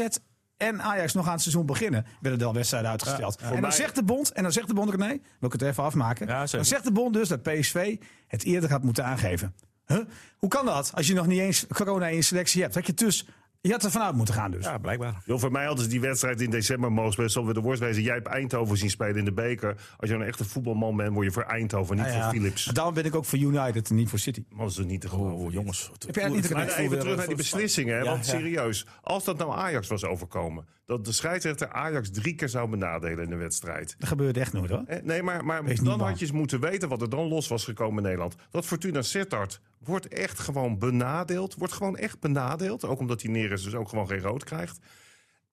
en 0.56 0.82
Ajax 0.82 1.12
nog 1.14 1.26
aan 1.26 1.32
het 1.32 1.40
seizoen 1.40 1.66
beginnen, 1.66 2.06
werden 2.20 2.40
er 2.40 2.46
al 2.46 2.54
wedstrijden 2.54 2.90
uitgesteld. 2.90 3.36
en 3.36 3.62
dan 3.62 3.72
zegt 3.72 3.94
de 3.94 4.02
bond, 4.02 4.32
en 4.32 4.42
dan 4.42 4.52
zegt 4.52 4.68
de 4.68 4.74
bond, 4.74 4.90
René, 4.90 5.08
wil 5.08 5.20
ik 5.48 5.52
het 5.52 5.62
even 5.62 5.82
afmaken. 5.84 6.26
dan 6.50 6.64
zegt 6.64 6.84
de 6.84 6.92
bond 6.92 7.14
dus 7.14 7.28
dat 7.28 7.42
PSV 7.42 7.96
het 8.26 8.44
eerder 8.44 8.68
gaat 8.68 8.82
moeten 8.82 9.04
aangeven. 9.04 9.54
Huh? 9.86 10.00
Hoe 10.36 10.48
kan 10.48 10.64
dat 10.64 10.92
als 10.94 11.06
je 11.06 11.14
nog 11.14 11.26
niet 11.26 11.40
eens 11.40 11.66
corona 11.66 12.06
in 12.08 12.16
je 12.16 12.22
selectie 12.22 12.62
hebt? 12.62 12.74
Dat 12.74 12.86
je 12.86 12.94
dus 12.94 13.26
je 13.66 13.72
had 13.72 13.84
er 13.84 13.90
vanuit 13.90 14.14
moeten 14.14 14.34
gaan 14.34 14.50
dus. 14.50 14.64
Ja, 14.64 14.78
blijkbaar. 14.78 15.22
Voor 15.26 15.52
mij 15.52 15.64
hadden 15.64 15.84
ze 15.84 15.90
die 15.90 16.00
wedstrijd 16.00 16.40
in 16.40 16.50
december 16.50 16.92
mogen 16.92 17.12
spelen. 17.12 17.30
Zal 17.30 17.46
we 17.46 17.52
de 17.52 17.60
worst 17.60 17.80
wezen. 17.80 18.02
Jij 18.02 18.14
hebt 18.14 18.26
Eindhoven 18.26 18.76
zien 18.76 18.90
spelen 18.90 19.16
in 19.16 19.24
de 19.24 19.32
beker. 19.32 19.76
Als 19.96 20.10
je 20.10 20.16
een 20.16 20.22
echte 20.22 20.44
voetbalman 20.44 20.96
bent, 20.96 21.12
word 21.12 21.26
je 21.26 21.32
voor 21.32 21.42
Eindhoven, 21.42 21.96
niet 21.96 22.06
voor 22.06 22.22
Philips. 22.22 22.64
Daarom 22.64 22.94
ben 22.94 23.04
ik 23.04 23.14
ook 23.14 23.24
voor 23.24 23.38
United 23.38 23.90
en 23.90 23.96
niet 23.96 24.08
voor 24.08 24.18
City. 24.18 24.44
Maar 24.50 24.66
dat 24.66 24.78
is 24.78 24.84
niet 24.84 25.00
te 25.00 25.08
geloven. 25.08 25.36
Oh, 25.36 25.52
jongens. 25.52 25.90
Heb 26.06 26.14
jij 26.14 26.28
niet 26.28 26.54
even 26.54 26.98
terug 26.98 27.16
naar 27.16 27.26
die 27.26 27.36
beslissingen. 27.36 28.04
want 28.04 28.26
serieus, 28.26 28.86
als 29.02 29.24
dat 29.24 29.38
nou 29.38 29.52
Ajax 29.52 29.88
was 29.88 30.04
overkomen... 30.04 30.66
dat 30.86 31.04
de 31.04 31.12
scheidsrechter 31.12 31.68
Ajax 31.68 32.10
drie 32.10 32.34
keer 32.34 32.48
zou 32.48 32.68
benadelen 32.68 33.24
in 33.24 33.30
de 33.30 33.36
wedstrijd. 33.36 33.94
Dat 33.98 34.08
gebeurde 34.08 34.40
echt 34.40 34.52
nooit 34.52 34.70
hoor. 34.70 34.82
Eh, 34.86 35.02
nee, 35.02 35.22
maar, 35.22 35.44
maar 35.44 35.74
dan 35.82 36.00
had 36.00 36.18
je 36.18 36.24
eens 36.24 36.34
moeten 36.34 36.60
weten 36.60 36.88
wat 36.88 37.02
er 37.02 37.10
dan 37.10 37.28
los 37.28 37.48
was 37.48 37.64
gekomen 37.64 37.96
in 37.96 38.02
Nederland. 38.02 38.34
Dat 38.50 38.66
Fortuna 38.66 39.02
Sittard 39.02 39.60
wordt 39.78 40.08
echt 40.08 40.38
gewoon 40.38 40.78
benadeeld. 40.78 41.54
Wordt 41.54 41.72
gewoon 41.72 41.96
echt 41.96 42.20
benadeeld. 42.20 42.84
Ook 42.84 42.98
omdat 42.98 43.22
hij 43.22 43.30
neer 43.30 43.52
is, 43.52 43.62
dus 43.62 43.74
ook 43.74 43.88
gewoon 43.88 44.08
geen 44.08 44.20
rood 44.20 44.44
krijgt. 44.44 44.78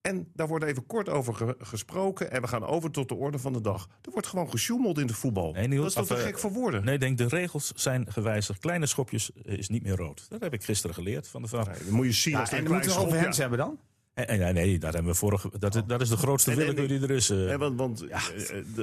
En 0.01 0.27
daar 0.33 0.47
wordt 0.47 0.65
even 0.65 0.85
kort 0.85 1.09
over 1.09 1.55
gesproken. 1.59 2.31
En 2.31 2.41
we 2.41 2.47
gaan 2.47 2.65
over 2.65 2.91
tot 2.91 3.09
de 3.09 3.15
orde 3.15 3.39
van 3.39 3.53
de 3.53 3.61
dag. 3.61 3.87
Er 4.01 4.11
wordt 4.11 4.27
gewoon 4.27 4.49
gesjoemeld 4.49 4.99
in 4.99 5.07
de 5.07 5.13
voetbal. 5.13 5.51
Nee, 5.51 5.67
Niels, 5.67 5.93
dat 5.93 6.03
is 6.03 6.09
toch 6.09 6.17
te 6.17 6.23
eh, 6.23 6.29
gek 6.29 6.39
voor 6.39 6.51
woorden? 6.51 6.85
Nee, 6.85 6.97
denk 6.97 7.17
de 7.17 7.27
regels 7.27 7.71
zijn 7.75 8.11
gewijzigd. 8.11 8.59
Kleine 8.59 8.85
schopjes 8.85 9.31
eh, 9.31 9.57
is 9.57 9.69
niet 9.69 9.83
meer 9.83 9.95
rood. 9.95 10.25
Dat 10.29 10.41
heb 10.41 10.53
ik 10.53 10.63
gisteren 10.63 10.95
geleerd 10.95 11.27
van 11.27 11.41
de 11.41 11.47
vraag. 11.47 11.67
Nee, 11.67 11.91
moet 11.91 12.05
je 12.05 12.11
zien 12.11 12.35
als 12.35 12.51
en 12.51 12.71
moeten 12.71 12.91
we 12.91 12.97
over 12.97 13.19
hens 13.19 13.37
hebben 13.37 13.57
dan? 13.57 13.79
En, 14.13 14.39
nee, 14.39 14.53
nee, 14.53 14.79
daar 14.79 14.93
hebben 14.93 15.11
we 15.11 15.17
vorige. 15.17 15.51
Dat, 15.59 15.83
dat 15.87 16.01
is 16.01 16.09
de 16.09 16.17
grootste 16.17 16.55
willekeur 16.55 16.87
die 16.87 17.01
er 17.01 17.11
is. 17.11 17.29
Uh. 17.29 17.55
want 17.55 17.77
want 17.77 18.05
ja. 18.07 18.19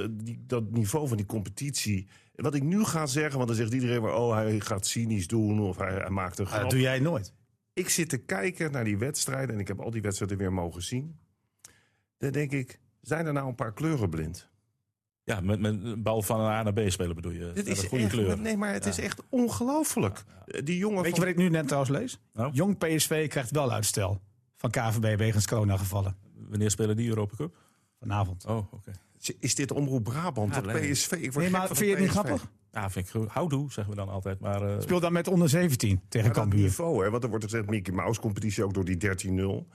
die, 0.09 0.43
dat 0.47 0.71
niveau 0.71 1.07
van 1.07 1.17
die 1.17 1.25
competitie 1.25 2.07
wat 2.41 2.55
ik 2.55 2.63
nu 2.63 2.83
ga 2.83 3.05
zeggen, 3.05 3.35
want 3.35 3.47
dan 3.47 3.57
zegt 3.57 3.73
iedereen 3.73 4.01
maar... 4.01 4.15
oh, 4.15 4.33
hij 4.33 4.59
gaat 4.59 4.85
cynisch 4.85 5.27
doen 5.27 5.59
of 5.61 5.77
hij, 5.77 5.93
hij 5.93 6.09
maakt 6.09 6.39
een 6.39 6.45
grap. 6.45 6.61
dat 6.61 6.69
doe 6.69 6.79
jij 6.79 6.99
nooit. 6.99 7.33
Ik 7.73 7.89
zit 7.89 8.09
te 8.09 8.17
kijken 8.17 8.71
naar 8.71 8.83
die 8.83 8.97
wedstrijden 8.97 9.55
en 9.55 9.61
ik 9.61 9.67
heb 9.67 9.79
al 9.79 9.91
die 9.91 10.01
wedstrijden 10.01 10.37
weer 10.37 10.53
mogen 10.53 10.81
zien. 10.81 11.19
Dan 12.17 12.31
denk 12.31 12.51
ik, 12.51 12.79
zijn 13.01 13.25
er 13.25 13.33
nou 13.33 13.47
een 13.47 13.55
paar 13.55 13.73
kleuren 13.73 14.09
blind? 14.09 14.49
Ja, 15.23 15.39
met, 15.39 15.59
met 15.59 15.83
een 15.83 16.03
bal 16.03 16.21
van 16.21 16.39
een 16.39 16.51
A 16.51 16.63
naar 16.63 16.73
B 16.73 16.91
spelen 16.91 17.15
bedoel 17.15 17.31
je? 17.31 17.39
Dit 17.39 17.55
Met 17.55 17.67
is 17.67 17.83
een 17.83 17.89
goede 17.89 18.03
echt, 18.03 18.13
kleur. 18.13 18.39
Nee, 18.39 18.57
maar 18.57 18.73
het 18.73 18.85
is 18.85 18.99
echt 18.99 19.21
ongelooflijk. 19.29 20.23
Eh, 20.45 20.61
Die 20.63 20.77
jongen 20.77 21.03
Weet 21.03 21.15
je 21.15 21.21
wat 21.21 21.29
ik 21.29 21.37
nu 21.37 21.49
net 21.49 21.65
trouwens 21.65 21.91
lees? 21.91 22.19
Nou? 22.33 22.53
Jong 22.53 22.77
PSV 22.77 23.27
krijgt 23.27 23.51
wel 23.51 23.71
uitstel 23.71 24.21
van 24.61 24.69
KVB 24.69 25.17
wegens 25.17 25.47
corona-gevallen. 25.47 26.15
Wanneer 26.49 26.71
spelen 26.71 26.95
die 26.95 27.07
Europa 27.09 27.35
Cup? 27.35 27.55
Vanavond. 27.99 28.45
Oh, 28.45 28.57
oké. 28.73 28.91
Is 29.39 29.55
dit 29.55 29.71
Omroep 29.71 30.03
Brabant? 30.03 30.55
Ja. 30.55 30.61
PSV? 30.61 31.11
Ik 31.11 31.31
word 31.31 31.35
Nee, 31.45 31.49
maar 31.53 31.67
van 31.67 31.75
vind 31.75 31.89
je 31.89 31.95
het 31.95 32.03
niet 32.03 32.11
grappig? 32.13 32.51
Ja, 32.71 32.89
vind 32.89 33.05
ik 33.05 33.11
goed. 33.11 33.27
Houdoe, 33.29 33.71
zeggen 33.71 33.93
we 33.93 33.99
dan 33.99 34.09
altijd. 34.09 34.39
Maar 34.39 34.61
eh, 34.75 34.81
Speel 34.81 34.99
dan 34.99 35.13
met 35.13 35.27
onder 35.27 35.49
17 35.49 36.01
tegen 36.09 36.27
dat 36.27 36.37
Cambuur. 36.37 36.59
niveau, 36.61 37.03
hè, 37.03 37.09
want 37.09 37.23
er 37.23 37.29
wordt 37.29 37.43
gezegd 37.43 37.69
Mickey 37.69 37.93
Mouse 37.93 38.19
competitie 38.21 38.63
ook 38.63 38.73
door 38.73 38.85
die 38.85 38.97
13-0. 38.97 39.67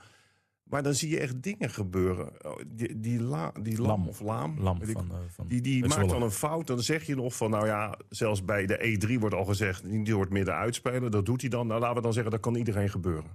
Maar 0.63 0.83
dan 0.83 0.93
zie 0.93 1.09
je 1.09 1.19
echt 1.19 1.41
dingen 1.43 1.69
gebeuren. 1.69 2.45
Oh, 2.45 2.57
Die, 2.67 2.99
die, 2.99 3.21
la, 3.21 3.51
die 3.61 3.77
lam, 3.77 3.87
Lam. 3.87 4.07
of 4.07 4.19
laam, 4.21 4.59
Lam 4.59 4.79
weet 4.79 4.89
ik- 4.89 4.95
van, 4.97 5.11
eh, 5.11 5.17
van 5.27 5.47
die, 5.47 5.61
die 5.61 5.81
maakt 5.81 5.93
Zwolle. 5.93 6.07
dan 6.11 6.21
een 6.21 6.31
fout. 6.31 6.67
Dan 6.67 6.79
zeg 6.79 7.03
je 7.03 7.15
nog 7.15 7.35
van, 7.35 7.49
nou 7.49 7.65
ja, 7.65 7.97
zelfs 8.09 8.45
bij 8.45 8.65
de 8.65 8.97
E3 9.07 9.19
wordt 9.19 9.35
al 9.35 9.45
gezegd, 9.45 9.83
die 9.89 10.15
wordt 10.15 10.31
midden 10.31 10.53
uitspelen. 10.53 11.11
Dat 11.11 11.25
doet 11.25 11.41
hij 11.41 11.49
dan. 11.49 11.67
Nou, 11.67 11.79
laten 11.79 11.95
we 11.95 12.01
dan 12.01 12.13
zeggen, 12.13 12.31
dat 12.31 12.41
kan 12.41 12.55
iedereen 12.55 12.89
gebeuren. 12.89 13.31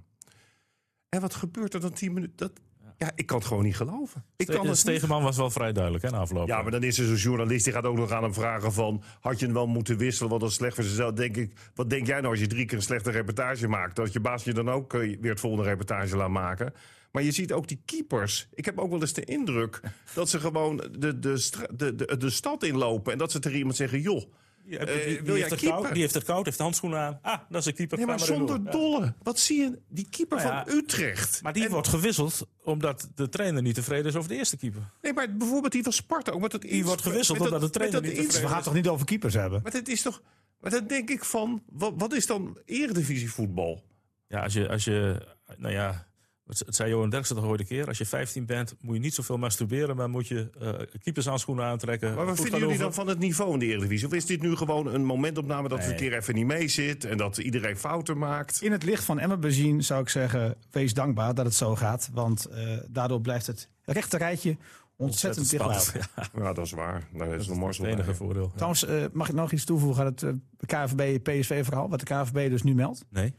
En 1.13 1.21
wat 1.21 1.35
gebeurt 1.35 1.73
er 1.73 1.79
dan 1.79 1.93
10 1.93 2.13
minuten? 2.13 2.35
Dat, 2.35 2.51
ja, 2.97 3.11
ik 3.15 3.25
kan 3.25 3.37
het 3.37 3.47
gewoon 3.47 3.63
niet 3.63 3.75
geloven. 3.75 4.23
Ik 4.35 4.45
kan 4.45 4.55
het 4.55 4.65
niet 4.65 4.77
Stegeman 4.77 5.23
was 5.23 5.37
wel 5.37 5.49
vrij 5.49 5.71
duidelijk 5.71 6.03
hè, 6.03 6.09
na 6.09 6.17
afloop. 6.17 6.47
ja, 6.47 6.61
maar 6.61 6.71
dan 6.71 6.83
is 6.83 6.97
er 6.97 7.05
zo'n 7.05 7.15
journalist 7.15 7.63
die 7.63 7.73
gaat 7.73 7.85
ook 7.85 7.97
nog 7.97 8.11
aan 8.11 8.23
hem 8.23 8.33
vragen 8.33 8.73
van... 8.73 9.03
had 9.19 9.39
je 9.39 9.45
hem 9.45 9.53
wel 9.53 9.67
moeten 9.67 9.97
wisselen, 9.97 10.29
want 10.29 10.41
dat 10.41 10.49
is 10.49 10.55
slecht 10.55 10.75
voor 10.75 10.83
zichzelf. 10.83 11.13
Denk 11.13 11.37
ik, 11.37 11.53
wat 11.75 11.89
denk 11.89 12.07
jij 12.07 12.19
nou 12.19 12.31
als 12.31 12.39
je 12.39 12.47
drie 12.47 12.65
keer 12.65 12.77
een 12.77 12.83
slechte 12.83 13.11
reportage 13.11 13.67
maakt? 13.67 13.95
Dat 13.95 14.13
je 14.13 14.19
baas 14.19 14.43
je 14.43 14.53
dan 14.53 14.69
ook 14.69 14.93
eh, 14.93 14.99
weer 14.99 15.31
het 15.31 15.39
volgende 15.39 15.69
reportage 15.69 16.17
laat 16.17 16.29
maken? 16.29 16.73
Maar 17.11 17.23
je 17.23 17.31
ziet 17.31 17.53
ook 17.53 17.67
die 17.67 17.81
keepers. 17.85 18.47
Ik 18.53 18.65
heb 18.65 18.79
ook 18.79 18.89
wel 18.89 19.01
eens 19.01 19.13
de 19.13 19.25
indruk 19.25 19.81
dat 20.13 20.29
ze 20.29 20.39
gewoon 20.39 20.77
de, 20.77 21.19
de, 21.19 21.49
de, 21.75 21.95
de, 21.95 22.17
de 22.17 22.29
stad 22.29 22.63
inlopen... 22.63 23.11
en 23.11 23.17
dat 23.17 23.31
ze 23.31 23.39
tegen 23.39 23.57
iemand 23.57 23.75
zeggen, 23.75 24.01
joh... 24.01 24.23
Die, 24.65 24.77
Eh, 24.77 24.85
die- 25.23 25.33
heeft 25.33 25.49
het 25.49 25.59
keeper? 25.59 25.79
koud, 25.81 25.91
die 25.93 26.01
heeft 26.01 26.13
het 26.13 26.23
koud, 26.23 26.45
heeft 26.45 26.57
de 26.57 26.63
handschoenen 26.63 26.99
aan. 26.99 27.19
Ah, 27.21 27.39
dat 27.49 27.59
is 27.61 27.65
een 27.65 27.73
keeper. 27.73 27.97
Nee, 27.97 28.05
maar 28.07 28.19
zonder. 28.19 28.59
Ja. 28.63 28.71
dolle. 28.71 29.13
Wat 29.23 29.39
zie 29.39 29.59
je? 29.59 29.79
Die 29.89 30.07
keeper 30.09 30.37
Nou 30.37 30.49
ja, 30.49 30.63
van 30.65 30.73
Utrecht. 30.75 31.41
Maar 31.41 31.53
die 31.53 31.63
En- 31.65 31.71
wordt 31.71 31.87
gewisseld 31.87 32.47
omdat 32.63 33.09
de 33.15 33.29
trainer 33.29 33.61
niet 33.61 33.75
tevreden 33.75 34.05
is 34.05 34.15
over 34.15 34.29
de 34.29 34.35
eerste 34.35 34.57
keeper. 34.57 34.81
Nee, 35.01 35.13
maar 35.13 35.35
bijvoorbeeld 35.37 35.71
die 35.71 35.83
van 35.83 35.93
Sparta. 35.93 36.31
Ook 36.31 36.41
met 36.41 36.51
dat 36.51 36.61
Die 36.61 36.85
wordt 36.85 37.01
gewisseld 37.01 37.39
omdat 37.39 37.61
de 37.61 37.69
trainer 37.69 38.01
niet 38.01 38.11
We 38.11 38.17
tevreden 38.17 38.47
gaan 38.47 38.55
het 38.55 38.65
toch 38.65 38.73
niet 38.73 38.87
over 38.87 39.05
keepers 39.05 39.33
hebben? 39.33 39.59
Maar 39.63 39.71
dat 39.71 39.87
is 39.87 40.01
toch... 40.01 40.21
Maar 40.59 40.71
dan 40.71 40.87
denk 40.87 41.09
ik 41.09 41.23
van, 41.25 41.63
wat, 41.69 41.93
wat 41.97 42.13
is 42.13 42.25
dan 42.25 42.57
eredivisie 42.65 43.31
voetbal? 43.31 43.83
Ja, 44.27 44.43
als 44.43 44.53
je, 44.53 44.69
als 44.69 44.83
je 44.83 45.27
nou 45.57 45.73
ja, 45.73 46.07
het 46.47 46.75
zei 46.75 46.89
Johan 46.89 47.09
Derksen 47.09 47.35
toch 47.35 47.45
ooit 47.45 47.59
een 47.59 47.65
keer. 47.65 47.87
Als 47.87 47.97
je 47.97 48.05
15 48.05 48.45
bent, 48.45 48.75
moet 48.81 48.95
je 48.95 49.01
niet 49.01 49.13
zoveel 49.13 49.37
masturberen, 49.37 49.95
maar 49.95 50.09
moet 50.09 50.27
je 50.27 50.49
uh, 50.61 50.69
keepershandschoenen 51.03 51.65
aantrekken. 51.65 52.15
Maar 52.15 52.25
wat 52.25 52.35
vinden 52.35 52.51
jullie 52.59 52.67
over- 52.73 52.83
dan 52.83 52.93
van 52.93 53.07
het 53.07 53.19
niveau 53.19 53.53
in 53.53 53.59
de 53.59 53.65
Eredivisie? 53.65 54.07
Of 54.07 54.13
is 54.13 54.25
dit 54.25 54.41
nu 54.41 54.55
gewoon 54.55 54.93
een 54.93 55.05
momentopname 55.05 55.67
dat 55.67 55.77
het 55.77 55.87
Nee. 55.87 55.97
een 55.97 56.03
keer 56.09 56.17
even 56.19 56.35
niet 56.35 56.45
mee 56.45 56.67
zit... 56.67 57.05
en 57.05 57.17
dat 57.17 57.37
iedereen 57.37 57.77
fouten 57.77 58.17
maakt? 58.17 58.61
In 58.61 58.71
het 58.71 58.83
licht 58.83 59.03
van 59.03 59.19
Emma 59.19 59.37
bezien 59.37 59.83
zou 59.83 60.01
ik 60.01 60.09
zeggen, 60.09 60.55
wees 60.71 60.93
dankbaar 60.93 61.33
dat 61.33 61.45
het 61.45 61.55
zo 61.55 61.75
gaat. 61.75 62.09
Want 62.13 62.45
eh, 62.45 62.77
daardoor 62.89 63.21
blijft 63.21 63.47
het 63.47 63.69
rechte 63.83 64.17
rijtje 64.17 64.57
ontzettend 64.95 65.49
dicht. 65.49 65.93
Ja, 66.15 66.27
Ja, 66.35 66.53
dat 66.53 66.65
is 66.65 66.71
waar. 66.71 67.07
Daar 67.13 67.27
is 67.27 67.31
nog 67.31 67.45
dat 67.47 67.55
is 67.55 67.61
Marcel 67.61 67.83
het 67.83 67.93
enige 67.93 68.07
bij. 68.09 68.15
voordeel. 68.17 68.43
Ja. 68.43 68.51
Trouwens, 68.55 68.85
eh, 68.85 69.03
mag 69.11 69.29
ik 69.29 69.35
nog 69.35 69.51
iets 69.51 69.65
toevoegen 69.65 70.05
aan 70.05 70.11
het 70.11 70.23
eh, 70.23 70.31
KVB-PSV-verhaal? 70.65 71.89
Wat 71.89 71.99
de 71.99 72.05
KVB 72.05 72.49
dus 72.49 72.63
nu 72.63 72.73
meldt. 72.75 73.05
Nee? 73.09 73.33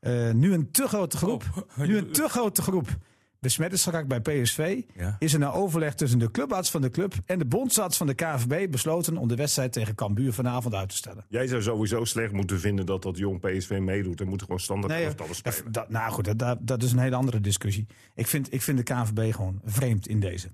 Eh, 0.00 0.30
nu 0.30 0.52
een 0.52 0.70
te 0.70 0.86
grote 0.88 1.16
groep. 1.16 1.44
Oh. 1.56 1.86
Nu 1.88 1.96
een 1.96 2.12
te 2.12 2.28
grote 2.28 2.62
groep. 2.62 2.88
Besmet 3.38 3.72
is 3.72 3.82
geraakt 3.82 4.08
bij 4.08 4.20
PSV. 4.20 4.82
Ja. 4.96 5.16
Is 5.18 5.32
er 5.32 5.38
na 5.38 5.52
overleg 5.52 5.94
tussen 5.94 6.18
de 6.18 6.30
clubarts 6.30 6.70
van 6.70 6.80
de 6.80 6.90
club 6.90 7.14
en 7.26 7.38
de 7.38 7.44
bondsarts 7.46 7.96
van 7.96 8.06
de 8.06 8.14
KVB 8.14 8.70
besloten 8.70 9.16
om 9.16 9.28
de 9.28 9.34
wedstrijd 9.34 9.72
tegen 9.72 9.94
Cambuur 9.94 10.32
vanavond 10.32 10.74
uit 10.74 10.88
te 10.88 10.96
stellen. 10.96 11.24
Jij 11.28 11.46
zou 11.46 11.62
sowieso 11.62 12.04
slecht 12.04 12.32
moeten 12.32 12.60
vinden 12.60 12.86
dat 12.86 13.02
dat 13.02 13.18
jong 13.18 13.40
PSV 13.40 13.78
meedoet. 13.82 14.20
En 14.20 14.28
moet 14.28 14.42
gewoon 14.42 14.60
standaard 14.60 14.92
Nee, 14.92 15.04
elftallen 15.04 15.34
dat, 15.42 15.54
spelen. 15.54 15.72
dat- 15.72 15.88
nou 15.90 16.12
goed, 16.12 16.24
dat, 16.24 16.38
dat, 16.38 16.58
dat 16.60 16.82
is 16.82 16.92
een 16.92 16.98
hele 16.98 17.16
andere 17.16 17.40
discussie. 17.40 17.86
Ik 18.14 18.26
vind, 18.26 18.52
ik 18.52 18.62
vind 18.62 18.76
de 18.86 18.94
KVB 18.94 19.34
gewoon 19.34 19.60
vreemd 19.64 20.06
in 20.08 20.20
deze. 20.20 20.48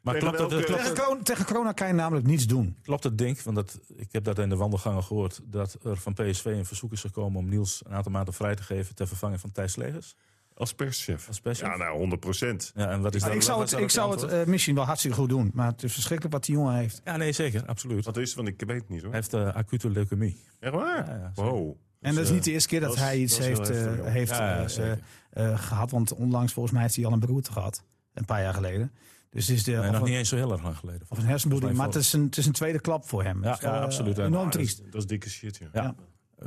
Maar 0.00 0.14
Tegen 0.14 0.34
klopt 0.34 0.50
welke- 0.52 0.64
klopt, 0.66 0.82
Tegen 0.82 0.96
corona, 0.96 1.22
tegen 1.22 1.44
corona 1.44 1.72
kan 1.72 1.86
je 1.86 1.92
namelijk 1.92 2.26
niets 2.26 2.46
doen. 2.46 2.76
klopt 2.82 3.04
het 3.04 3.18
denk, 3.18 3.40
want 3.40 3.56
dat, 3.56 3.78
ik 3.96 4.12
heb 4.12 4.24
dat 4.24 4.38
in 4.38 4.48
de 4.48 4.56
wandelgangen 4.56 5.02
gehoord, 5.02 5.40
dat 5.44 5.76
er 5.84 5.96
van 5.96 6.14
PSV 6.14 6.44
een 6.44 6.64
verzoek 6.66 6.92
is 6.92 7.00
gekomen 7.00 7.38
om 7.40 7.48
Niels 7.48 7.82
een 7.86 7.92
aantal 7.92 8.12
maanden 8.12 8.34
vrij 8.34 8.54
te 8.54 8.62
geven 8.62 8.94
ter 8.94 9.08
vervanging 9.08 9.40
van 9.40 9.52
Thijs 9.52 9.76
Legers 9.76 10.14
Als 10.54 10.72
perschef. 10.74 11.28
als 11.28 11.40
perschef. 11.40 11.68
Ja, 11.68 11.76
nou, 11.76 11.98
100 11.98 12.20
procent. 12.20 12.72
Ja, 12.74 12.90
en 12.90 13.00
wat 13.00 13.14
is 13.14 13.22
daar- 13.22 13.34
ik 13.34 13.42
zou 13.42 13.60
het, 13.60 13.72
ik 13.72 13.90
zou 13.90 14.10
het 14.20 14.22
eh, 14.22 14.44
misschien 14.44 14.74
wel 14.74 14.84
hartstikke 14.84 15.16
goed 15.16 15.28
doen. 15.28 15.50
Maar 15.54 15.66
het 15.70 15.82
is 15.82 15.92
verschrikkelijk 15.92 16.34
wat 16.34 16.44
die 16.44 16.54
jongen 16.54 16.74
heeft. 16.74 17.00
Ja, 17.04 17.16
nee, 17.16 17.32
zeker, 17.32 17.66
absoluut. 17.66 18.04
Wat 18.04 18.16
is 18.16 18.26
het? 18.26 18.36
Want 18.36 18.48
ik 18.48 18.62
weet 18.66 18.80
het 18.80 18.88
niet 18.88 19.00
hoor. 19.02 19.10
Hij 19.12 19.20
heeft 19.20 19.34
eh, 19.34 19.54
acute 19.54 19.90
leukemie. 19.90 20.36
Echt 20.60 20.72
waar? 20.74 21.06
Ja, 21.18 21.32
wow. 21.34 21.74
En 22.00 22.14
dat 22.14 22.24
is 22.24 22.30
niet 22.30 22.44
de 22.44 22.50
eerste 22.50 22.68
keer 22.68 22.80
dat, 22.80 22.88
dat 22.88 22.98
hij 22.98 23.18
iets 23.18 23.36
dat 23.36 23.46
heeft, 23.46 23.70
eh, 23.70 24.04
heeft 24.04 24.30
Ja, 24.30 24.50
ja, 24.56 24.62
eh, 24.62 24.68
zeker. 24.68 24.98
eh, 25.30 25.52
eh, 25.52 25.58
gehad. 25.58 25.90
Want 25.90 26.14
onlangs 26.14 26.52
volgens 26.52 26.74
mij 26.74 26.82
heeft 26.82 26.96
hij 26.96 27.04
al 27.06 27.12
een 27.12 27.20
beroerte 27.20 27.52
gehad. 27.52 27.82
Een 28.14 28.24
paar 28.24 28.42
jaar 28.42 28.54
geleden. 28.54 28.92
Dus 29.30 29.50
is 29.50 29.64
de, 29.64 29.70
Nee, 29.72 29.90
nog 29.90 30.00
een, 30.00 30.06
niet 30.08 30.16
eens 30.16 30.28
zo 30.28 30.36
heel 30.36 30.52
erg 30.52 30.62
lang 30.62 30.76
geleden. 30.76 31.02
of 31.08 31.18
een 31.18 31.24
hersenbloeding. 31.24 31.76
Maar 31.76 31.86
het 31.86 31.94
is, 31.94 32.12
een, 32.12 32.24
het 32.24 32.36
is 32.36 32.46
een 32.46 32.52
tweede 32.52 32.80
klap 32.80 33.08
voor 33.08 33.22
hem. 33.22 33.42
Ja, 33.42 33.58
wel, 33.60 33.72
eh, 33.74 33.80
absoluut. 33.80 34.18
En- 34.18 34.24
Enorm 34.26 34.50
Dat 34.50 34.60
is, 34.60 34.74
triest. 34.74 34.92
dat 34.92 35.00
is 35.00 35.06
dikke 35.06 35.30
shit, 35.30 35.56
ja. 35.56 35.68
Ja. 35.72 35.94
Eh, 36.38 36.46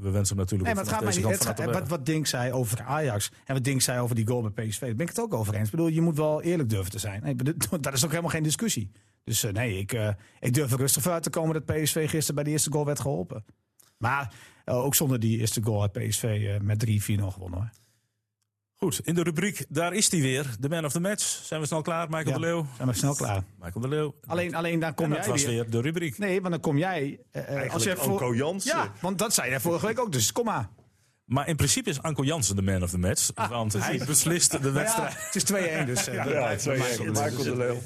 we 0.00 0.10
wensen 0.10 0.36
hem 0.36 0.36
natuurlijk 0.36 0.62
Nee, 0.62 0.74
maar 0.74 0.84
het 0.84 0.92
gaat 0.92 1.02
mij 1.04 1.16
niet. 1.16 1.46
Het, 1.46 1.64
wat, 1.72 1.88
wat 1.88 2.06
Dink 2.06 2.26
zei 2.26 2.52
over 2.52 2.82
Ajax 2.82 3.30
en 3.44 3.54
wat 3.54 3.64
Dink 3.64 3.80
zei 3.80 4.00
over 4.00 4.14
die 4.14 4.26
goal 4.26 4.50
bij 4.50 4.66
PSV, 4.66 4.80
daar 4.80 4.94
ben 4.94 5.06
ik 5.06 5.08
het 5.08 5.20
ook 5.20 5.34
over 5.34 5.54
eens. 5.54 5.64
Ik 5.64 5.70
bedoel, 5.70 5.86
je 5.86 6.00
moet 6.00 6.16
wel 6.16 6.42
eerlijk 6.42 6.68
durven 6.68 6.90
te 6.90 6.98
zijn. 6.98 7.22
Nee, 7.22 7.34
dat 7.80 7.92
is 7.92 8.04
ook 8.04 8.10
helemaal 8.10 8.30
geen 8.30 8.42
discussie. 8.42 8.90
Dus 9.24 9.44
eh, 9.44 9.52
nee, 9.52 9.78
ik, 9.78 9.92
ik 10.40 10.54
durf 10.54 10.72
er 10.72 10.78
rustig 10.78 11.02
voor 11.02 11.12
uit 11.12 11.22
te 11.22 11.30
komen 11.30 11.54
dat 11.54 11.64
PSV 11.76 12.10
gisteren 12.10 12.34
bij 12.34 12.44
de 12.44 12.50
eerste 12.50 12.72
goal 12.72 12.84
werd 12.84 13.00
geholpen. 13.00 13.44
Maar 13.96 14.34
ook 14.64 14.94
zonder 14.94 15.20
die 15.20 15.38
eerste 15.38 15.62
goal 15.62 15.80
had 15.80 15.92
PSV 15.92 16.58
met 16.62 16.86
3-4 17.12 17.14
nog 17.14 17.32
gewonnen. 17.32 17.58
Hoor. 17.58 17.70
Goed, 18.84 19.00
in 19.04 19.14
de 19.14 19.22
rubriek, 19.22 19.64
daar 19.68 19.92
is 19.92 20.10
hij 20.10 20.20
weer. 20.20 20.46
De 20.60 20.68
man 20.68 20.84
of 20.84 20.92
the 20.92 21.00
match. 21.00 21.22
Zijn 21.44 21.60
we 21.60 21.66
snel 21.66 21.82
klaar, 21.82 22.08
Michael 22.08 22.26
Ja. 22.26 22.32
de 22.34 22.40
Leeuw? 22.40 22.66
Zijn 22.76 22.88
we 22.88 22.94
snel 22.94 23.14
klaar. 23.14 23.42
Michael 23.60 23.80
de 23.80 23.88
Leeuw. 23.88 24.14
Alleen, 24.26 24.54
alleen 24.54 24.78
dan 24.78 24.94
kom 24.94 25.04
en 25.04 25.10
dat 25.10 25.20
jij 25.24 25.32
was 25.32 25.44
weer. 25.44 25.70
de 25.70 25.80
rubriek. 25.80 26.18
Nee, 26.18 26.40
want 26.40 26.50
dan 26.52 26.60
kom 26.60 26.78
jij. 26.78 27.20
eh, 27.30 27.64
eh, 27.64 27.72
als 27.72 27.82
jij 27.84 27.96
voor... 27.96 28.12
Anko 28.12 28.34
Jansen. 28.34 28.76
Ja, 28.76 28.92
want 29.00 29.18
dat 29.18 29.34
zei 29.34 29.48
jij 29.50 29.60
vorige 29.60 29.86
week 29.86 29.98
ook. 30.00 30.12
Dus 30.12 30.32
kom 30.32 30.44
maar. 30.44 30.68
Maar 31.24 31.48
in 31.48 31.56
principe 31.56 31.90
is 31.90 32.02
Anko 32.02 32.24
Jansen 32.24 32.56
de 32.56 32.62
man 32.62 32.82
of 32.82 32.90
the 32.90 32.98
match. 32.98 33.30
want 33.48 33.72
hij 33.72 34.00
beslist 34.06 34.50
de 34.50 34.58
ja, 34.62 34.72
wedstrijd. 34.72 35.14
het 35.18 35.34
is 35.34 35.44
2-1, 35.82 35.86
dus. 35.86 36.06
eh, 36.06 36.16
dat 36.16 36.26
blijft 36.32 36.64
bij 36.64 36.76
Michael. 36.76 37.10
Michael 37.10 37.42
de 37.42 37.56
Leeuw. 37.56 37.80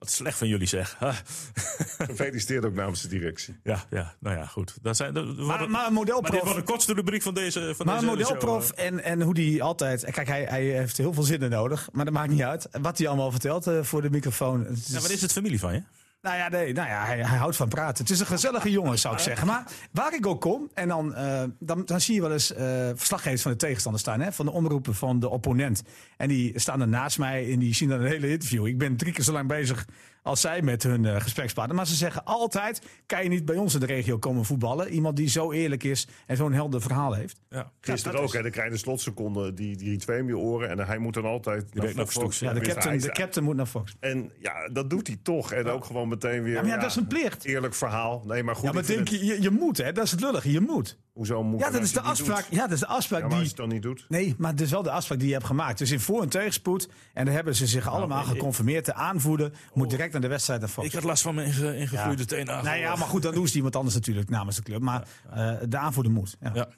Wat 0.00 0.10
slecht 0.10 0.38
van 0.38 0.48
jullie 0.48 0.66
zeg. 0.66 0.96
Gefeliciteerd 1.98 2.64
ook 2.64 2.74
namens 2.74 3.02
de 3.02 3.08
directie. 3.08 3.56
Ja, 3.62 3.84
ja, 3.90 4.14
nou 4.18 4.36
ja, 4.36 4.46
goed. 4.46 4.74
Dat 4.82 4.96
zijn, 4.96 5.14
dat, 5.14 5.36
Maar, 5.36 5.60
een 5.60 5.70
maar 5.70 5.84
dit 5.84 5.92
modelprof. 5.94 6.42
wordt 6.42 6.56
de 6.56 6.62
kortste 6.62 6.92
rubriek 6.94 7.22
van 7.22 7.34
deze 7.34 7.72
van 7.76 7.86
Maar 7.86 7.94
een 7.94 8.00
deze 8.00 8.12
modelprof 8.12 8.66
show. 8.66 8.78
en, 8.78 9.04
en 9.04 9.22
hoe 9.22 9.34
die 9.34 9.62
altijd... 9.62 10.04
Kijk, 10.10 10.26
hij, 10.26 10.44
hij 10.44 10.62
heeft 10.64 10.96
heel 10.96 11.12
veel 11.12 11.22
zinnen 11.22 11.50
nodig, 11.50 11.88
maar 11.92 12.04
dat 12.04 12.14
maakt 12.14 12.30
niet 12.30 12.42
uit. 12.42 12.68
Wat 12.80 12.98
hij 12.98 13.08
allemaal 13.08 13.30
vertelt 13.30 13.66
eh, 13.66 13.82
voor 13.82 14.02
de 14.02 14.10
microfoon. 14.10 14.60
Ja, 14.86 15.00
maar 15.00 15.10
is 15.10 15.22
het 15.22 15.32
familie 15.32 15.58
van 15.58 15.72
je? 15.72 15.82
Nou 16.22 16.36
ja, 16.36 16.48
nee, 16.48 16.72
nou 16.72 16.88
ja 16.88 17.04
hij, 17.04 17.16
hij 17.16 17.38
houdt 17.38 17.56
van 17.56 17.68
praten. 17.68 18.04
Het 18.04 18.12
is 18.12 18.20
een 18.20 18.26
gezellige 18.26 18.70
jongen, 18.70 18.98
zou 18.98 19.14
ik 19.14 19.20
zeggen. 19.20 19.46
Maar 19.46 19.66
waar 19.92 20.14
ik 20.14 20.26
ook 20.26 20.40
kom, 20.40 20.70
en 20.74 20.88
dan, 20.88 21.14
eh, 21.14 21.42
dan, 21.58 21.84
dan 21.84 22.00
zie 22.00 22.14
je 22.14 22.20
wel 22.20 22.32
eens 22.32 22.52
eh, 22.52 22.90
verslaggevers 22.94 23.42
van 23.42 23.50
de 23.50 23.56
tegenstander 23.56 24.00
staan. 24.00 24.20
Hè, 24.20 24.32
van 24.32 24.46
de 24.46 24.52
omroepen 24.52 24.94
van 24.94 25.20
de 25.20 25.28
opponent. 25.28 25.82
En 26.16 26.28
die 26.28 26.58
staan 26.58 26.80
er 26.80 26.88
naast 26.88 27.18
mij 27.18 27.52
en 27.52 27.58
die 27.58 27.74
zien 27.74 27.88
dan 27.88 28.00
een 28.00 28.06
hele 28.06 28.30
interview. 28.30 28.66
Ik 28.66 28.78
ben 28.78 28.96
drie 28.96 29.12
keer 29.12 29.24
zo 29.24 29.32
lang 29.32 29.48
bezig 29.48 29.86
als 30.22 30.40
zij 30.40 30.62
met 30.62 30.82
hun 30.82 31.04
eh, 31.04 31.20
gesprekspartner. 31.20 31.76
Maar 31.76 31.86
ze 31.86 31.94
zeggen 31.94 32.24
altijd, 32.24 32.82
kan 33.06 33.22
je 33.22 33.28
niet 33.28 33.44
bij 33.44 33.56
ons 33.56 33.74
in 33.74 33.80
de 33.80 33.86
regio 33.86 34.18
komen 34.18 34.44
voetballen? 34.44 34.88
Iemand 34.88 35.16
die 35.16 35.28
zo 35.28 35.52
eerlijk 35.52 35.84
is 35.84 36.08
en 36.26 36.36
zo'n 36.36 36.52
helder 36.52 36.80
verhaal 36.80 37.12
heeft. 37.14 37.40
Ja. 37.48 37.72
Gisteren 37.80 38.12
dat 38.12 38.20
ook, 38.22 38.28
is- 38.28 38.34
hè, 38.34 38.42
dan 38.42 38.50
krijg 38.50 38.66
je 38.68 38.72
de 38.74 38.78
slotseconde, 38.80 39.54
die, 39.54 39.76
die 39.76 39.96
twee 39.98 40.18
in 40.18 40.26
je 40.26 40.38
oren. 40.38 40.68
En 40.70 40.78
hij 40.78 40.98
moet 40.98 41.14
dan 41.14 41.24
altijd... 41.24 41.72
Direct 41.72 41.94
naar 41.94 42.06
Fox. 42.06 42.14
Fox, 42.24 42.38
Ja, 42.38 42.52
de 42.52 42.60
captain, 42.60 42.98
de 42.98 43.10
captain 43.12 43.44
moet 43.46 43.56
naar 43.56 43.66
Fox. 43.66 43.96
En 44.00 44.30
ja, 44.38 44.68
dat 44.68 44.90
doet 44.90 45.06
hij 45.06 45.16
toch. 45.22 45.52
En 45.52 45.66
ook 45.66 45.84
gewoon 45.84 46.08
meteen 46.08 46.42
weer... 46.42 46.54
Ja, 46.54 46.60
maar 46.60 46.70
ja, 46.70 46.76
dat 46.78 46.90
is 46.90 46.96
een 46.96 47.06
plicht. 47.06 47.44
Eerlijk 47.44 47.74
verhaal. 47.74 48.22
Nee, 48.26 48.42
maar 48.42 48.54
goed. 48.56 48.64
Ja, 48.64 48.72
maar 48.72 48.86
denk 48.86 49.08
je, 49.08 49.24
je, 49.24 49.42
je 49.42 49.50
moet, 49.50 49.76
hè? 49.76 49.92
Dat 49.92 50.04
is 50.04 50.10
het 50.10 50.20
lullige, 50.20 50.50
je 50.52 50.60
moet. 50.60 50.98
Hoezo 51.20 51.42
moet 51.42 51.60
Ja, 51.60 51.70
dat 51.70 51.82
is 51.82 51.92
de 51.92 52.00
afspraak. 52.00 52.44
doet? 52.48 52.54
Ja, 52.58 52.62
dat 52.62 52.70
is 52.72 52.78
de 52.80 52.86
afspraak 52.86 53.20
Ja, 53.20 53.26
maar 53.26 53.36
als 53.38 53.46
die. 53.48 53.56
je 53.56 53.62
het 53.62 53.70
dan 53.82 53.92
niet 53.92 53.98
doet. 53.98 54.04
Nee, 54.08 54.34
maar 54.38 54.50
het 54.50 54.60
is 54.60 54.70
wel 54.70 54.82
de 54.82 54.90
afspraak 54.90 55.18
die 55.18 55.28
je 55.28 55.34
hebt 55.34 55.46
gemaakt. 55.46 55.78
Dus 55.78 55.90
in 55.90 56.00
voor- 56.00 56.22
en 56.22 56.28
tegenspoed. 56.28 56.88
En 57.14 57.24
daar 57.24 57.34
hebben 57.34 57.54
ze 57.56 57.66
zich 57.66 57.88
allemaal 57.88 58.20
ik- 58.20 58.26
geconfirmeerd. 58.26 58.84
De 58.84 58.94
aanvoerder 58.94 59.52
moet 59.74 59.90
direct 59.90 60.12
naar 60.12 60.20
de 60.20 60.28
wedstrijd 60.28 60.70
Fox. 60.70 60.86
Ik 60.86 60.92
had 60.92 61.02
last 61.04 61.22
van 61.22 61.34
mijn 61.34 61.46
inge- 61.46 61.76
ingegroeide 61.76 62.22
Ja. 62.22 62.26
tenen. 62.28 62.64
Nou 62.64 62.76
ja, 62.78 62.96
maar 62.96 63.08
goed, 63.08 63.22
dan 63.22 63.34
doen 63.34 63.48
ze 63.48 63.56
iemand 63.56 63.76
anders 63.76 63.94
natuurlijk 63.94 64.28
namens 64.30 64.56
de 64.56 64.62
club. 64.62 64.80
Maar 64.80 65.06
eh, 65.30 65.52
de 65.68 65.78
aanvoerder 65.78 66.12
moet. 66.12 66.36
Ja. 66.40 66.50
Ja. 66.54 66.68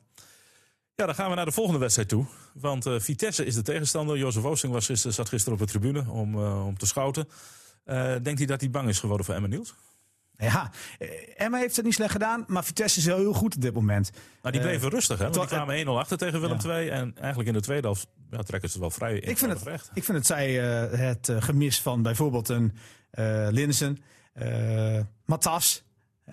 Ja, 0.94 1.06
dan 1.06 1.14
gaan 1.14 1.30
we 1.30 1.36
naar 1.36 1.44
de 1.44 1.52
volgende 1.52 1.78
wedstrijd 1.80 2.08
toe. 2.08 2.26
Want 2.54 2.86
eh, 2.86 2.94
Vitesse 2.98 3.44
is 3.44 3.54
de 3.54 3.62
tegenstander. 3.62 4.16
Jozef 4.18 4.44
Oosting 4.44 4.72
was 4.72 4.86
gisteren, 4.86 5.14
zat 5.14 5.28
gisteren 5.28 5.58
op 5.60 5.66
de 5.66 5.70
tribune 5.72 6.10
om, 6.10 6.34
eh, 6.34 6.66
om 6.66 6.78
te 6.78 6.86
schouten. 6.86 7.28
Eh, 7.84 7.96
denkt 8.22 8.38
hij 8.38 8.46
dat 8.46 8.60
hij 8.60 8.70
bang 8.70 8.88
is 8.88 8.98
geworden 9.00 9.26
voor 9.26 9.34
Emma 9.34 9.46
Niels? 9.48 9.74
Ja, 10.42 10.70
eh, 10.98 11.08
Emma 11.36 11.58
heeft 11.58 11.76
het 11.76 11.84
niet 11.84 11.94
slecht 11.94 12.12
gedaan, 12.12 12.44
maar 12.46 12.64
Vitesse 12.64 12.98
is 12.98 13.04
wel 13.04 13.16
heel 13.16 13.32
goed 13.32 13.54
op 13.54 13.60
dit 13.60 13.74
moment. 13.74 14.10
Nou, 14.10 14.52
die 14.54 14.60
Eh, 14.62 14.66
bleven 14.68 14.90
rustig, 14.90 15.18
hè? 15.18 15.24
Want 15.24 15.34
die 15.34 15.46
kwamen 15.46 15.78
1-0 15.78 15.98
achter 15.98 16.18
tegen 16.18 16.40
Willem 16.40 16.58
Ja. 16.62 16.76
II. 16.76 16.88
En 16.88 17.12
eigenlijk 17.16 17.48
in 17.48 17.54
de 17.54 17.60
tweede 17.60 17.86
helft 17.86 18.06
ja, 18.30 18.42
trekken 18.42 18.70
ze 18.70 18.78
wel 18.78 18.90
vrij 18.90 19.14
ik 19.14 19.38
vind 19.38 19.52
het, 19.52 19.62
recht. 19.62 19.90
Ik 19.94 20.04
vind 20.04 20.18
het 20.18 20.26
zij 20.26 20.52
het 20.98 21.32
gemis 21.38 21.80
van 21.80 22.02
bijvoorbeeld 22.02 22.48
een 22.48 22.72
Linsen, 23.50 24.02
Matas, 25.24 25.84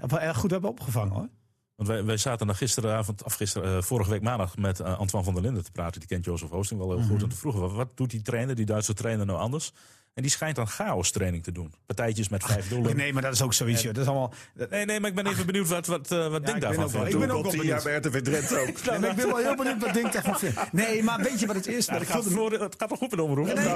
erg 0.10 0.38
goed 0.38 0.52
hebben 0.52 0.70
opgevangen 0.70 1.14
hoor. 1.14 1.30
Want 1.76 1.92
wij, 1.92 2.06
wij 2.06 2.18
zaten 2.18 2.48
nog 2.48 2.58
gisteravond, 2.58 3.24
of 3.24 3.34
gisteren, 3.34 3.84
vorige 3.84 4.10
week 4.10 4.22
maandag 4.22 4.58
met 4.58 4.82
Antoine 4.82 5.24
van 5.24 5.34
der 5.34 5.44
Linden 5.44 5.64
te 5.64 5.72
praten. 5.72 6.00
Die 6.00 6.10
kent 6.10 6.26
Jozef 6.26 6.52
Oosting 6.52 6.80
wel 6.80 6.90
heel 6.90 7.00
goed. 7.02 7.14
Mhm. 7.14 7.24
En 7.24 7.30
te 7.30 7.36
vroegen, 7.36 7.74
wat 7.74 7.98
doet 7.98 8.10
die 8.10 8.22
trainer, 8.22 8.56
die 8.56 8.66
Duitse 8.66 8.94
trainer 8.94 9.26
nou 9.26 9.40
anders? 9.40 9.74
En 10.14 10.22
die 10.22 10.32
schijnt 10.32 10.56
dan 10.56 10.68
chaos 10.68 11.12
training 11.12 11.44
te 11.44 11.52
doen. 11.52 11.74
Partijtjes 11.86 12.30
met 12.30 12.44
vijf 12.44 12.68
doelen. 12.68 12.96
Nee, 12.96 13.14
maar 13.14 13.22
dat 13.22 13.34
is 13.34 13.42
ook 13.42 13.54
zoiets. 13.54 13.84
Dat 13.84 13.98
is 13.98 14.06
allemaal... 14.06 14.34
Nee, 14.70 14.86
nee, 14.86 15.00
maar 15.00 15.10
ik 15.10 15.16
ben 15.16 15.28
even 15.28 15.46
benieuwd 15.46 15.68
wat, 15.68 15.88
wat, 15.88 16.12
uh, 16.12 16.28
wat 16.28 16.42
ja, 16.42 16.48
Dink 16.48 16.62
daarvan 16.62 16.90
vindt. 16.90 17.14
Ik 17.14 17.20
ben 17.20 17.32
ook 17.32 17.44
wel 17.44 17.52
tien 17.52 17.64
jaar 17.64 17.84
bij 17.84 17.96
RTV 17.96 18.22
Drenthe 18.22 18.60
ook. 18.60 18.68
ik 19.10 19.16
ben 19.16 19.28
wel 19.28 19.38
heel 19.38 19.56
benieuwd 19.56 19.82
wat 19.82 19.94
Dink 19.94 20.14
daarvan 20.14 20.40
vindt. 20.40 20.74
Nee, 20.74 21.04
maar 21.04 21.22
weet 21.22 21.40
je 21.40 21.46
wat 21.46 21.56
het 21.56 21.68
is? 21.68 21.86
Ja, 21.86 21.94
het, 21.94 22.08
gaat, 22.08 22.24
het 22.24 22.76
gaat 22.78 22.90
toch 22.90 22.98
goed 22.98 23.12
met 23.12 23.20
omroep? 23.20 23.54
Nee, 23.54 23.68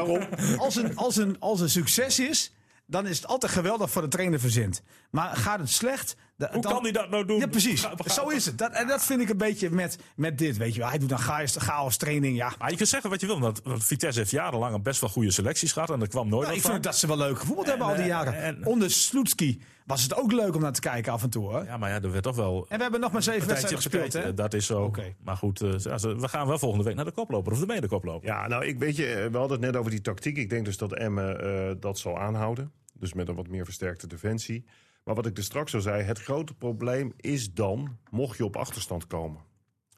als, 0.57 0.75
een, 0.75 0.95
als, 0.95 1.15
een, 1.15 1.39
als 1.39 1.59
een 1.59 1.69
succes 1.69 2.19
is 2.19 2.53
dan 2.85 3.07
is 3.07 3.17
het 3.17 3.27
altijd 3.27 3.51
geweldig 3.51 3.91
voor 3.91 4.01
de 4.01 4.07
trainer 4.07 4.39
verzint. 4.39 4.81
Maar 5.09 5.35
gaat 5.35 5.59
het 5.59 5.69
slecht... 5.69 6.15
Hoe 6.37 6.61
kan 6.61 6.83
hij 6.83 6.91
dat 6.91 7.09
nou 7.09 7.25
doen? 7.25 7.39
Ja, 7.39 7.47
precies. 7.47 7.87
Zo 8.05 8.29
is 8.29 8.45
het. 8.45 8.57
Dat, 8.57 8.71
en 8.71 8.87
dat 8.87 9.03
vind 9.05 9.21
ik 9.21 9.29
een 9.29 9.37
beetje 9.37 9.69
met, 9.69 9.97
met 10.15 10.37
dit. 10.37 10.57
Weet 10.57 10.73
je 10.73 10.79
wel. 10.79 10.89
Hij 10.89 10.97
doet 10.97 11.09
dan 11.09 11.19
chaos, 11.19 11.55
chaos 11.57 11.97
training. 11.97 12.37
Ja. 12.37 12.53
Maar 12.59 12.69
je 12.69 12.77
kunt 12.77 12.89
zeggen 12.89 13.09
wat 13.09 13.21
je 13.21 13.27
wil. 13.27 13.39
Want, 13.39 13.61
Vitesse 13.63 14.19
heeft 14.19 14.31
jarenlang 14.31 14.73
een 14.73 14.81
best 14.81 15.01
wel 15.01 15.09
goede 15.09 15.31
selecties 15.31 15.71
gehad. 15.71 15.89
En 15.89 16.01
er 16.01 16.07
kwam 16.07 16.29
nooit 16.29 16.47
nou, 16.47 16.57
Ik 16.59 16.65
vind 16.65 16.83
dat 16.83 16.97
ze 16.97 17.07
wel 17.07 17.17
leuk 17.17 17.39
gevoeld 17.39 17.67
hebben 17.67 17.87
al 17.87 17.95
die 17.95 18.05
jaren. 18.05 18.35
En, 18.35 18.65
Onder 18.65 18.91
Sloetski 18.91 19.61
was 19.85 20.03
het 20.03 20.15
ook 20.15 20.31
leuk 20.31 20.55
om 20.55 20.61
naar 20.61 20.73
te 20.73 20.79
kijken 20.79 21.11
af 21.11 21.23
en 21.23 21.29
toe. 21.29 21.49
Hoor. 21.49 21.63
Ja, 21.65 21.77
maar 21.77 21.89
ja, 21.89 22.01
er 22.01 22.11
werd 22.11 22.23
toch 22.23 22.35
wel... 22.35 22.65
En 22.69 22.77
we 22.77 22.83
hebben 22.83 23.01
nog 23.01 23.11
maar 23.11 23.23
zeven 23.23 23.47
wedstrijden 23.47 23.81
gespeeld. 23.81 24.13
Hè? 24.13 24.33
Dat 24.33 24.53
is 24.53 24.65
zo. 24.65 24.91
Maar 25.23 25.37
goed, 25.37 25.61
uh, 25.61 25.71
we 25.71 26.27
gaan 26.27 26.47
wel 26.47 26.59
volgende 26.59 26.83
week 26.83 26.95
naar 26.95 27.05
de 27.05 27.11
koploper. 27.11 27.51
Of 27.51 27.59
de 27.59 27.65
mede 27.65 27.87
koploper. 27.87 28.27
Ja, 28.27 28.47
nou, 28.47 28.65
ik 28.65 28.79
weet 28.79 28.95
je, 28.95 29.27
we 29.31 29.37
hadden 29.37 29.57
het 29.61 29.71
net 29.71 29.75
over 29.75 29.91
die 29.91 30.01
tactiek. 30.01 30.37
Ik 30.37 30.49
denk 30.49 30.65
dus 30.65 30.77
dat 30.77 30.93
Emme 30.93 31.69
uh, 31.71 31.81
dat 31.81 31.99
zal 31.99 32.19
aanhouden. 32.19 32.71
Dus 32.93 33.13
met 33.13 33.27
een 33.27 33.35
wat 33.35 33.47
meer 33.47 33.65
versterkte 33.65 34.07
defensie. 34.07 34.65
Maar 35.03 35.15
wat 35.15 35.25
ik 35.25 35.37
er 35.37 35.43
straks 35.43 35.75
al 35.75 35.81
zei, 35.81 36.03
het 36.03 36.19
grote 36.19 36.53
probleem 36.53 37.13
is 37.17 37.53
dan, 37.53 37.97
mocht 38.09 38.37
je 38.37 38.45
op 38.45 38.55
achterstand 38.55 39.07
komen. 39.07 39.41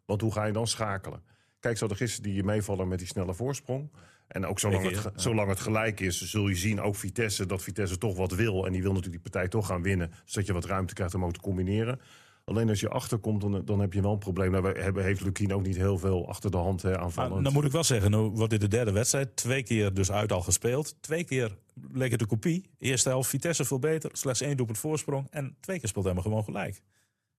Want 0.06 0.22
hoe 0.22 0.32
ga 0.32 0.46
je 0.46 0.54
dan 0.54 0.68
schakelen? 0.68 1.24
Kijk, 1.60 1.78
zo 1.78 1.88
de 1.88 1.96
gisteren 1.96 2.24
die 2.24 2.34
je 2.34 2.44
meevallen 2.44 2.88
met 2.88 3.00
die 3.00 3.08
snelle 3.08 3.34
voorsprong. 3.34 3.92
En 4.28 4.46
ook 4.46 4.60
zolang 4.60 4.92
het, 4.92 5.12
zolang 5.16 5.50
het 5.50 5.60
gelijk 5.60 6.00
is, 6.00 6.22
zul 6.22 6.48
je 6.48 6.56
zien, 6.56 6.82
ook 6.82 6.96
Vitesse, 6.96 7.46
dat 7.46 7.64
Vitesse 7.64 7.98
toch 7.98 8.18
wat 8.18 8.32
wil. 8.32 8.66
En 8.66 8.72
die 8.72 8.82
wil 8.82 8.94
natuurlijk 8.94 9.24
die 9.24 9.32
partij 9.32 9.50
toch 9.50 9.68
gaan 9.68 9.82
winnen, 9.82 10.12
zodat 10.26 10.48
je 10.48 10.54
wat 10.54 10.66
ruimte 10.66 10.94
krijgt 10.94 11.14
om 11.14 11.26
ook 11.26 11.34
te 11.34 11.40
combineren. 11.40 12.00
Alleen 12.46 12.70
als 12.70 12.80
je 12.80 12.90
achterkomt, 12.90 13.42
dan, 13.42 13.66
dan 13.66 13.80
heb 13.80 13.94
je 13.94 14.02
wel 14.02 14.12
een 14.12 14.18
probleem. 14.18 14.52
Nou, 14.52 14.80
hebben, 14.80 15.04
heeft 15.04 15.22
Lukien 15.22 15.54
ook 15.54 15.66
niet 15.66 15.76
heel 15.76 15.98
veel 15.98 16.28
achter 16.28 16.52
de 16.52 16.58
hand 16.58 16.82
hè, 16.82 17.00
aanvallend. 17.00 17.44
dan 17.44 17.54
moet 17.54 17.66
ik 17.66 17.72
wel 17.72 17.84
zeggen, 17.84 18.12
nu 18.12 18.18
wordt 18.18 18.50
dit 18.50 18.62
de 18.62 18.68
derde 18.68 18.92
wedstrijd. 18.92 19.36
Twee 19.36 19.64
keer 19.64 19.94
dus 19.94 20.12
uit 20.12 20.32
al 20.32 20.42
gespeeld. 20.42 20.96
Twee 21.02 21.24
keer 21.24 21.58
leek 21.92 22.12
het 22.12 22.20
de 22.20 22.26
kopie. 22.26 22.70
Eerste 22.80 23.10
helft 23.10 23.30
Vitesse 23.30 23.66
veel 23.66 23.80
beter. 23.80 24.10
Slechts 24.14 24.42
één 24.42 24.58
doelpunt 24.58 24.78
voorsprong. 24.78 25.28
En 25.30 25.58
twee 25.60 25.80
keer 25.80 25.90
speelt 25.90 26.06
hij 26.06 26.16
gewoon 26.16 26.44
gelijk. 26.44 26.82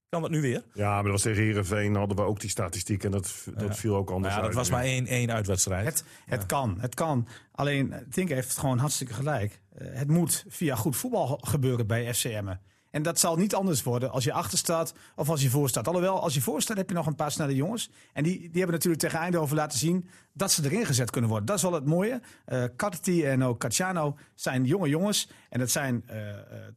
Kan 0.08 0.22
dat 0.22 0.30
nu 0.30 0.40
weer? 0.40 0.64
Ja, 0.74 0.92
maar 0.92 1.02
dat 1.02 1.12
was 1.12 1.22
tegen 1.22 1.42
Herenveen 1.42 1.94
hadden 1.94 2.16
we 2.16 2.22
ook 2.22 2.40
die 2.40 2.50
statistiek. 2.50 3.04
En 3.04 3.10
dat, 3.10 3.46
dat 3.56 3.76
viel 3.76 3.96
ook 3.96 4.10
anders 4.10 4.34
ja, 4.34 4.40
dat 4.40 4.54
was 4.54 4.70
maar 4.70 4.82
één, 4.82 5.06
één 5.06 5.32
uitwedstrijd. 5.32 5.84
Het, 5.84 6.04
het 6.26 6.46
kan, 6.46 6.76
het 6.80 6.94
kan. 6.94 7.28
Alleen, 7.52 7.94
Tink 8.10 8.28
heeft 8.28 8.58
gewoon 8.58 8.78
hartstikke 8.78 9.12
gelijk. 9.12 9.60
Eh, 9.72 9.86
het 9.90 10.08
moet 10.08 10.44
via 10.48 10.74
goed 10.74 10.96
voetbal 10.96 11.38
gebeuren 11.42 11.86
bij 11.86 12.14
FCM'en. 12.14 12.60
En 12.96 13.02
dat 13.02 13.18
zal 13.18 13.36
niet 13.36 13.54
anders 13.54 13.82
worden 13.82 14.10
als 14.10 14.24
je 14.24 14.32
achter 14.32 14.58
staat 14.58 14.94
of 15.16 15.28
als 15.28 15.42
je 15.42 15.50
voor 15.50 15.68
staat. 15.68 15.86
Alhoewel, 15.86 16.20
als 16.20 16.34
je 16.34 16.40
voor 16.40 16.62
staat 16.62 16.76
heb 16.76 16.88
je 16.88 16.94
nog 16.94 17.06
een 17.06 17.14
paar 17.14 17.30
snelle 17.30 17.54
jongens. 17.54 17.90
En 18.12 18.22
die, 18.22 18.38
die 18.38 18.50
hebben 18.52 18.72
natuurlijk 18.72 19.02
tegen 19.02 19.18
Eindhoven 19.18 19.56
laten 19.56 19.78
zien 19.78 20.08
dat 20.32 20.52
ze 20.52 20.64
erin 20.64 20.86
gezet 20.86 21.10
kunnen 21.10 21.30
worden. 21.30 21.48
Dat 21.48 21.56
is 21.56 21.62
wel 21.62 21.72
het 21.72 21.84
mooie. 21.84 22.20
Uh, 22.48 23.32
en 23.32 23.44
ook 23.44 23.58
Cacciano 23.58 24.16
zijn 24.34 24.64
jonge 24.64 24.88
jongens. 24.88 25.28
En 25.48 25.58
dat 25.58 25.70
zijn 25.70 26.04
uh, 26.10 26.16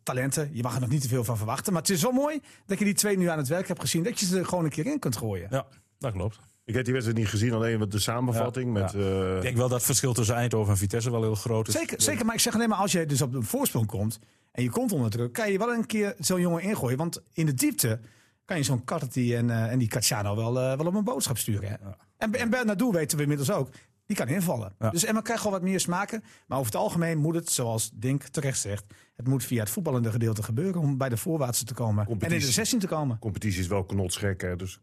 talenten. 0.04 0.50
Je 0.54 0.62
mag 0.62 0.76
er 0.76 0.82
nog 0.82 0.90
niet 0.90 1.02
te 1.02 1.08
veel 1.08 1.24
van 1.24 1.38
verwachten. 1.38 1.74
Maar 1.74 1.82
het 1.82 1.92
is 1.92 2.02
wel 2.02 2.12
mooi 2.12 2.42
dat 2.66 2.80
je 2.80 2.86
die 2.86 2.94
twee 2.94 3.18
nu 3.18 3.30
aan 3.30 3.38
het 3.38 3.48
werk 3.48 3.68
hebt 3.68 3.82
gezien. 3.82 4.04
Dat 4.04 4.20
je 4.20 4.26
ze 4.26 4.38
er 4.38 4.46
gewoon 4.46 4.64
een 4.64 4.70
keer 4.70 4.86
in 4.86 5.00
kunt 5.00 5.18
gooien. 5.18 5.48
Ja, 5.52 5.68
dat 6.00 6.12
klopt. 6.12 6.40
Ik 6.70 6.76
heb 6.76 6.84
die 6.84 6.94
wedstrijd 6.94 7.20
niet 7.20 7.30
gezien, 7.30 7.54
alleen 7.54 7.80
met 7.80 7.92
de 7.92 8.00
samenvatting. 8.00 8.74
met, 8.74 8.94
Ik 8.94 9.42
denk 9.42 9.58
wel 9.58 9.68
dat 9.68 9.78
het 9.78 9.84
verschil 9.84 10.14
tussen 10.14 10.36
Eindhoven 10.36 10.72
en 10.72 10.78
Vitesse 10.78 11.12
wel 11.12 11.22
heel 11.22 11.36
groot 11.36 11.68
is. 11.68 11.74
Zeker, 11.74 12.02
zeker 12.02 12.26
maar 12.26 12.36
ik 12.36 12.42
zeg 12.42 12.54
alleen 12.54 12.70
maar 12.70 12.78
als 12.78 12.92
je 12.92 13.06
dus 13.06 13.22
op 13.22 13.32
de 13.32 13.42
voorsprong 13.42 13.86
komt 13.86 14.20
en 14.52 14.64
je 14.64 14.70
komt 14.70 14.92
onder 14.92 15.10
druk, 15.10 15.34
kan 15.34 15.52
je 15.52 15.58
wel 15.58 15.74
een 15.74 15.86
keer 15.86 16.16
zo'n 16.20 16.42
jongen 16.42 16.62
ingooien. 16.62 16.98
Want 16.98 17.22
in 17.34 17.46
de 17.46 17.54
diepte 17.54 18.00
kan 18.46 18.58
je 18.58 18.64
zo'n 18.64 18.84
Carty 18.84 19.36
en, 19.36 19.48
uh, 19.48 19.72
en 19.72 19.80
die 19.80 19.88
Cacciano 19.88 20.36
wel, 20.36 20.58
uh, 20.58 20.78
wel 20.78 20.86
op 20.86 20.96
een 20.96 21.04
boodschap 21.04 21.38
sturen. 21.38 21.70
Hè? 21.70 21.76
Ja. 21.82 21.98
En, 22.18 22.34
en 22.34 22.50
Bernardo 22.50 22.92
weten 22.92 23.18
we 23.18 23.24
inmiddels 23.24 23.52
ook. 23.52 23.70
Die 24.06 24.18
kan 24.18 24.28
invallen. 24.28 24.76
Dus 24.92 25.06
en 25.06 25.22
krijgt 25.22 25.42
gewoon 25.42 25.60
wat 25.60 25.70
meer 25.70 25.80
smaken. 25.80 26.24
Maar 26.48 26.58
over 26.58 26.72
het 26.72 26.82
algemeen 26.82 27.18
moet 27.18 27.36
het, 27.36 27.50
zoals 27.50 27.92
Dink 27.94 28.24
terecht 28.24 28.60
zegt, 28.60 28.86
het 29.16 29.28
moet 29.28 29.44
via 29.44 29.60
het 29.60 29.70
voetballende 29.70 30.12
gedeelte 30.12 30.44
gebeuren 30.44 30.82
om 30.82 30.98
bij 30.98 31.10
de 31.10 31.18
voorwaartse 31.18 31.66
te 31.66 31.74
komen. 31.74 32.08
En 32.08 32.32
in 32.32 32.40
de 32.40 32.52
16 32.52 32.80
te 32.80 32.88
komen. 32.88 33.20
Competitie 33.20 33.60
is 33.60 33.68
wel 33.68 33.84
knotsgek, 33.84 34.42
hè? 34.42 34.56
dus 34.56 34.80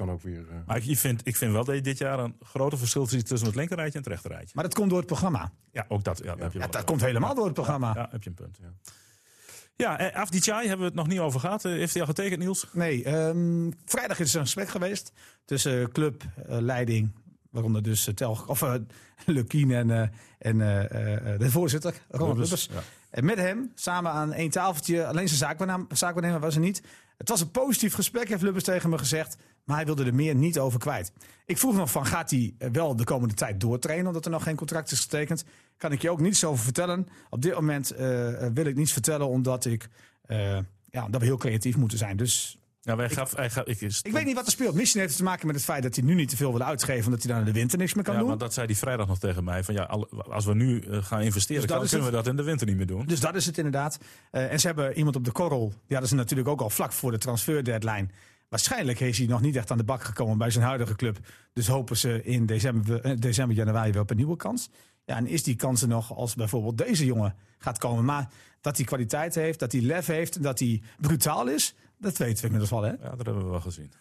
kan 0.00 0.10
ook 0.10 0.22
weer. 0.22 0.40
Uh... 0.40 0.54
Maar 0.66 0.76
ik 0.76 0.98
vind, 0.98 1.26
ik 1.26 1.36
vind 1.36 1.52
wel 1.52 1.64
dat 1.64 1.74
je 1.74 1.80
dit 1.80 1.98
jaar 1.98 2.18
een 2.18 2.36
grote 2.42 2.76
verschil 2.76 3.06
ziet 3.06 3.26
tussen 3.26 3.48
het 3.48 3.56
linkerrijtje 3.56 3.98
en 3.98 4.04
het 4.04 4.12
rechterrijtje. 4.12 4.50
Maar 4.54 4.64
dat 4.64 4.74
komt 4.74 4.88
door 4.88 4.98
het 4.98 5.06
programma. 5.06 5.52
Ja, 5.72 5.84
ook 5.88 6.04
dat. 6.04 6.18
Ja, 6.24 6.34
ja. 6.36 6.42
Heb 6.42 6.52
je 6.52 6.58
ja 6.58 6.66
dat 6.66 6.84
komt 6.84 7.00
helemaal 7.00 7.34
door 7.34 7.44
het 7.44 7.54
programma. 7.54 7.92
Ja, 7.94 8.08
heb 8.10 8.22
je 8.22 8.28
een 8.28 8.34
punt. 8.34 8.58
Ja. 8.60 8.72
Ja, 9.76 9.98
eh, 9.98 10.20
Afdichai 10.20 10.60
hebben 10.68 10.78
we 10.78 10.84
het 10.84 10.94
nog 10.94 11.06
niet 11.06 11.18
over 11.18 11.40
gehad. 11.40 11.64
Eh, 11.64 11.72
heeft 11.72 11.92
hij 11.92 12.02
al 12.02 12.08
getekend, 12.08 12.40
Niels? 12.40 12.66
Nee, 12.72 13.14
um, 13.14 13.72
vrijdag 13.84 14.18
is 14.18 14.32
er 14.32 14.38
een 14.38 14.44
gesprek 14.44 14.68
geweest 14.68 15.12
tussen 15.44 15.92
club, 15.92 16.22
uh, 16.22 16.58
leiding, 16.58 17.12
waaronder 17.50 17.82
dus 17.82 18.08
uh, 18.08 18.14
Tel, 18.14 18.44
of 18.46 18.62
uh, 18.62 18.74
Lukien 19.26 19.70
en, 19.70 19.88
uh, 19.88 20.08
en 20.38 20.58
de 21.38 21.50
voorzitter, 21.50 21.94
Ronald 22.08 22.38
Lubbers. 22.38 22.68
Ja. 22.72 22.82
En 23.10 23.24
met 23.24 23.38
hem, 23.38 23.72
samen 23.74 24.12
aan 24.12 24.32
één 24.32 24.50
tafeltje, 24.50 25.06
alleen 25.06 25.28
zijn 25.28 25.56
zaakwaarnemer 25.88 26.40
was 26.40 26.54
er 26.54 26.60
niet. 26.60 26.82
Het 27.16 27.28
was 27.28 27.40
een 27.40 27.50
positief 27.50 27.94
gesprek, 27.94 28.28
heeft 28.28 28.42
Lubbers 28.42 28.64
tegen 28.64 28.90
me 28.90 28.98
gezegd. 28.98 29.36
Maar 29.64 29.76
hij 29.76 29.86
wilde 29.86 30.04
er 30.04 30.14
meer 30.14 30.34
niet 30.34 30.58
over 30.58 30.78
kwijt. 30.78 31.12
Ik 31.46 31.58
vroeg 31.58 31.74
nog 31.74 31.90
van, 31.90 32.06
gaat 32.06 32.30
hij 32.30 32.54
wel 32.72 32.96
de 32.96 33.04
komende 33.04 33.34
tijd 33.34 33.60
doortrainen... 33.60 34.06
omdat 34.06 34.24
er 34.24 34.30
nog 34.30 34.42
geen 34.42 34.56
contract 34.56 34.90
is 34.90 35.00
getekend? 35.00 35.44
Kan 35.76 35.92
ik 35.92 36.02
je 36.02 36.10
ook 36.10 36.20
niets 36.20 36.44
over 36.44 36.64
vertellen. 36.64 37.08
Op 37.30 37.42
dit 37.42 37.54
moment 37.54 37.92
uh, 37.92 37.98
wil 38.54 38.64
ik 38.64 38.76
niets 38.76 38.92
vertellen... 38.92 39.28
omdat 39.28 39.64
ik, 39.64 39.88
uh, 40.26 40.58
ja, 40.90 41.08
dat 41.08 41.20
we 41.20 41.26
heel 41.26 41.36
creatief 41.36 41.76
moeten 41.76 41.98
zijn. 41.98 42.16
Dus 42.16 42.58
ja, 42.82 42.96
wij 42.96 43.10
gaf, 43.10 43.36
hij 43.36 43.50
gaf, 43.50 43.64
ik, 43.64 43.80
ik 43.80 44.12
weet 44.12 44.24
niet 44.24 44.34
wat 44.34 44.46
er 44.46 44.52
speelt. 44.52 44.74
Misschien 44.74 45.00
heeft 45.00 45.12
het 45.12 45.22
te 45.22 45.28
maken 45.28 45.46
met 45.46 45.56
het 45.56 45.64
feit 45.64 45.82
dat 45.82 45.96
hij 45.96 46.04
nu 46.04 46.14
niet 46.14 46.28
te 46.28 46.36
veel 46.36 46.52
wil 46.52 46.62
uitgeven. 46.62 47.04
omdat 47.04 47.22
hij 47.22 47.32
dan 47.32 47.40
in 47.40 47.46
de 47.46 47.58
winter 47.58 47.78
niks 47.78 47.94
meer 47.94 48.04
kan 48.04 48.14
ja, 48.14 48.20
doen. 48.20 48.28
Maar 48.28 48.38
dat 48.38 48.54
zei 48.54 48.66
hij 48.66 48.76
vrijdag 48.76 49.06
nog 49.06 49.18
tegen 49.18 49.44
mij. 49.44 49.64
Van 49.64 49.74
ja, 49.74 49.82
als 50.28 50.44
we 50.44 50.54
nu 50.54 50.80
uh, 50.80 51.02
gaan 51.02 51.20
investeren, 51.20 51.62
dus 51.62 51.70
dan 51.70 51.86
kunnen 51.86 52.06
we 52.06 52.12
dat 52.12 52.26
in 52.26 52.36
de 52.36 52.42
winter 52.42 52.66
niet 52.66 52.76
meer 52.76 52.86
doen. 52.86 53.06
Dus 53.06 53.20
dat 53.20 53.34
is 53.34 53.46
het 53.46 53.56
inderdaad. 53.56 53.98
Uh, 54.32 54.52
en 54.52 54.60
ze 54.60 54.66
hebben 54.66 54.96
iemand 54.96 55.16
op 55.16 55.24
de 55.24 55.32
korrel. 55.32 55.68
Die 55.68 55.78
hadden 55.88 56.08
ze 56.08 56.14
natuurlijk 56.14 56.48
ook 56.48 56.60
al 56.60 56.70
vlak 56.70 56.92
voor 56.92 57.10
de 57.10 57.18
transfer 57.18 57.64
deadline. 57.64 58.08
Waarschijnlijk 58.48 59.00
is 59.00 59.18
hij 59.18 59.26
nog 59.26 59.40
niet 59.40 59.56
echt 59.56 59.70
aan 59.70 59.78
de 59.78 59.84
bak 59.84 60.02
gekomen 60.02 60.38
bij 60.38 60.50
zijn 60.50 60.64
huidige 60.64 60.96
club. 60.96 61.18
Dus 61.52 61.66
hopen 61.66 61.96
ze 61.96 62.22
in 62.22 62.46
december, 62.46 63.00
eh, 63.00 63.16
december 63.16 63.56
januari 63.56 63.92
wel 63.92 64.02
op 64.02 64.10
een 64.10 64.16
nieuwe 64.16 64.36
kans. 64.36 64.70
Ja, 65.04 65.16
en 65.16 65.26
is 65.26 65.42
die 65.42 65.56
kans 65.56 65.82
er 65.82 65.88
nog 65.88 66.16
als 66.16 66.34
bijvoorbeeld 66.34 66.78
deze 66.78 67.04
jongen 67.04 67.34
gaat 67.58 67.78
komen. 67.78 68.04
Maar 68.04 68.28
dat 68.60 68.76
hij 68.76 68.86
kwaliteit 68.86 69.34
heeft, 69.34 69.58
dat 69.58 69.72
hij 69.72 69.80
lef 69.80 70.06
heeft, 70.06 70.42
dat 70.42 70.58
hij 70.58 70.82
brutaal 70.98 71.48
is, 71.48 71.74
dat 72.00 72.16
weten 72.16 72.36
we 72.36 72.42
inmiddels 72.42 72.70
wel. 72.70 72.82
Hè? 72.82 72.90
Ja, 72.90 73.16
dat 73.16 73.26
hebben 73.26 73.44
we 73.44 73.50
wel 73.50 73.60
gezien. 73.60 73.92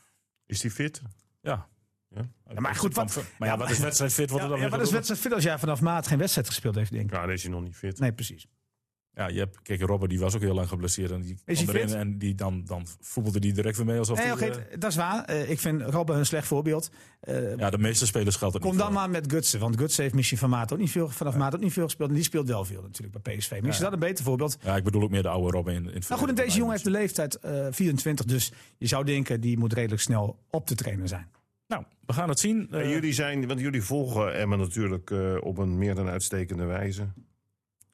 Is 0.46 0.62
hij 0.62 0.72
fit? 0.72 1.02
Ja. 1.42 1.68
Ja. 2.10 2.30
ja 2.54 2.60
maar 2.60 2.76
goed, 2.76 2.96
wat, 2.96 3.24
maar 3.38 3.48
ja, 3.48 3.58
wat 3.58 3.70
is 3.70 3.80
wedstrijd 3.90 4.14
fit? 4.14 4.30
Wat 4.30 4.42
ja, 4.42 4.48
dan 4.48 4.60
ja, 4.60 4.70
wat 4.70 4.82
is 4.82 4.92
wedstrijd 4.92 5.22
fit 5.22 5.34
als 5.34 5.44
jij 5.44 5.60
vanaf 5.60 5.82
maart 5.82 6.08
geen 6.08 6.18
wedstrijd 6.18 6.48
gespeeld 6.48 6.76
heeft, 6.76 6.92
denk 6.92 7.06
ik? 7.06 7.12
Ja, 7.12 7.22
dan 7.22 7.32
is 7.32 7.44
hij 7.44 7.52
nog 7.52 7.62
niet 7.62 7.76
fit. 7.76 8.00
Nee, 8.00 8.14
precies. 8.14 8.48
Ja, 9.20 9.28
je 9.28 9.40
hebt, 9.40 9.62
kijk, 9.62 9.82
Robert 9.82 10.10
die 10.10 10.20
was 10.20 10.36
ook 10.36 10.42
heel 10.42 10.54
lang 10.54 10.68
geblesseerd. 10.68 11.12
En 11.12 11.22
die 11.22 11.38
is 11.46 11.64
kwam 11.64 11.76
erin 11.76 11.96
en 11.96 12.18
die 12.18 12.36
dan, 12.36 12.64
dan 12.66 12.88
voetbalde 13.00 13.40
die 13.40 13.54
direct 13.54 13.78
weer 13.78 13.86
mee 13.86 13.98
alsof 13.98 14.18
nee, 14.18 14.36
die, 14.36 14.48
uh... 14.48 14.56
dat 14.80 14.90
is 14.90 14.96
waar. 14.96 15.30
Uh, 15.30 15.50
ik 15.50 15.60
vind 15.60 15.82
Robben 15.82 16.18
een 16.18 16.26
slecht 16.26 16.48
voorbeeld. 16.48 16.90
Uh, 17.24 17.58
ja, 17.58 17.70
de 17.70 17.78
meeste 17.78 18.06
spelers 18.06 18.36
geldt 18.36 18.54
het 18.54 18.64
Kom 18.64 18.78
dan 18.78 18.94
maar 18.94 19.10
met 19.10 19.32
Gutsen. 19.32 19.60
Want 19.60 19.78
Gutsen 19.80 20.04
heeft 20.04 20.16
misschien 20.16 20.38
van 20.38 20.50
maat 20.50 20.74
ook 20.74 20.80
niet 20.80 20.92
veel, 20.92 21.10
vanaf 21.10 21.34
ja. 21.34 21.40
maat 21.40 21.56
ook 21.56 21.62
niet 21.62 21.74
veel 21.74 21.84
gespeeld. 21.84 22.10
En 22.10 22.16
die 22.16 22.24
speelt 22.24 22.48
wel 22.48 22.66
veel 22.66 22.82
natuurlijk 22.82 23.24
bij 23.24 23.36
PSV. 23.36 23.50
Misschien 23.50 23.66
ja. 23.66 23.70
is 23.70 23.80
dat 23.80 23.94
een 23.94 24.00
beter 24.00 24.24
voorbeeld. 24.24 24.58
Ja, 24.64 24.76
ik 24.76 24.84
bedoel 24.84 25.02
ook 25.02 25.10
meer 25.10 25.22
de 25.22 25.30
oude 25.30 25.52
Robben 25.52 25.74
in, 25.74 25.88
in 25.90 25.94
het 25.94 26.10
Nou 26.10 26.22
goed, 26.22 26.30
en 26.30 26.36
deze 26.36 26.58
jongen 26.58 26.72
heeft 26.72 26.84
de 26.84 26.92
leeftijd 26.92 27.38
24. 27.72 28.26
Dus 28.26 28.52
je 28.78 28.88
zou 28.88 29.06
denken, 29.06 29.42
die 29.42 29.58
moet 29.58 29.74
redelijk 29.74 30.02
snel 30.02 30.40
op 30.50 30.66
te 30.66 30.76
trainen 30.76 31.08
zijn. 31.08 31.28
Nou, 31.68 31.84
we 32.06 32.14
gaan 32.14 32.30
het 32.30 32.40
zien. 32.40 32.68
jullie 32.72 33.14
zijn, 33.14 33.48
want 33.48 33.60
jullie 33.60 33.84
volgen 33.84 34.36
Emma 34.36 34.56
natuurlijk 34.56 35.12
op 35.42 35.58
een 35.58 35.78
meer 35.78 35.96
dan 35.96 36.08
uitstekende 36.08 36.66
wijze. 36.66 37.08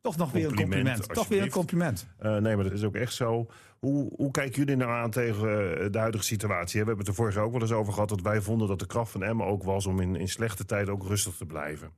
Toch 0.05 0.17
nog 0.17 0.31
weer 0.31 0.47
een 0.47 0.55
compliment. 0.55 1.13
Toch 1.13 1.27
weer 1.27 1.41
een 1.41 1.49
compliment. 1.49 2.07
Uh, 2.21 2.37
nee, 2.37 2.55
maar 2.55 2.63
dat 2.63 2.73
is 2.73 2.83
ook 2.83 2.95
echt 2.95 3.13
zo. 3.13 3.47
Hoe, 3.79 4.11
hoe 4.15 4.31
kijken 4.31 4.59
jullie 4.59 4.75
nou 4.75 4.91
aan 4.91 5.11
tegen 5.11 5.79
eh, 5.79 5.91
de 5.91 5.97
huidige 5.97 6.23
situatie? 6.23 6.79
We 6.79 6.87
hebben 6.87 6.97
het 6.97 7.07
er 7.07 7.13
vorige 7.13 7.39
ook 7.39 7.51
wel 7.51 7.61
eens 7.61 7.71
over 7.71 7.93
gehad 7.93 8.09
dat 8.09 8.21
wij 8.21 8.41
vonden 8.41 8.67
dat 8.67 8.79
de 8.79 8.85
kracht 8.85 9.11
van 9.11 9.23
Emma 9.23 9.43
ook 9.43 9.63
was 9.63 9.85
om 9.85 9.99
in, 9.99 10.15
in 10.15 10.27
slechte 10.27 10.65
tijden 10.65 10.93
ook 10.93 11.07
rustig 11.07 11.35
te 11.35 11.45
blijven. 11.45 11.91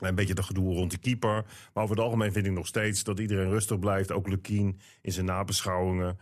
Een 0.00 0.14
beetje 0.14 0.34
de 0.34 0.42
gedoe 0.42 0.74
rond 0.74 0.90
die 0.90 0.98
keeper. 0.98 1.44
Maar 1.74 1.82
over 1.82 1.96
het 1.96 2.04
algemeen 2.04 2.32
vind 2.32 2.46
ik 2.46 2.52
nog 2.52 2.66
steeds 2.66 3.04
dat 3.04 3.18
iedereen 3.18 3.50
rustig 3.50 3.78
blijft. 3.78 4.12
Ook 4.12 4.28
Lukien 4.28 4.78
in 5.02 5.12
zijn 5.12 5.26
nabeschouwingen. 5.26 6.18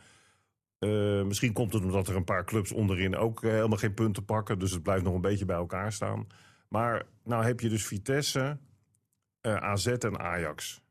Uh, 0.81 1.23
misschien 1.23 1.53
komt 1.53 1.73
het 1.73 1.83
omdat 1.83 2.09
er 2.09 2.17
een 2.17 2.25
paar 2.25 2.45
clubs 2.45 2.73
onderin 2.73 3.17
ook 3.17 3.43
helemaal 3.43 3.79
geen 3.79 3.95
punten 3.95 4.25
pakken. 4.25 4.59
Dus 4.59 4.71
het 4.71 4.83
blijft 4.83 5.05
nog 5.05 5.15
een 5.15 5.21
beetje 5.21 5.45
bij 5.45 5.57
elkaar 5.57 5.93
staan. 5.93 6.27
Maar 6.69 7.07
nou 7.25 7.45
heb 7.45 7.61
je 7.61 7.69
dus 7.69 7.87
Vitesse, 7.87 8.59
uh, 9.43 9.53
eh, 9.53 9.63
AZ 9.63 9.87
en 9.87 10.19
Ajax. 10.19 10.85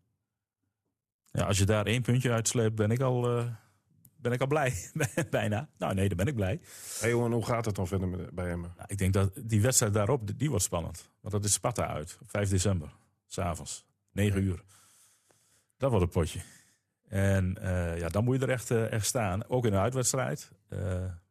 Ja, 1.36 1.46
als 1.46 1.58
je 1.58 1.66
daar 1.66 1.86
één 1.86 2.02
puntje 2.02 2.32
uitsleept, 2.32 2.76
ben 2.76 2.92
ik 2.92 3.02
al, 3.02 3.38
uh, 3.38 3.46
ben 4.16 4.32
ik 4.32 4.42
al 4.42 4.48
blij. 4.48 4.74
Bijna. 5.30 5.70
Nou 5.78 5.94
nee, 5.94 6.08
dan 6.08 6.18
ben 6.18 6.28
ik 6.28 6.36
blij. 6.36 6.60
Hey 7.00 7.10
jongen, 7.10 7.32
hoe 7.32 7.46
gaat 7.46 7.66
het 7.66 7.76
dan 7.76 7.88
verder 7.88 8.34
bij 8.34 8.48
hem? 8.48 8.62
Nou, 8.62 8.74
ik 8.88 8.98
denk 8.98 9.14
dat 9.14 9.32
die 9.44 9.62
wedstrijd 9.62 9.94
daarop, 9.94 10.40
die 10.40 10.50
wordt 10.50 10.64
spannend. 10.64 11.10
Want 11.22 11.34
dat 11.34 11.44
is 11.44 11.54
Sparta 11.54 11.88
uit, 11.88 12.18
5 12.26 12.50
december, 12.50 12.90
s'avonds, 13.28 13.86
9 14.12 14.44
uur. 14.44 14.64
Dat 15.78 15.90
wordt 15.90 16.06
een 16.06 16.12
potje. 16.12 16.40
En 17.08 17.58
uh, 17.62 18.00
ja, 18.00 18.10
dan 18.10 18.24
moet 18.24 18.40
je 18.40 18.46
er 18.46 18.52
echt, 18.52 18.72
echt 18.72 19.06
staan. 19.06 19.48
Ook 19.48 19.66
in 19.66 19.74
een 19.74 19.80
uitwedstrijd. 19.80 20.52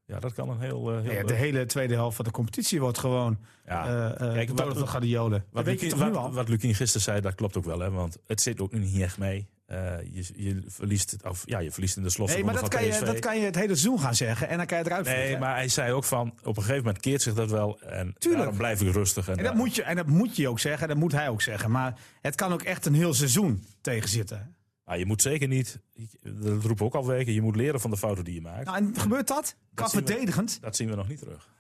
Ja, 0.07 0.19
dat 0.19 0.33
kan 0.33 0.49
een 0.49 0.61
heel... 0.61 0.93
Uh, 0.93 1.01
heel 1.03 1.13
ja, 1.13 1.23
de 1.23 1.35
hele 1.35 1.67
tweede 1.67 1.95
helft 1.95 2.17
van 2.17 2.25
de 2.25 2.31
competitie 2.31 2.81
wordt 2.81 2.99
gewoon 2.99 3.39
ja. 3.67 4.11
Uh, 4.11 4.33
Kijk, 4.33 4.51
wat, 4.51 4.79
van 4.79 4.89
Guardiola. 4.89 5.45
Wat, 5.51 5.65
weet 5.65 5.81
je 5.81 5.87
toch 5.87 6.11
wat, 6.11 6.35
wat 6.35 6.49
Lukien 6.49 6.75
gisteren 6.75 7.03
zei, 7.03 7.21
dat 7.21 7.35
klopt 7.35 7.57
ook 7.57 7.65
wel. 7.65 7.79
Hè, 7.79 7.91
want 7.91 8.19
het 8.27 8.41
zit 8.41 8.61
ook 8.61 8.73
nu 8.73 8.79
niet 8.79 9.03
echt 9.03 9.19
mee. 9.19 9.49
Uh, 9.69 9.79
je, 10.13 10.25
je, 10.37 10.63
verliest, 10.67 11.17
of, 11.23 11.43
ja, 11.45 11.59
je 11.59 11.71
verliest 11.71 11.97
in 11.97 12.03
de 12.03 12.11
slot. 12.11 12.29
Nee, 12.29 12.45
maar 12.45 12.55
dat 12.55 12.69
kan, 12.69 12.85
je, 12.85 13.01
dat 13.05 13.19
kan 13.19 13.39
je 13.39 13.45
het 13.45 13.55
hele 13.55 13.67
seizoen 13.67 14.01
gaan 14.01 14.15
zeggen 14.15 14.49
en 14.49 14.57
dan 14.57 14.67
kan 14.67 14.79
je 14.79 14.85
eruit 14.85 15.05
Nee, 15.05 15.17
vliegen. 15.17 15.39
maar 15.39 15.55
hij 15.55 15.69
zei 15.69 15.93
ook 15.93 16.05
van, 16.05 16.35
op 16.43 16.57
een 16.57 16.63
gegeven 16.63 16.85
moment 16.85 17.03
keert 17.03 17.23
zich 17.23 17.35
dat 17.35 17.51
wel. 17.51 17.81
En 17.81 18.15
Tuurlijk. 18.19 18.43
daarom 18.43 18.59
blijf 18.59 18.81
ik 18.81 18.93
rustig. 18.93 19.29
En, 19.29 19.37
en, 19.37 19.45
dat 19.45 19.55
moet 19.55 19.75
je, 19.75 19.83
en 19.83 19.97
dat 19.97 20.07
moet 20.07 20.37
je 20.37 20.49
ook 20.49 20.61
zeggen, 20.61 20.89
dat 20.89 20.97
moet 20.97 21.13
hij 21.13 21.29
ook 21.29 21.43
zeggen. 21.43 21.71
Maar 21.71 21.99
het 22.21 22.35
kan 22.35 22.53
ook 22.53 22.63
echt 22.63 22.87
een 22.87 22.95
heel 22.95 23.15
seizoen 23.15 23.65
tegenzitten. 23.81 24.55
Nou, 24.85 24.99
je 24.99 25.07
moet 25.07 25.23
zeker 25.23 25.49
niet, 25.49 25.81
dat 26.23 26.65
roepen 26.65 26.87
ook 26.87 26.95
al 26.95 27.07
weken, 27.07 27.33
je 27.33 27.43
moet 27.43 27.57
leren 27.57 27.81
van 27.81 27.91
de 27.91 27.97
fouten 27.97 28.25
die 28.25 28.35
je 28.35 28.41
maakt. 28.41 28.65
Nou, 28.65 28.77
en 28.77 28.95
gebeurt 28.97 29.29
dat? 29.29 29.57
Kan 29.75 29.91
verdedigend? 29.91 30.59
dat 30.61 30.77
zien 30.77 30.89
we 30.89 30.97
nog 30.97 31.09
niet 31.09 31.19
terug. 31.19 31.53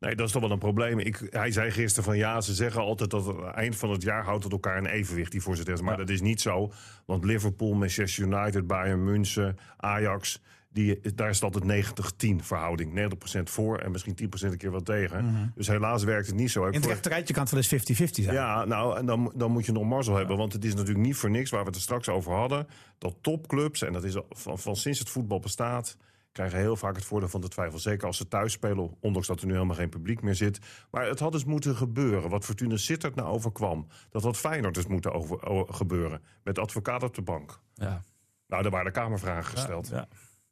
Nee, 0.00 0.14
dat 0.14 0.26
is 0.26 0.32
toch 0.32 0.42
wel 0.42 0.50
een 0.50 0.58
probleem. 0.58 0.98
Ik, 0.98 1.26
hij 1.30 1.50
zei 1.50 1.70
gisteren 1.70 2.04
van 2.04 2.16
ja, 2.16 2.40
ze 2.40 2.54
zeggen 2.54 2.80
altijd 2.80 3.10
dat 3.10 3.26
het 3.26 3.36
eind 3.44 3.76
van 3.76 3.90
het 3.90 4.02
jaar 4.02 4.24
houdt 4.24 4.44
het 4.44 4.52
elkaar 4.52 4.76
een 4.76 4.86
evenwicht, 4.86 5.32
die 5.32 5.42
voorzitters. 5.42 5.80
Maar 5.80 5.96
dat 5.96 6.08
is 6.08 6.20
niet 6.20 6.40
zo. 6.40 6.72
Want 7.06 7.24
Liverpool, 7.24 7.74
Manchester 7.74 8.24
United, 8.24 8.66
Bayern 8.66 9.04
München, 9.04 9.58
Ajax, 9.76 10.42
die, 10.72 11.14
daar 11.14 11.28
is 11.28 11.40
het 11.40 11.54
altijd 11.54 11.86
90-10 12.32 12.36
verhouding. 12.36 13.12
90% 13.38 13.42
voor 13.42 13.78
en 13.78 13.90
misschien 13.90 14.18
10% 14.22 14.26
een 14.40 14.56
keer 14.56 14.70
wat 14.70 14.84
tegen. 14.84 15.24
Mhm. 15.24 15.46
Dus 15.54 15.66
helaas 15.66 16.04
werkt 16.04 16.26
het 16.26 16.36
niet 16.36 16.50
zo. 16.50 16.66
In 16.66 16.72
het 16.72 16.86
rechterrijtje 16.86 17.34
kan 17.34 17.42
het 17.42 17.52
wel 17.52 17.60
eens 17.60 18.00
50-50 18.00 18.24
zijn. 18.24 18.34
Ja, 18.34 18.64
nou, 18.64 18.96
en 18.96 19.06
dan, 19.06 19.32
dan 19.36 19.50
moet 19.50 19.66
je 19.66 19.72
nog 19.72 19.84
mazzel 19.84 20.16
hebben. 20.16 20.36
Want 20.36 20.52
het 20.52 20.64
is 20.64 20.74
natuurlijk 20.74 21.06
niet 21.06 21.16
voor 21.16 21.30
niks, 21.30 21.50
waar 21.50 21.60
we 21.60 21.66
het 21.66 21.76
er 21.76 21.82
straks 21.82 22.08
over 22.08 22.32
hadden... 22.32 22.66
dat 22.98 23.16
topclubs, 23.20 23.82
en 23.82 23.92
dat 23.92 24.04
is 24.04 24.16
van, 24.30 24.58
van 24.58 24.76
sinds 24.76 24.98
het 24.98 25.08
voetbal 25.08 25.38
bestaat 25.38 25.96
krijgen 26.32 26.58
heel 26.58 26.76
vaak 26.76 26.94
het 26.94 27.04
voordeel 27.04 27.28
van 27.28 27.40
de 27.40 27.48
twijfel. 27.48 27.78
Zeker 27.78 28.06
als 28.06 28.16
ze 28.16 28.28
thuis 28.28 28.52
spelen, 28.52 28.96
ondanks 29.00 29.28
dat 29.28 29.40
er 29.40 29.46
nu 29.46 29.52
helemaal 29.52 29.76
geen 29.76 29.88
publiek 29.88 30.22
meer 30.22 30.34
zit. 30.34 30.58
Maar 30.90 31.06
het 31.06 31.18
had 31.18 31.32
dus 31.32 31.44
moeten 31.44 31.76
gebeuren. 31.76 32.30
Wat 32.30 32.44
Fortuna 32.44 32.76
Sittard 32.76 33.14
nou 33.14 33.28
overkwam. 33.28 33.86
Dat 34.10 34.22
had 34.22 34.36
Feyenoord 34.36 34.74
dus 34.74 34.86
moeten 34.86 35.12
over, 35.12 35.38
gebeuren. 35.74 36.22
Met 36.42 36.58
advocaat 36.58 37.02
op 37.02 37.14
de 37.14 37.22
bank. 37.22 37.60
Ja. 37.74 38.02
Nou, 38.46 38.62
daar 38.62 38.70
waren 38.70 38.92
de 38.92 38.98
Kamervragen 38.98 39.44
gesteld. 39.44 39.88
ja. 39.88 40.08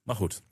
Maar 0.08 0.16
goed. 0.16 0.42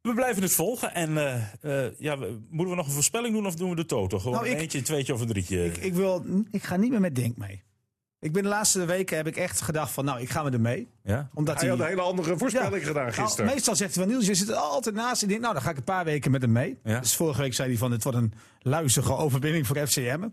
We 0.00 0.14
blijven 0.14 0.42
het 0.42 0.52
volgen. 0.52 0.94
En 0.94 1.10
uh, 1.10 1.34
uh, 1.62 1.98
ja, 1.98 2.16
moeten 2.16 2.70
we 2.70 2.74
nog 2.74 2.86
een 2.86 2.92
voorspelling 2.92 3.34
doen 3.34 3.46
of 3.46 3.54
doen 3.54 3.70
we 3.70 3.76
de 3.76 3.86
toto? 3.86 4.18
Gewoon 4.18 4.34
nou, 4.34 4.48
ik, 4.48 4.58
eentje, 4.60 4.78
een 4.78 4.84
tweetje 4.84 5.14
of 5.14 5.20
een 5.20 5.26
drietje? 5.26 5.64
Ik, 5.64 5.76
ik, 5.76 5.94
wil, 5.94 6.24
ik 6.50 6.62
ga 6.62 6.76
niet 6.76 6.90
meer 6.90 7.00
met 7.00 7.14
Denk 7.14 7.36
mee. 7.36 7.62
Ik 8.20 8.32
ben 8.32 8.42
de 8.42 8.48
laatste 8.48 8.84
weken 8.84 9.16
heb 9.16 9.26
ik 9.26 9.36
echt 9.36 9.60
gedacht 9.60 9.92
van 9.92 10.04
nou, 10.04 10.20
ik 10.20 10.30
ga 10.30 10.42
met 10.42 10.52
hem 10.52 10.62
mee. 10.62 10.88
Ja? 11.02 11.28
Omdat 11.34 11.60
hij, 11.60 11.68
had 11.68 11.78
een 11.78 11.86
hele 11.86 12.00
andere 12.00 12.38
voorspelling 12.38 12.86
gedaan 12.86 13.06
nou, 13.06 13.12
gisteren. 13.12 13.50
meestal 13.50 13.76
zegt 13.76 13.94
hij 13.94 14.04
van 14.04 14.12
Niels, 14.12 14.26
je 14.26 14.34
zit 14.34 14.48
er 14.48 14.54
altijd 14.54 14.94
naast. 14.94 15.22
Ik 15.22 15.28
denk 15.28 15.40
nou, 15.40 15.52
dan 15.52 15.62
ga 15.62 15.70
ik 15.70 15.76
een 15.76 15.84
paar 15.84 16.04
weken 16.04 16.30
met 16.30 16.42
hem 16.42 16.52
mee. 16.52 16.78
Ja? 16.84 17.00
Dus 17.00 17.16
vorige 17.16 17.40
week 17.40 17.54
zei 17.54 17.68
hij 17.68 17.78
van 17.78 17.92
het 17.92 18.02
wordt 18.02 18.18
een 18.18 18.32
luizige 18.58 19.16
overwinning 19.16 19.66
voor 19.66 19.86
FCM. 19.86 20.28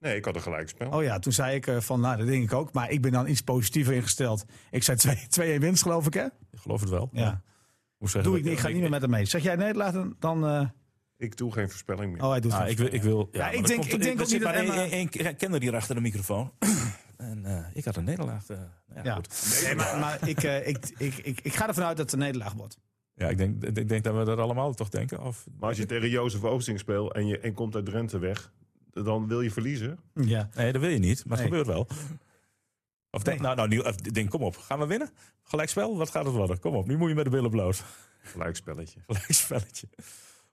Nee, 0.00 0.16
ik 0.16 0.24
had 0.24 0.34
een 0.34 0.42
gelijkspel. 0.42 0.90
Oh 0.90 1.02
ja, 1.02 1.18
toen 1.18 1.32
zei 1.32 1.54
ik 1.54 1.66
uh, 1.66 1.80
van 1.80 2.00
nou, 2.00 2.16
dat 2.16 2.26
denk 2.26 2.42
ik 2.42 2.52
ook. 2.52 2.72
Maar 2.72 2.90
ik 2.90 3.02
ben 3.02 3.12
dan 3.12 3.28
iets 3.28 3.40
positiever 3.40 3.94
ingesteld. 3.94 4.44
Ik 4.70 4.82
zei 4.82 4.98
2-1 5.58 5.60
winst 5.60 5.82
geloof 5.82 6.06
ik 6.06 6.14
hè? 6.14 6.24
Ik 6.24 6.58
geloof 6.60 6.80
het 6.80 6.90
wel. 6.90 7.08
Ja. 7.12 7.42
Doe 8.12 8.38
ik 8.38 8.44
niet, 8.44 8.52
ik 8.52 8.58
ga 8.58 8.68
niet 8.68 8.80
meer 8.80 8.90
met 8.90 9.00
hem 9.00 9.10
mee. 9.10 9.24
Zeg 9.24 9.42
jij 9.42 9.56
nee, 9.56 9.74
laten 9.74 10.16
dan... 10.18 10.44
Uh... 10.44 10.68
Ik 11.16 11.36
doe 11.36 11.52
geen 11.52 11.68
voorspelling 11.68 12.12
meer. 12.12 12.22
Oh, 12.22 12.30
hij 12.30 12.40
doet 12.40 12.52
ah, 12.52 12.68
ik, 12.68 12.78
wil, 12.78 12.88
ik 12.90 13.02
wil. 13.02 13.28
Ja, 13.32 13.50
ik 13.50 13.66
denk, 13.66 13.84
ik 13.84 14.02
denk 14.02 14.20
ook 14.20 14.30
niet 14.30 14.42
dat 14.42 14.54
Emma... 14.54 14.92
Een 14.92 15.36
kenner 15.36 15.60
hier 15.60 15.74
achter 15.74 15.94
de 15.94 16.00
microfoon. 16.00 16.52
en 17.16 17.42
uh, 17.46 17.58
ik 17.72 17.84
had 17.84 17.96
een 17.96 18.04
nederlaag. 18.04 18.48
Uh, 18.48 18.58
ja, 18.94 19.00
ja. 19.02 19.14
Goed. 19.14 19.60
Nee, 19.64 19.74
maar, 19.74 19.98
maar 19.98 20.28
ik, 20.28 20.42
uh, 20.42 20.68
ik, 20.68 20.78
ik, 20.98 21.16
ik, 21.16 21.40
ik 21.40 21.54
ga 21.54 21.68
ervan 21.68 21.84
uit 21.84 21.96
dat 21.96 22.04
het 22.04 22.14
een 22.14 22.26
nederlaag 22.26 22.52
wordt. 22.52 22.78
Ja, 23.14 23.28
ik 23.28 23.36
denk, 23.36 23.64
ik 23.64 23.88
denk 23.88 24.04
dat 24.04 24.16
we 24.16 24.24
dat 24.24 24.38
allemaal 24.38 24.74
toch 24.74 24.88
denken. 24.88 25.22
Of... 25.22 25.46
Maar 25.58 25.68
als 25.68 25.78
je 25.78 25.86
tegen 25.86 26.08
Jozef 26.08 26.44
Oosting 26.44 26.78
speelt 26.78 27.12
en 27.12 27.26
je 27.26 27.38
en 27.38 27.54
komt 27.54 27.74
uit 27.74 27.86
Drenthe 27.86 28.18
weg, 28.18 28.52
dan 28.90 29.28
wil 29.28 29.40
je 29.40 29.50
verliezen. 29.50 29.98
Ja. 30.14 30.48
Nee, 30.54 30.72
dat 30.72 30.80
wil 30.80 30.90
je 30.90 30.98
niet, 30.98 31.24
maar 31.26 31.36
het 31.36 31.46
gebeurt 31.46 31.66
wel. 31.66 31.86
Of 33.14 33.22
denk, 33.22 33.40
nou, 33.40 33.56
nou, 33.56 33.92
denk, 34.12 34.30
kom 34.30 34.42
op, 34.42 34.56
gaan 34.56 34.78
we 34.78 34.86
winnen? 34.86 35.10
Gelijkspel, 35.42 35.96
wat 35.96 36.10
gaat 36.10 36.24
het 36.24 36.34
worden? 36.34 36.60
Kom 36.60 36.74
op, 36.74 36.86
nu 36.86 36.96
moet 36.96 37.08
je 37.08 37.14
met 37.14 37.24
de 37.24 37.30
billen 37.30 37.50
bloot. 37.50 37.84
Gelijkspelletje. 38.22 39.00
Gelijkspelletje. 39.06 39.88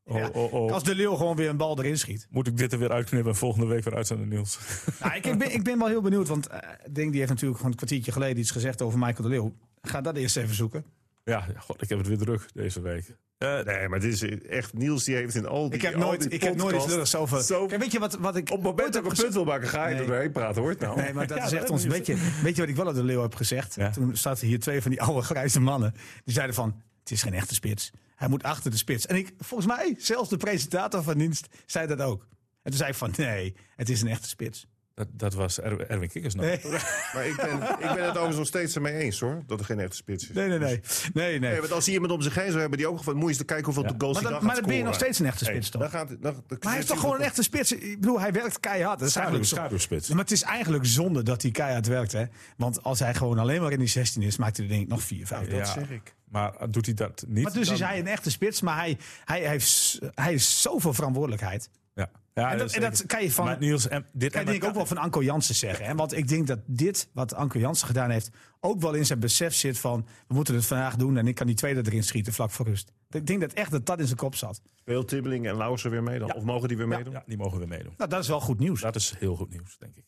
Oh, 0.03 0.25
oh, 0.33 0.53
oh. 0.53 0.71
Als 0.71 0.83
de 0.83 0.95
leeuw 0.95 1.15
gewoon 1.15 1.35
weer 1.35 1.49
een 1.49 1.57
bal 1.57 1.79
erin 1.79 1.97
schiet. 1.97 2.27
Moet 2.29 2.47
ik 2.47 2.57
dit 2.57 2.73
er 2.73 2.79
weer 2.79 2.91
uitknippen 2.91 3.31
en 3.31 3.37
volgende 3.37 3.65
week 3.65 3.83
weer 3.83 3.95
uitzenden, 3.95 4.27
Niels? 4.27 4.59
Nou, 4.99 5.15
ik, 5.15 5.25
ik, 5.25 5.37
ben, 5.37 5.53
ik 5.53 5.63
ben 5.63 5.77
wel 5.77 5.87
heel 5.87 6.01
benieuwd, 6.01 6.27
want 6.27 6.51
uh, 6.51 6.57
Ding 6.89 7.09
die 7.09 7.19
heeft 7.19 7.31
natuurlijk 7.31 7.57
gewoon 7.57 7.71
een 7.71 7.77
kwartiertje 7.77 8.11
geleden 8.11 8.37
iets 8.37 8.51
gezegd 8.51 8.81
over 8.81 8.99
Michael 8.99 9.23
de 9.23 9.29
Leeuw. 9.29 9.55
Ga 9.81 10.01
dat 10.01 10.15
eerst 10.15 10.37
even 10.37 10.55
zoeken. 10.55 10.85
Ja, 11.23 11.47
god, 11.57 11.81
ik 11.81 11.89
heb 11.89 11.97
het 11.97 12.07
weer 12.07 12.17
druk 12.17 12.49
deze 12.53 12.81
week. 12.81 13.15
Uh, 13.43 13.59
nee, 13.63 13.87
maar 13.87 13.99
dit 13.99 14.13
is 14.13 14.39
echt 14.39 14.73
Niels 14.73 15.03
die 15.03 15.15
heeft 15.15 15.35
in 15.35 15.47
al 15.47 15.69
die 15.69 15.73
Ik 15.73 15.81
heb 15.81 15.95
nooit, 15.95 16.33
ik 16.33 16.43
heb 16.43 16.55
nooit 16.55 16.75
iets 16.75 16.85
lulligs 16.85 17.15
over. 17.15 17.41
Zo, 17.41 17.65
Kijk, 17.65 17.81
weet 17.81 17.91
je 17.91 17.99
wat, 17.99 18.17
wat 18.17 18.35
ik 18.35 18.49
op 18.49 18.55
het 18.55 18.63
moment 18.63 18.93
dat 18.93 19.05
ik 19.05 19.11
een 19.11 19.17
punt 19.17 19.33
wil 19.33 19.43
maken, 19.43 19.67
ga 19.67 19.87
je 19.87 19.95
nee. 19.95 20.05
erheen 20.05 20.31
praten, 20.31 20.61
hoort 20.61 20.79
nou. 20.79 21.01
Nee, 21.01 21.13
maar 21.13 21.27
dat 21.27 21.37
ja, 21.37 21.45
is 21.45 21.51
echt 21.51 21.69
ons. 21.69 21.85
Weet 21.85 22.05
je, 22.05 22.15
weet 22.43 22.55
je 22.55 22.61
wat 22.61 22.69
ik 22.69 22.75
wel 22.75 22.87
op 22.87 22.93
de 22.93 23.03
Leeuw 23.03 23.21
heb 23.21 23.35
gezegd? 23.35 23.75
Ja. 23.75 23.89
Toen 23.89 24.17
zaten 24.17 24.47
hier 24.47 24.59
twee 24.59 24.81
van 24.81 24.91
die 24.91 25.01
oude 25.01 25.21
grijze 25.21 25.59
mannen. 25.59 25.93
Die 26.23 26.33
zeiden 26.33 26.55
van, 26.55 26.81
het 26.99 27.11
is 27.11 27.21
geen 27.21 27.33
echte 27.33 27.53
spits. 27.53 27.91
Hij 28.15 28.27
moet 28.27 28.43
achter 28.43 28.71
de 28.71 28.77
spits. 28.77 29.05
En 29.05 29.15
ik, 29.15 29.33
volgens 29.37 29.69
mij, 29.69 29.95
zelfs 29.97 30.29
de 30.29 30.37
presentator 30.37 31.03
van 31.03 31.17
dienst 31.17 31.47
zei 31.65 31.87
dat 31.87 32.01
ook. 32.01 32.27
En 32.63 32.71
toen 32.71 32.79
zei 32.79 32.89
ik 32.89 32.95
van, 32.95 33.13
nee, 33.17 33.55
het 33.75 33.89
is 33.89 34.01
een 34.01 34.07
echte 34.07 34.27
spits. 34.27 34.67
Dat, 35.01 35.19
dat 35.19 35.33
was 35.33 35.59
Erwin 35.59 36.09
Kikkers 36.09 36.35
nog. 36.35 36.45
Nee. 36.45 36.59
maar 37.13 37.25
ik 37.25 37.35
ben, 37.35 37.61
ik 37.61 37.79
ben 37.79 38.03
het 38.03 38.09
overigens 38.09 38.37
nog 38.37 38.47
steeds 38.47 38.75
ermee 38.75 38.93
eens 38.93 39.19
hoor. 39.19 39.43
Dat 39.47 39.59
er 39.59 39.65
geen 39.65 39.79
echte 39.79 39.95
spits 39.95 40.29
is. 40.29 40.35
Nee, 40.35 40.47
nee, 40.47 40.59
nee. 40.59 40.81
nee, 41.13 41.39
nee. 41.39 41.59
want 41.59 41.71
als 41.71 41.85
hij 41.85 41.93
iemand 41.93 42.11
om 42.11 42.21
zich 42.21 42.35
heen 42.35 42.47
zou 42.47 42.59
hebben 42.59 42.77
die 42.77 42.87
ook 42.87 43.03
van 43.03 43.15
moet 43.15 43.23
je 43.23 43.37
eens 43.37 43.45
kijken 43.45 43.65
hoeveel 43.65 43.83
ja. 43.83 43.95
goals 43.97 44.21
maar 44.21 44.31
dan, 44.31 44.45
Maar 44.45 44.55
dan 44.55 44.65
ben 44.65 44.75
je 44.75 44.83
nog 44.83 44.95
steeds 44.95 45.19
een 45.19 45.25
echte 45.25 45.45
spits 45.45 45.69
toch? 45.69 45.81
Dan 45.81 45.89
gaat, 45.89 46.09
dan, 46.19 46.43
maar 46.47 46.71
hij 46.71 46.79
is 46.79 46.85
toch 46.85 46.99
gewoon 46.99 47.15
een 47.15 47.21
echte 47.21 47.43
spits? 47.43 47.71
Ik 47.71 47.99
bedoel, 47.99 48.19
hij 48.19 48.31
werkt 48.31 48.59
keihard. 48.59 48.99
Dat 48.99 49.07
is 49.07 49.15
eigenlijk 49.15 49.47
schaduwspits. 49.47 50.09
Maar 50.09 50.19
het 50.19 50.31
is 50.31 50.41
eigenlijk 50.41 50.85
zonde 50.85 51.23
dat 51.23 51.41
hij 51.41 51.51
keihard 51.51 51.87
werkt. 51.87 52.11
Hè? 52.11 52.25
Want 52.57 52.83
als 52.83 52.99
hij 52.99 53.13
gewoon 53.13 53.39
alleen 53.39 53.61
maar 53.61 53.71
in 53.71 53.79
die 53.79 53.87
16 53.87 54.21
is, 54.21 54.37
maakt 54.37 54.57
hij 54.57 54.65
er 54.65 54.71
denk 54.71 54.83
ik 54.83 54.89
nog 54.89 55.03
4, 55.03 55.27
5. 55.27 55.51
Ja, 55.51 55.57
dat 55.57 55.67
zeg 55.67 55.89
ik. 55.89 56.15
Maar 56.29 56.71
doet 56.71 56.85
hij 56.85 56.95
dat 56.95 57.23
niet? 57.27 57.43
Maar 57.43 57.53
dus 57.53 57.69
is 57.69 57.79
hij 57.79 57.99
een 57.99 58.07
echte 58.07 58.31
spits, 58.31 58.61
maar 58.61 58.75
hij, 58.75 58.97
hij, 59.25 59.47
heeft, 59.47 59.99
hij 60.15 60.31
heeft 60.31 60.45
zoveel 60.45 60.93
verantwoordelijkheid. 60.93 61.69
Ja. 61.93 62.09
Ja, 62.33 62.51
en, 62.51 62.57
dat, 62.57 62.73
en 62.73 62.81
dat 62.81 63.05
kan 63.05 63.23
je 63.23 63.31
van. 63.31 63.55
Niels, 63.59 63.87
en, 63.87 64.05
dit 64.13 64.31
kan 64.31 64.47
ik 64.47 64.63
ook 64.63 64.73
wel 64.73 64.85
van 64.85 64.97
Anko 64.97 65.23
Jansen 65.23 65.55
zeggen. 65.55 65.85
Hè? 65.85 65.95
Want 65.95 66.17
ik 66.17 66.27
denk 66.27 66.47
dat 66.47 66.59
dit, 66.65 67.09
wat 67.13 67.33
Anko 67.33 67.59
Jansen 67.59 67.87
gedaan 67.87 68.09
heeft, 68.09 68.29
ook 68.59 68.81
wel 68.81 68.93
in 68.93 69.05
zijn 69.05 69.19
besef 69.19 69.53
zit 69.53 69.79
van. 69.79 70.07
We 70.27 70.33
moeten 70.33 70.55
het 70.55 70.65
vandaag 70.65 70.95
doen 70.95 71.17
en 71.17 71.27
ik 71.27 71.35
kan 71.35 71.47
die 71.47 71.55
tweede 71.55 71.81
erin 71.85 72.03
schieten 72.03 72.33
vlak 72.33 72.51
voor 72.51 72.65
rust. 72.65 72.91
Ik 73.09 73.27
denk 73.27 73.41
dat 73.41 73.53
echt 73.53 73.71
dat 73.71 73.85
dat 73.85 73.99
in 73.99 74.05
zijn 74.05 74.17
kop 74.17 74.35
zat. 74.35 74.61
Speelt 74.75 75.07
Tibbeling 75.07 75.47
en 75.47 75.57
Lauser 75.57 75.91
weer 75.91 76.03
mee 76.03 76.19
dan? 76.19 76.33
Of 76.33 76.43
mogen 76.43 76.67
die 76.67 76.77
weer 76.77 76.87
meedoen? 76.87 77.13
Ja, 77.13 77.23
die 77.25 77.37
mogen 77.37 77.57
weer 77.57 77.67
meedoen. 77.67 77.93
Nou, 77.97 78.09
dat 78.09 78.21
is 78.21 78.27
wel 78.27 78.41
goed 78.41 78.59
nieuws. 78.59 78.81
Dat 78.81 78.95
is 78.95 79.13
heel 79.19 79.35
goed 79.35 79.49
nieuws, 79.49 79.77
denk 79.77 79.95
ik. 79.95 80.05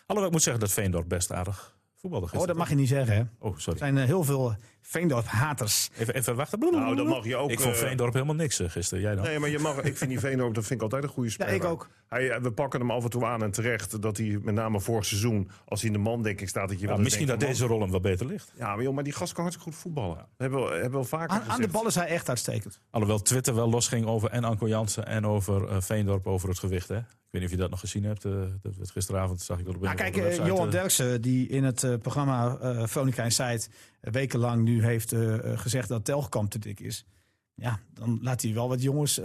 Alhoewel, 0.00 0.26
ik 0.26 0.32
moet 0.32 0.42
zeggen 0.42 0.62
dat 0.62 0.72
Veendorp 0.72 1.08
best 1.08 1.32
aardig 1.32 1.78
Oh, 2.02 2.46
dat 2.46 2.56
mag 2.56 2.68
je 2.68 2.74
niet 2.74 2.88
zeggen, 2.88 3.14
hè? 3.14 3.22
Oh, 3.38 3.56
sorry. 3.56 3.80
Er 3.80 3.86
zijn 3.86 3.96
uh, 3.96 4.04
heel 4.04 4.24
veel 4.24 4.56
Veendorp-haters. 4.80 5.90
Even, 5.98 6.14
even 6.14 6.36
wachten. 6.36 6.58
Nou, 6.58 6.96
dan 6.96 7.06
mag 7.06 7.24
je 7.24 7.36
ook... 7.36 7.50
Ik 7.50 7.60
vond 7.60 7.74
eh, 7.74 7.80
Veendorp 7.80 8.12
helemaal 8.12 8.34
niks 8.34 8.60
uh, 8.60 8.70
gisteren. 8.70 9.04
Jij 9.04 9.14
dan? 9.14 9.24
Nee, 9.24 9.38
maar 9.38 9.48
je 9.48 9.58
mag, 9.58 9.82
ik 9.82 9.96
vind 9.96 10.10
die 10.10 10.20
Veendorp 10.20 10.54
dat 10.54 10.64
vind 10.64 10.74
ik 10.74 10.82
altijd 10.82 11.02
een 11.02 11.08
goede 11.08 11.30
speler. 11.30 11.52
Ja, 11.52 11.58
ik 11.58 11.64
ook. 11.64 11.88
Hij, 12.08 12.40
we 12.40 12.52
pakken 12.52 12.80
hem 12.80 12.90
af 12.90 13.04
en 13.04 13.10
toe 13.10 13.24
aan 13.24 13.42
en 13.42 13.50
terecht 13.50 14.02
dat 14.02 14.16
hij 14.16 14.38
met 14.42 14.54
name 14.54 14.80
vorig 14.80 15.04
seizoen, 15.04 15.50
als 15.64 15.80
hij 15.80 15.90
in 15.90 15.96
de 15.96 16.02
mandekking 16.02 16.48
staat, 16.48 16.68
dat 16.68 16.80
je 16.80 16.86
wel 16.86 16.98
Misschien 16.98 17.26
dat 17.26 17.40
deze 17.40 17.66
rol 17.66 17.80
hem 17.80 17.90
wel 17.90 18.00
beter 18.00 18.26
ligt. 18.26 18.52
Ja, 18.56 18.74
maar, 18.74 18.84
joh, 18.84 18.94
maar 18.94 19.04
die 19.04 19.12
gast 19.12 19.32
kan 19.32 19.42
hartstikke 19.42 19.72
goed 19.72 19.82
voetballen. 19.82 20.16
Ja. 20.16 20.28
Hebben 20.36 20.64
we 20.64 20.72
hebben 20.72 20.90
wel 20.90 21.04
vaker 21.04 21.28
aan, 21.28 21.42
aan, 21.48 21.60
de 21.60 21.68
bal 21.68 21.86
is 21.86 21.94
hij 21.94 22.06
echt 22.06 22.28
uitstekend. 22.28 22.80
Alhoewel 22.90 23.22
Twitter 23.22 23.54
wel 23.54 23.70
losging 23.70 24.06
over 24.06 24.30
en 24.30 24.44
Anko 24.44 24.68
Jansen 24.68 25.06
en 25.06 25.26
over 25.26 25.82
Veendorp 25.82 26.26
over 26.26 26.48
het 26.48 26.58
gewicht, 26.58 26.88
hè? 26.88 27.00
Ik 27.30 27.40
weet 27.40 27.44
niet 27.44 27.54
of 27.54 27.56
je 27.56 27.62
dat 27.62 27.80
nog 27.80 27.90
gezien 27.90 28.04
hebt. 28.04 28.24
Uh, 28.24 28.32
dat 28.62 28.76
werd 28.76 28.90
gisteravond 28.90 29.40
zag 29.40 29.58
ik 29.58 29.64
dat 29.64 29.74
op 29.74 29.80
nou, 29.82 29.96
Kijk, 29.96 30.16
uh, 30.16 30.46
Johan 30.46 30.70
Derksen, 30.70 31.22
die 31.22 31.48
in 31.48 31.64
het 31.64 31.82
uh, 31.82 31.96
programma 31.96 32.58
uh, 32.62 32.86
Veronica 32.86 33.22
Insight 33.22 33.70
wekenlang 34.00 34.62
nu 34.62 34.84
heeft 34.84 35.14
gezegd 35.54 35.88
dat 35.88 36.04
Telgekamp 36.04 36.50
te 36.50 36.58
dik 36.58 36.80
is. 36.80 37.06
Ja, 37.54 37.80
dan 37.94 38.18
laat 38.22 38.42
hij 38.42 38.54
wel 38.54 38.68
wat 38.68 38.82
jongens 38.82 39.20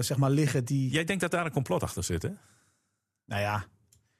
zeg 0.00 0.16
maar 0.16 0.30
liggen 0.30 0.64
die... 0.64 0.90
Jij 0.90 1.04
denkt 1.04 1.22
dat 1.22 1.30
daar 1.30 1.44
een 1.44 1.52
complot 1.52 1.82
achter 1.82 2.04
zit, 2.04 2.22
hè? 2.22 2.30
Nou 3.24 3.40
ja, 3.42 3.64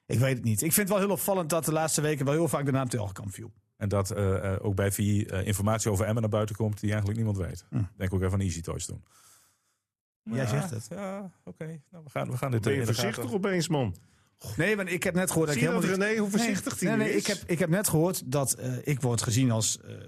ik 0.07 0.19
weet 0.19 0.35
het 0.35 0.45
niet. 0.45 0.63
Ik 0.63 0.73
vind 0.73 0.89
het 0.89 0.99
wel 0.99 1.07
heel 1.07 1.15
opvallend 1.15 1.51
dat 1.51 1.65
de 1.65 1.73
laatste 1.73 2.01
weken 2.01 2.25
wel 2.25 2.35
heel 2.35 2.49
vaak 2.49 2.65
de 2.65 2.73
naam 2.73 2.89
Telgekamp 2.89 3.33
viel. 3.33 3.53
En 3.77 3.89
dat 3.89 4.15
ook 4.61 4.75
bij 4.75 4.93
VI 4.93 5.23
informatie 5.25 5.91
over 5.91 6.07
Emmen 6.07 6.23
naar 6.23 6.31
buiten 6.31 6.57
komt 6.57 6.81
die 6.81 6.91
eigenlijk 6.91 7.19
niemand 7.19 7.39
weet. 7.47 7.65
Hm. 7.71 7.83
Denk 7.97 8.15
ook 8.15 8.23
even 8.23 8.33
aan 8.33 8.41
Easy 8.41 8.61
Toys 8.61 8.87
doen. 8.87 9.05
Jij 10.35 10.47
zegt 10.47 10.71
het. 10.71 10.87
Ja, 10.91 11.31
oké. 11.45 11.81
Nou, 11.91 12.05
we, 12.05 12.11
gaan, 12.11 12.31
we 12.31 12.37
gaan 12.37 12.51
dit 12.51 12.61
ben 12.61 12.75
je 12.75 12.85
voorzichtig 12.85 13.33
opeens, 13.33 13.69
man? 13.69 13.97
Nee, 14.57 14.77
maar 14.77 14.89
ik 14.89 15.03
heb 15.03 15.15
net 15.15 15.31
gehoord 15.31 15.47
dat 15.47 15.57
ik 15.57 15.63
helemaal 15.63 15.91
René, 15.91 16.17
hoe 16.17 16.31
voorzichtig 16.31 16.81
nee, 16.81 16.97
nee, 16.97 17.07
nee, 17.07 17.17
Ik 17.17 17.27
heb, 17.27 17.39
ik 17.47 17.59
heb 17.59 17.69
net 17.69 17.89
gehoord 17.89 18.33
dat 18.33 18.57
uh, 18.61 18.77
ik 18.83 19.01
word 19.01 19.23
gezien 19.23 19.51
als, 19.51 19.79
uh, 19.85 19.91
uh, 19.91 19.99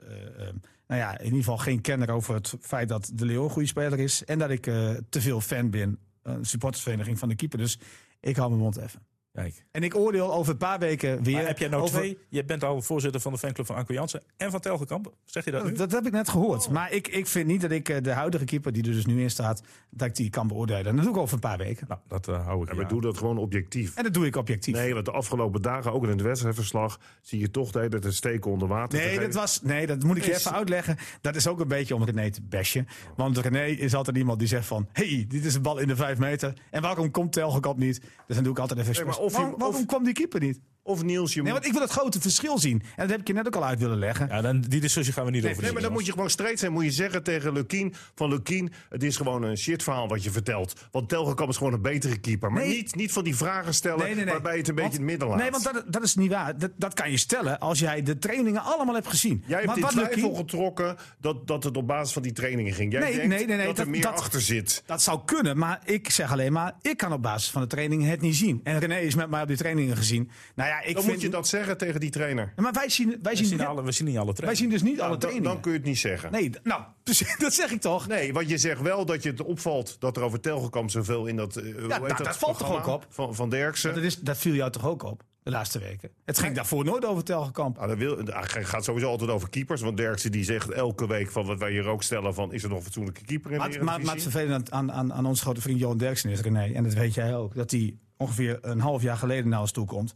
nou 0.86 1.00
ja, 1.00 1.18
in 1.18 1.24
ieder 1.24 1.38
geval 1.38 1.58
geen 1.58 1.80
kenner 1.80 2.10
over 2.10 2.34
het 2.34 2.54
feit 2.60 2.88
dat 2.88 3.10
De 3.14 3.24
Leeuw 3.24 3.44
een 3.44 3.50
goede 3.50 3.68
speler 3.68 3.98
is. 3.98 4.24
En 4.24 4.38
dat 4.38 4.50
ik 4.50 4.62
te 5.08 5.20
veel 5.20 5.40
fan 5.40 5.70
ben, 5.70 5.98
een 6.22 6.44
supportersvereniging 6.44 7.18
van 7.18 7.28
de 7.28 7.34
keeper. 7.34 7.58
Dus 7.58 7.78
ik 8.20 8.36
hou 8.36 8.48
mijn 8.48 8.62
mond 8.62 8.76
even. 8.76 9.06
Kijk. 9.43 9.64
En 9.70 9.82
ik 9.82 9.97
oordeel 9.97 10.34
over 10.34 10.53
een 10.53 10.59
paar 10.59 10.78
weken 10.78 11.22
weer. 11.22 11.34
Maar 11.34 11.47
heb 11.47 11.59
jij 11.59 11.68
nou 11.68 11.82
over... 11.82 11.99
twee? 11.99 12.18
Je 12.28 12.45
bent 12.45 12.64
al 12.64 12.82
voorzitter 12.82 13.20
van 13.20 13.32
de 13.32 13.39
fanclub 13.39 13.66
van 13.66 13.76
Anko 13.76 13.93
Jansen 13.95 14.22
en 14.36 14.51
van 14.51 14.61
Telgekamp. 14.61 15.12
Zeg 15.24 15.45
je 15.45 15.51
dat 15.51 15.64
nu? 15.64 15.72
Dat 15.72 15.93
heb 15.93 16.07
ik 16.07 16.12
net 16.12 16.28
gehoord. 16.28 16.66
Oh. 16.66 16.72
Maar 16.72 16.93
ik, 16.93 17.09
ik 17.09 17.26
vind 17.26 17.47
niet 17.47 17.61
dat 17.61 17.70
ik 17.70 18.05
de 18.05 18.11
huidige 18.11 18.45
keeper, 18.45 18.72
die 18.72 18.82
er 18.82 18.93
dus 18.93 19.07
nu 19.07 19.22
in 19.22 19.30
staat, 19.30 19.62
dat 19.91 20.09
ik 20.09 20.16
die 20.16 20.30
kan 20.30 20.47
beoordelen. 20.49 20.86
En 20.86 20.97
dat 20.97 21.05
doe 21.05 21.14
ik 21.14 21.20
over 21.20 21.34
een 21.34 21.41
paar 21.41 21.59
weken. 21.59 21.86
Nou, 21.89 22.01
dat 22.09 22.28
uh, 22.28 22.47
hou 22.47 22.62
ik. 22.62 22.68
En 22.70 22.76
we 22.76 22.86
doen 22.86 23.01
dat 23.01 23.18
gewoon 23.18 23.39
objectief. 23.39 23.97
En 23.97 24.03
dat 24.03 24.14
doe 24.14 24.26
ik 24.26 24.36
objectief. 24.36 24.74
Nee, 24.74 24.95
want 24.95 25.05
de 25.05 25.12
afgelopen 25.12 25.62
dagen, 25.62 25.93
ook 25.93 26.03
in 26.03 26.09
het 26.09 26.20
wedstrijdverslag, 26.20 27.01
zie 27.22 27.41
je 27.41 27.51
toch 27.51 27.70
dat 27.70 27.93
het 27.93 28.14
steken 28.14 28.51
onder 28.51 28.68
water. 28.68 28.99
Nee, 28.99 29.20
dat 29.20 29.34
was, 29.34 29.62
nee, 29.62 29.86
dat 29.86 30.03
moet 30.03 30.16
ik 30.16 30.24
je 30.24 30.34
even 30.34 30.53
uitleggen. 30.53 30.97
Dat 31.20 31.36
is 31.36 31.47
ook 31.47 31.61
een 31.61 31.68
beetje 31.68 31.95
om 31.95 32.05
René 32.05 32.30
te 32.30 32.43
bashen. 32.43 32.89
Want 33.16 33.39
René 33.39 33.64
is 33.64 33.95
altijd 33.95 34.16
iemand 34.16 34.39
die 34.39 34.49
zegt 34.49 34.66
van, 34.66 34.89
hey, 34.93 35.24
dit 35.28 35.45
is 35.45 35.55
een 35.55 35.62
bal 35.62 35.78
in 35.78 35.89
de 35.89 35.97
vijf 35.97 36.18
meter. 36.18 36.53
En 36.70 36.82
waarom 36.82 37.11
komt 37.11 37.32
Telgekamp 37.32 37.78
niet? 37.78 38.01
Dus 38.26 38.34
dan 38.36 38.45
doe 38.45 38.53
ik 38.53 38.59
altijd 38.59 38.80
even. 38.80 39.07
Nee, 39.07 39.27
of 39.28 39.40
waarom, 39.40 39.58
waarom 39.58 39.86
kwam 39.86 40.04
die 40.04 40.12
keeper 40.12 40.40
niet? 40.40 40.60
Of 40.89 41.03
Niels, 41.03 41.34
je 41.34 41.43
Nee, 41.43 41.53
want 41.53 41.66
ik 41.66 41.72
wil 41.72 41.80
het 41.80 41.91
grote 41.91 42.20
verschil 42.20 42.59
zien. 42.59 42.82
En 42.82 42.89
dat 42.97 43.11
heb 43.11 43.20
ik 43.20 43.26
je 43.26 43.32
net 43.32 43.47
ook 43.47 43.57
al 43.57 43.64
uit 43.64 43.78
willen 43.78 43.99
leggen. 43.99 44.28
Ja, 44.28 44.41
dan, 44.41 44.61
die 44.61 44.80
discussie 44.80 45.14
gaan 45.14 45.24
we 45.24 45.30
niet 45.30 45.47
over. 45.47 45.62
Nee, 45.62 45.72
maar 45.72 45.82
dan 45.82 45.93
moet 45.93 46.07
je 46.07 46.12
gewoon 46.12 46.30
streed 46.30 46.59
zijn. 46.59 46.72
Moet 46.72 46.84
je 46.84 46.91
zeggen 46.91 47.22
tegen 47.22 47.53
Lukien 47.53 47.95
van 48.14 48.28
Lukien, 48.28 48.72
het 48.89 49.03
is 49.03 49.16
gewoon 49.16 49.43
een 49.43 49.59
shit 49.59 49.82
verhaal 49.82 50.09
wat 50.09 50.22
je 50.22 50.30
vertelt. 50.30 50.72
Want 50.91 51.09
Telgekamp 51.09 51.51
is 51.51 51.57
gewoon 51.57 51.72
een 51.72 51.82
betere 51.82 52.18
keeper. 52.18 52.53
Maar 52.53 52.66
niet, 52.66 52.95
niet 52.95 53.12
van 53.12 53.24
die 53.24 53.36
vragen 53.36 53.74
stellen 53.74 54.26
waarbij 54.26 54.53
je 54.53 54.59
het 54.59 54.68
een 54.68 54.74
beetje 54.74 54.91
in 54.91 54.97
het 54.97 55.07
midden 55.07 55.28
laat. 55.28 55.39
Nee, 55.39 55.51
want 55.51 55.64
dat, 55.64 55.84
dat 55.86 56.03
is 56.03 56.14
niet 56.14 56.30
waar. 56.30 56.59
Dat, 56.59 56.70
dat 56.76 56.95
kan 56.95 57.11
je 57.11 57.16
stellen 57.16 57.59
als 57.59 57.78
jij 57.78 58.03
de 58.03 58.18
trainingen 58.18 58.62
allemaal 58.62 58.95
hebt 58.95 59.09
gezien. 59.09 59.45
Jij 59.47 59.57
hebt 59.57 59.66
maar, 59.66 59.78
in 59.78 59.86
twijfel 59.86 60.34
getrokken 60.34 60.97
dat, 61.20 61.47
dat 61.47 61.64
het 61.64 61.76
op 61.76 61.86
basis 61.86 62.12
van 62.12 62.22
die 62.22 62.32
trainingen 62.32 62.72
ging. 62.72 62.93
Jij 62.93 63.01
nee, 63.01 63.12
denkt 63.12 63.28
nee, 63.28 63.47
nee, 63.47 63.57
nee, 63.57 63.66
dat 63.66 63.78
er 63.78 63.89
meer 63.89 64.07
achter 64.07 64.41
zit. 64.41 64.82
Dat 64.86 65.03
zou 65.03 65.20
kunnen, 65.24 65.59
maar 65.59 65.80
ik 65.84 66.11
zeg 66.11 66.32
alleen 66.32 66.53
maar, 66.53 66.74
ik 66.82 66.97
kan 66.97 67.12
op 67.12 67.22
basis 67.22 67.51
van 67.51 67.62
de 67.62 67.68
trainingen 67.68 68.09
het 68.11 68.20
niet 68.20 68.36
zien. 68.36 68.61
En 68.64 68.78
René 68.78 68.99
is 68.99 69.14
met 69.14 69.30
mij 69.30 69.43
op 69.43 69.49
die 69.49 69.57
trainingen 69.57 69.97
gezien. 69.97 70.30
Nou 70.55 70.68
ja, 70.68 70.77
ik 70.84 70.94
Dan 70.94 71.02
vind... 71.02 71.14
moet 71.14 71.22
je 71.22 71.28
dat 71.28 71.48
zeggen 71.48 71.76
tegen 71.76 72.00
die 72.00 72.10
trainer? 72.10 72.52
maar 72.56 72.72
wij 72.72 72.88
zien, 72.88 73.18
wij, 73.22 73.36
zien, 73.36 73.66
alle, 73.66 73.82
we 73.82 73.92
zien 73.92 74.06
niet 74.06 74.18
alle 74.18 74.32
Wij 74.36 74.54
zien 74.54 74.70
dus 74.70 74.82
niet 74.82 74.96
nou, 74.96 75.08
alle 75.08 75.18
trainingen. 75.18 75.50
Dan 75.50 75.60
kun 75.60 75.72
je 75.72 75.78
het 75.78 75.86
niet 75.86 75.98
zeggen. 75.98 76.32
Nee, 76.32 76.50
nou, 76.62 76.82
dus, 77.02 77.34
dat 77.38 77.54
zeg 77.54 77.70
ik 77.70 77.80
toch. 77.80 78.08
Nee, 78.08 78.32
want 78.32 78.48
je 78.48 78.58
zegt 78.58 78.80
wel 78.80 79.04
dat 79.04 79.22
je 79.22 79.30
het 79.30 79.42
opvalt 79.42 79.96
dat 79.98 80.16
er 80.16 80.22
over 80.22 80.40
Telgekamp 80.40 80.90
zoveel 80.90 81.26
in 81.26 81.36
dat. 81.36 81.56
Uh, 81.56 81.88
ja, 81.88 81.98
dat, 81.98 82.18
dat, 82.18 82.36
valt 82.36 82.58
toch 82.58 82.76
ook 82.76 82.86
op? 82.86 83.06
Van, 83.08 83.34
van 83.34 83.50
Derksen. 83.50 83.94
Dat, 83.94 84.02
is, 84.04 84.20
dat 84.20 84.38
viel 84.38 84.54
jou 84.54 84.70
toch 84.70 84.86
ook 84.86 85.02
op? 85.02 85.22
De 85.42 85.54
laatste 85.54 85.78
weken. 85.78 86.10
Het 86.24 86.38
ging 86.38 86.54
daarvoor 86.54 86.84
nooit 86.84 87.04
over 87.04 87.24
Telgekamp. 87.24 87.76
Nou, 87.76 87.88
dat 87.88 87.98
wil, 87.98 88.16
het 88.16 88.66
gaat 88.66 88.84
sowieso 88.84 89.08
altijd 89.08 89.30
over 89.30 89.48
keepers. 89.48 89.80
Want 89.80 89.96
Derksen 89.96 90.32
die 90.32 90.44
zegt 90.44 90.70
elke 90.70 91.06
week 91.06 91.30
van 91.30 91.46
wat 91.46 91.58
wij 91.58 91.70
hier 91.70 91.86
ook 91.86 92.02
stellen 92.02 92.34
van 92.34 92.52
is 92.52 92.62
er 92.62 92.68
nog 92.68 92.78
een 92.78 92.84
fatsoenlijke 92.84 93.24
keeper 93.24 93.52
in 93.52 93.58
maar, 93.58 93.70
de 93.70 93.82
Maar, 93.82 94.00
maar 94.00 94.14
het 94.14 94.22
vervelende 94.22 94.70
aan, 94.70 94.92
aan, 94.92 95.12
aan 95.12 95.26
onze 95.26 95.42
grote 95.42 95.60
vriend 95.60 95.78
Johan 95.78 95.98
Derksen 95.98 96.30
is 96.30 96.40
René. 96.40 96.72
En 96.72 96.84
dat 96.84 96.92
weet 96.92 97.14
jij 97.14 97.36
ook. 97.36 97.54
Dat 97.54 97.70
hij 97.70 97.96
ongeveer 98.16 98.58
een 98.60 98.80
half 98.80 99.02
jaar 99.02 99.16
geleden 99.16 99.48
naar 99.48 99.60
ons 99.60 99.72
toe 99.72 99.86
komt. 99.86 100.14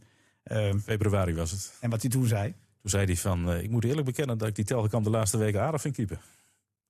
Uh, 0.51 0.73
Februari 0.83 1.35
was 1.35 1.51
het. 1.51 1.73
En 1.79 1.89
wat 1.89 2.01
hij 2.01 2.09
toen 2.09 2.25
zei? 2.25 2.53
Toen 2.81 2.89
zei 2.89 3.05
hij 3.05 3.15
van, 3.15 3.49
uh, 3.49 3.63
ik 3.63 3.69
moet 3.69 3.83
eerlijk 3.83 4.05
bekennen 4.05 4.37
dat 4.37 4.47
ik 4.47 4.55
die 4.55 4.65
Telgekamp 4.65 5.03
de 5.03 5.09
laatste 5.09 5.37
weken 5.37 5.61
aardig 5.61 5.81
vind 5.81 5.95
keeper. 5.95 6.19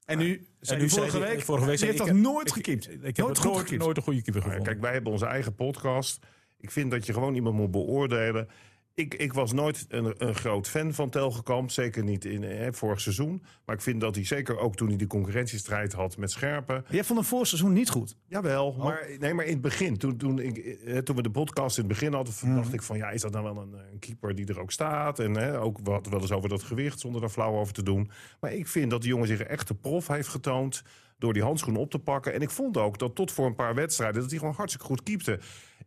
En 0.05 0.17
nu, 0.17 0.47
en 0.59 0.77
nu 0.77 0.89
vorige, 0.89 1.19
week, 1.19 1.41
vorige 1.41 1.65
week, 1.65 1.97
toch 1.97 2.11
nooit 2.11 2.51
gekiept? 2.51 2.89
Ik, 2.89 3.01
ik, 3.03 3.17
heb 3.17 3.25
nooit, 3.25 3.43
nooit, 3.43 3.77
nooit 3.77 3.97
een 3.97 4.03
goede 4.03 4.21
keeper 4.21 4.41
gevonden. 4.41 4.67
Kijk, 4.67 4.81
wij 4.81 4.93
hebben 4.93 5.11
onze 5.11 5.25
eigen 5.25 5.55
podcast. 5.55 6.25
Ik 6.57 6.71
vind 6.71 6.91
dat 6.91 7.05
je 7.05 7.13
gewoon 7.13 7.35
iemand 7.35 7.55
moet 7.55 7.71
beoordelen 7.71 8.47
ik, 8.95 9.13
ik 9.13 9.33
was 9.33 9.53
nooit 9.53 9.85
een, 9.89 10.13
een 10.17 10.35
groot 10.35 10.67
fan 10.67 10.93
van 10.93 11.09
Telgekamp. 11.09 11.71
Zeker 11.71 12.03
niet 12.03 12.25
in 12.25 12.43
hè, 12.43 12.73
vorig 12.73 13.01
seizoen. 13.01 13.43
Maar 13.65 13.75
ik 13.75 13.81
vind 13.81 14.01
dat 14.01 14.15
hij 14.15 14.25
zeker 14.25 14.59
ook 14.59 14.75
toen 14.75 14.87
hij 14.87 14.97
die 14.97 15.07
concurrentiestrijd 15.07 15.93
had 15.93 16.17
met 16.17 16.31
Scherpen. 16.31 16.85
Jij 16.89 17.03
vond 17.03 17.19
hem 17.19 17.27
vorig 17.27 17.47
seizoen 17.47 17.73
niet 17.73 17.89
goed? 17.89 18.15
Jawel, 18.27 18.67
oh. 18.67 18.83
maar, 18.83 19.07
nee, 19.19 19.33
maar 19.33 19.45
in 19.45 19.51
het 19.51 19.61
begin. 19.61 19.97
Toen, 19.97 20.17
toen, 20.17 20.39
ik, 20.39 20.77
toen 21.05 21.15
we 21.15 21.21
de 21.21 21.31
podcast 21.31 21.77
in 21.77 21.83
het 21.83 21.93
begin 21.93 22.13
hadden, 22.13 22.33
mm. 22.41 22.55
dacht 22.55 22.73
ik 22.73 22.81
van... 22.81 22.97
ja, 22.97 23.09
is 23.09 23.21
dat 23.21 23.31
nou 23.31 23.43
wel 23.43 23.57
een, 23.57 23.73
een 23.91 23.99
keeper 23.99 24.35
die 24.35 24.45
er 24.45 24.59
ook 24.59 24.71
staat? 24.71 25.19
En 25.19 25.33
hè, 25.33 25.59
ook 25.59 25.77
wat 25.83 26.07
wel 26.07 26.21
eens 26.21 26.31
over 26.31 26.49
dat 26.49 26.63
gewicht, 26.63 26.99
zonder 26.99 27.21
daar 27.21 27.29
flauw 27.29 27.53
over 27.59 27.73
te 27.73 27.83
doen. 27.83 28.11
Maar 28.39 28.53
ik 28.53 28.67
vind 28.67 28.89
dat 28.89 29.01
die 29.01 29.09
jongen 29.09 29.27
zich 29.27 29.39
echt 29.39 29.67
de 29.67 29.75
prof 29.75 30.07
heeft 30.07 30.27
getoond 30.27 30.83
door 31.17 31.33
die 31.33 31.43
handschoen 31.43 31.75
op 31.75 31.89
te 31.89 31.99
pakken. 31.99 32.33
En 32.33 32.41
ik 32.41 32.49
vond 32.49 32.77
ook 32.77 32.99
dat 32.99 33.15
tot 33.15 33.31
voor 33.31 33.45
een 33.45 33.55
paar 33.55 33.75
wedstrijden... 33.75 34.21
dat 34.21 34.29
hij 34.29 34.39
gewoon 34.39 34.53
hartstikke 34.53 34.87
goed 34.87 35.03
keepte. 35.03 35.39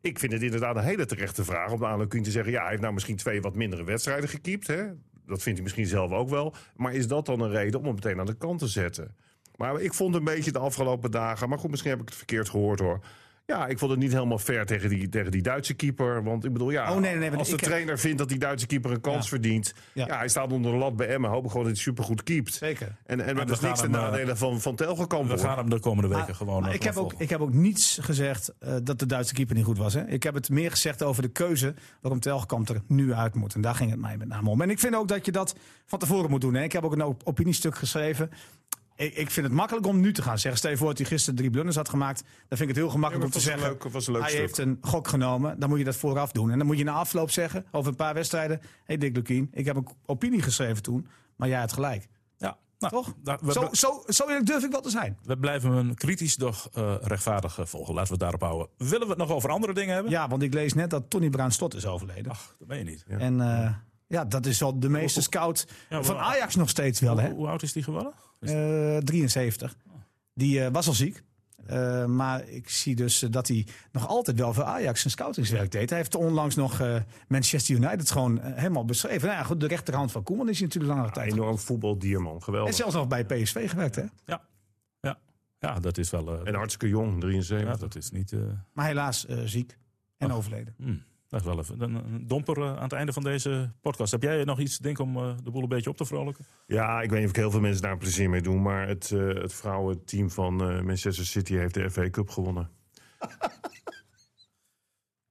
Ik 0.06 0.18
vind 0.18 0.32
het 0.32 0.42
inderdaad 0.42 0.76
een 0.76 0.82
hele 0.82 1.06
terechte 1.06 1.44
vraag 1.44 1.72
om 1.72 1.84
aan 1.84 2.08
te 2.08 2.30
zeggen... 2.30 2.52
ja, 2.52 2.60
hij 2.60 2.70
heeft 2.70 2.82
nou 2.82 2.94
misschien 2.94 3.16
twee 3.16 3.40
wat 3.40 3.54
mindere 3.54 3.84
wedstrijden 3.84 4.28
gekiept. 4.28 4.66
Hè? 4.66 4.84
Dat 5.26 5.42
vindt 5.42 5.58
hij 5.58 5.62
misschien 5.62 5.86
zelf 5.86 6.10
ook 6.10 6.28
wel. 6.28 6.54
Maar 6.76 6.94
is 6.94 7.08
dat 7.08 7.26
dan 7.26 7.40
een 7.40 7.50
reden 7.50 7.80
om 7.80 7.86
hem 7.86 7.94
meteen 7.94 8.20
aan 8.20 8.26
de 8.26 8.36
kant 8.36 8.58
te 8.58 8.66
zetten? 8.66 9.14
Maar 9.56 9.80
ik 9.80 9.94
vond 9.94 10.14
een 10.14 10.24
beetje 10.24 10.52
de 10.52 10.58
afgelopen 10.58 11.10
dagen... 11.10 11.48
maar 11.48 11.58
goed, 11.58 11.70
misschien 11.70 11.90
heb 11.90 12.00
ik 12.00 12.08
het 12.08 12.16
verkeerd 12.16 12.48
gehoord 12.48 12.78
hoor... 12.80 13.00
Ja, 13.46 13.66
ik 13.66 13.78
vond 13.78 13.90
het 13.90 14.00
niet 14.00 14.12
helemaal 14.12 14.38
fair 14.38 14.66
tegen 14.66 14.88
die, 14.88 15.08
tegen 15.08 15.30
die 15.30 15.42
Duitse 15.42 15.74
keeper. 15.74 16.22
Want 16.22 16.44
ik 16.44 16.52
bedoel, 16.52 16.70
ja, 16.70 16.92
oh, 16.92 17.00
nee, 17.00 17.16
nee, 17.16 17.30
als 17.32 17.48
de 17.48 17.56
trainer 17.56 17.98
vindt 17.98 18.18
dat 18.18 18.28
die 18.28 18.38
Duitse 18.38 18.66
keeper 18.66 18.90
een 18.90 19.00
kans 19.00 19.28
verdient... 19.28 19.74
Ja. 19.92 20.06
hij 20.06 20.28
staat 20.28 20.52
onder 20.52 20.72
de 20.72 20.78
lat 20.78 20.96
bij 20.96 21.08
Emmen. 21.08 21.30
Hopen 21.30 21.50
gewoon 21.50 21.66
dat 21.66 21.74
hij 21.74 21.82
supergoed 21.82 22.22
keept. 22.22 22.54
Zeker. 22.54 22.96
En, 23.04 23.20
en, 23.20 23.26
en 23.26 23.36
dat 23.36 23.50
is 23.50 23.60
niks 23.60 23.80
ten 23.80 23.90
nadelen 23.90 24.28
eh, 24.28 24.36
van, 24.36 24.60
van 24.60 24.76
Telgekamp. 24.76 25.30
We 25.30 25.38
gaan 25.38 25.58
hem 25.58 25.70
de 25.70 25.80
komende 25.80 26.08
weken 26.08 26.34
gewoon 26.34 26.72
ik, 26.72 26.82
heb 26.82 26.96
ook, 26.96 27.14
ik 27.18 27.30
heb 27.30 27.40
ook 27.40 27.52
niets 27.52 27.98
gezegd 28.02 28.52
uh, 28.60 28.74
dat 28.82 28.98
de 28.98 29.06
Duitse 29.06 29.34
keeper 29.34 29.54
niet 29.54 29.64
goed 29.64 29.78
was. 29.78 29.94
Hè. 29.94 30.06
Ik 30.06 30.22
heb 30.22 30.34
het 30.34 30.50
meer 30.50 30.70
gezegd 30.70 31.02
over 31.02 31.22
de 31.22 31.28
keuze 31.28 31.74
waarom 32.00 32.20
Telgekamp 32.20 32.68
er 32.68 32.82
nu 32.86 33.12
uit 33.12 33.34
moet. 33.34 33.54
En 33.54 33.60
daar 33.60 33.74
ging 33.74 33.90
het 33.90 34.00
mij 34.00 34.16
met 34.16 34.28
name 34.28 34.50
om. 34.50 34.60
En 34.60 34.70
ik 34.70 34.78
vind 34.78 34.94
ook 34.94 35.08
dat 35.08 35.26
je 35.26 35.32
dat 35.32 35.56
van 35.86 35.98
tevoren 35.98 36.30
moet 36.30 36.40
doen. 36.40 36.54
Hè. 36.54 36.62
Ik 36.62 36.72
heb 36.72 36.84
ook 36.84 36.92
een 36.92 37.16
opiniestuk 37.24 37.74
geschreven 37.74 38.30
ik, 38.96 39.14
ik, 39.14 39.30
vind 39.30 39.46
het 39.46 39.54
makkelijk 39.54 39.86
om 39.86 40.00
nu 40.00 40.12
te 40.12 40.22
gaan 40.22 40.38
zeggen. 40.38 40.58
Stel 40.58 40.70
je 40.70 40.76
voor 40.76 40.88
dat 40.88 40.98
hij 40.98 41.06
gisteren 41.06 41.38
drie 41.38 41.50
blunders 41.50 41.76
had 41.76 41.88
gemaakt. 41.88 42.20
Dan 42.20 42.58
vind 42.58 42.60
ik 42.60 42.68
het 42.68 42.76
heel 42.76 42.88
gemakkelijk 42.88 43.26
om 43.26 43.32
te 43.32 43.40
zeggen. 43.40 43.68
Leuk, 43.68 43.82
was 43.82 44.06
een 44.06 44.12
leuk 44.12 44.22
hij 44.22 44.30
stuk. 44.30 44.42
heeft 44.42 44.58
een 44.58 44.78
gok 44.80 45.08
genomen. 45.08 45.58
Dan 45.58 45.68
moet 45.68 45.78
je 45.78 45.84
dat 45.84 45.96
vooraf 45.96 46.32
doen. 46.32 46.50
En 46.50 46.58
dan 46.58 46.66
moet 46.66 46.78
je 46.78 46.84
na 46.84 46.92
afloop 46.92 47.30
zeggen, 47.30 47.64
over 47.70 47.90
een 47.90 47.96
paar 47.96 48.14
wedstrijden. 48.14 48.58
Hé 48.60 48.66
hey 48.84 48.96
Dick 48.98 49.16
Lukien, 49.16 49.48
ik 49.52 49.64
heb 49.64 49.76
een 49.76 49.88
opinie 50.06 50.42
geschreven 50.42 50.82
toen. 50.82 51.06
Maar 51.36 51.48
jij 51.48 51.60
had 51.60 51.72
gelijk. 51.72 52.08
Ja, 52.36 52.56
nou, 52.78 52.92
toch? 52.92 53.14
Nou, 53.22 53.52
zo, 53.52 53.68
zo, 53.72 54.02
zo 54.06 54.26
eerlijk 54.26 54.46
durf 54.46 54.64
ik 54.64 54.70
wel 54.70 54.80
te 54.80 54.90
zijn. 54.90 55.18
We 55.22 55.38
blijven 55.38 55.72
een 55.72 55.94
kritisch, 55.94 56.36
doch 56.36 56.68
uh, 56.74 56.94
rechtvaardig 57.00 57.58
volgen. 57.62 57.94
Laten 57.94 58.06
we 58.06 58.12
het 58.12 58.20
daarop 58.20 58.40
houden. 58.40 58.68
Willen 58.76 59.06
we 59.06 59.08
het 59.08 59.18
nog 59.18 59.30
over 59.30 59.50
andere 59.50 59.72
dingen 59.72 59.94
hebben? 59.94 60.12
Ja, 60.12 60.28
want 60.28 60.42
ik 60.42 60.54
lees 60.54 60.74
net 60.74 60.90
dat 60.90 61.10
Tony 61.10 61.30
Bruin 61.30 61.52
Stot 61.52 61.74
is 61.74 61.86
overleden. 61.86 62.32
Ach, 62.32 62.54
dat 62.58 62.68
ben 62.68 62.78
je 62.78 62.84
niet. 62.84 63.04
Ja. 63.08 63.18
En 63.18 63.38
uh, 63.38 63.74
ja, 64.06 64.24
dat 64.24 64.46
is 64.46 64.58
wel 64.58 64.78
de 64.78 64.88
meeste 64.88 65.22
scout 65.22 65.66
van 65.90 66.16
Ajax 66.16 66.54
nog 66.54 66.68
steeds 66.68 67.00
wel. 67.00 67.18
Hè? 67.18 67.30
Hoe 67.30 67.48
oud 67.48 67.62
is 67.62 67.72
die 67.72 67.82
geworden? 67.82 68.12
Uh, 68.40 68.96
73. 68.96 69.76
Die 70.34 70.58
uh, 70.58 70.68
was 70.72 70.86
al 70.86 70.92
ziek. 70.92 71.22
Uh, 71.70 72.04
maar 72.04 72.48
ik 72.48 72.68
zie 72.68 72.94
dus 72.94 73.18
dat 73.18 73.48
hij 73.48 73.66
nog 73.92 74.08
altijd 74.08 74.38
wel 74.38 74.54
voor 74.54 74.64
Ajax 74.64 75.00
zijn 75.00 75.12
scoutingswerk 75.12 75.70
deed. 75.70 75.88
Hij 75.88 75.98
heeft 75.98 76.14
onlangs 76.14 76.54
nog 76.54 76.82
Manchester 77.28 77.74
United 77.74 78.10
gewoon 78.10 78.40
helemaal 78.42 78.84
beschreven. 78.84 79.28
Nou 79.28 79.40
ja, 79.40 79.44
goed, 79.44 79.60
de 79.60 79.66
rechterhand 79.66 80.12
van 80.12 80.22
Koeman 80.22 80.48
is 80.48 80.58
hij 80.58 80.66
natuurlijk 80.66 80.92
langere 80.94 81.14
ja, 81.14 81.20
tijd. 81.20 81.32
Enorm 81.32 81.58
voetbaldierman, 81.58 82.42
geweldig. 82.42 82.70
En 82.70 82.76
zelfs 82.76 82.94
nog 82.94 83.08
bij 83.08 83.24
PSV 83.24 83.70
gewerkt, 83.70 83.96
hè? 83.96 84.04
Ja, 84.24 84.42
ja. 85.00 85.18
ja 85.58 85.80
dat 85.80 85.98
is 85.98 86.10
wel... 86.10 86.44
en 86.46 86.54
hartstikke 86.54 86.88
jong, 86.88 87.20
73. 87.20 87.68
Ja, 87.68 87.76
dat 87.76 87.96
is 87.96 88.10
niet... 88.10 88.34
Maar 88.72 88.86
helaas 88.86 89.26
ziek 89.44 89.78
en 90.16 90.30
Ach. 90.30 90.36
overleden. 90.36 90.74
Hmm. 90.76 91.02
Dat 91.42 91.46
is 91.46 91.68
wel 91.68 91.78
even 91.78 91.94
een 91.94 92.26
domper 92.26 92.62
eh, 92.62 92.76
aan 92.76 92.82
het 92.82 92.92
einde 92.92 93.12
van 93.12 93.22
deze 93.22 93.70
podcast. 93.80 94.12
Heb 94.12 94.22
jij 94.22 94.44
nog 94.44 94.60
iets, 94.60 94.78
denk 94.78 94.98
om 94.98 95.16
eh, 95.16 95.34
de 95.42 95.50
boel 95.50 95.62
een 95.62 95.68
beetje 95.68 95.90
op 95.90 95.96
te 95.96 96.04
vrolijken? 96.04 96.46
Ja, 96.66 97.00
ik 97.00 97.10
weet 97.10 97.18
niet 97.18 97.28
of 97.28 97.34
ik 97.34 97.40
heel 97.40 97.50
veel 97.50 97.60
mensen 97.60 97.82
daar 97.82 97.96
plezier 97.96 98.30
mee 98.30 98.40
doen. 98.40 98.62
Maar 98.62 98.88
het, 98.88 99.10
uh, 99.10 99.42
het 99.42 99.54
vrouwenteam 99.54 100.30
van 100.30 100.56
Manchester 100.84 101.26
City 101.26 101.54
heeft 101.54 101.74
de 101.74 101.90
FA 101.90 102.10
Cup 102.10 102.28
gewonnen. 102.28 102.70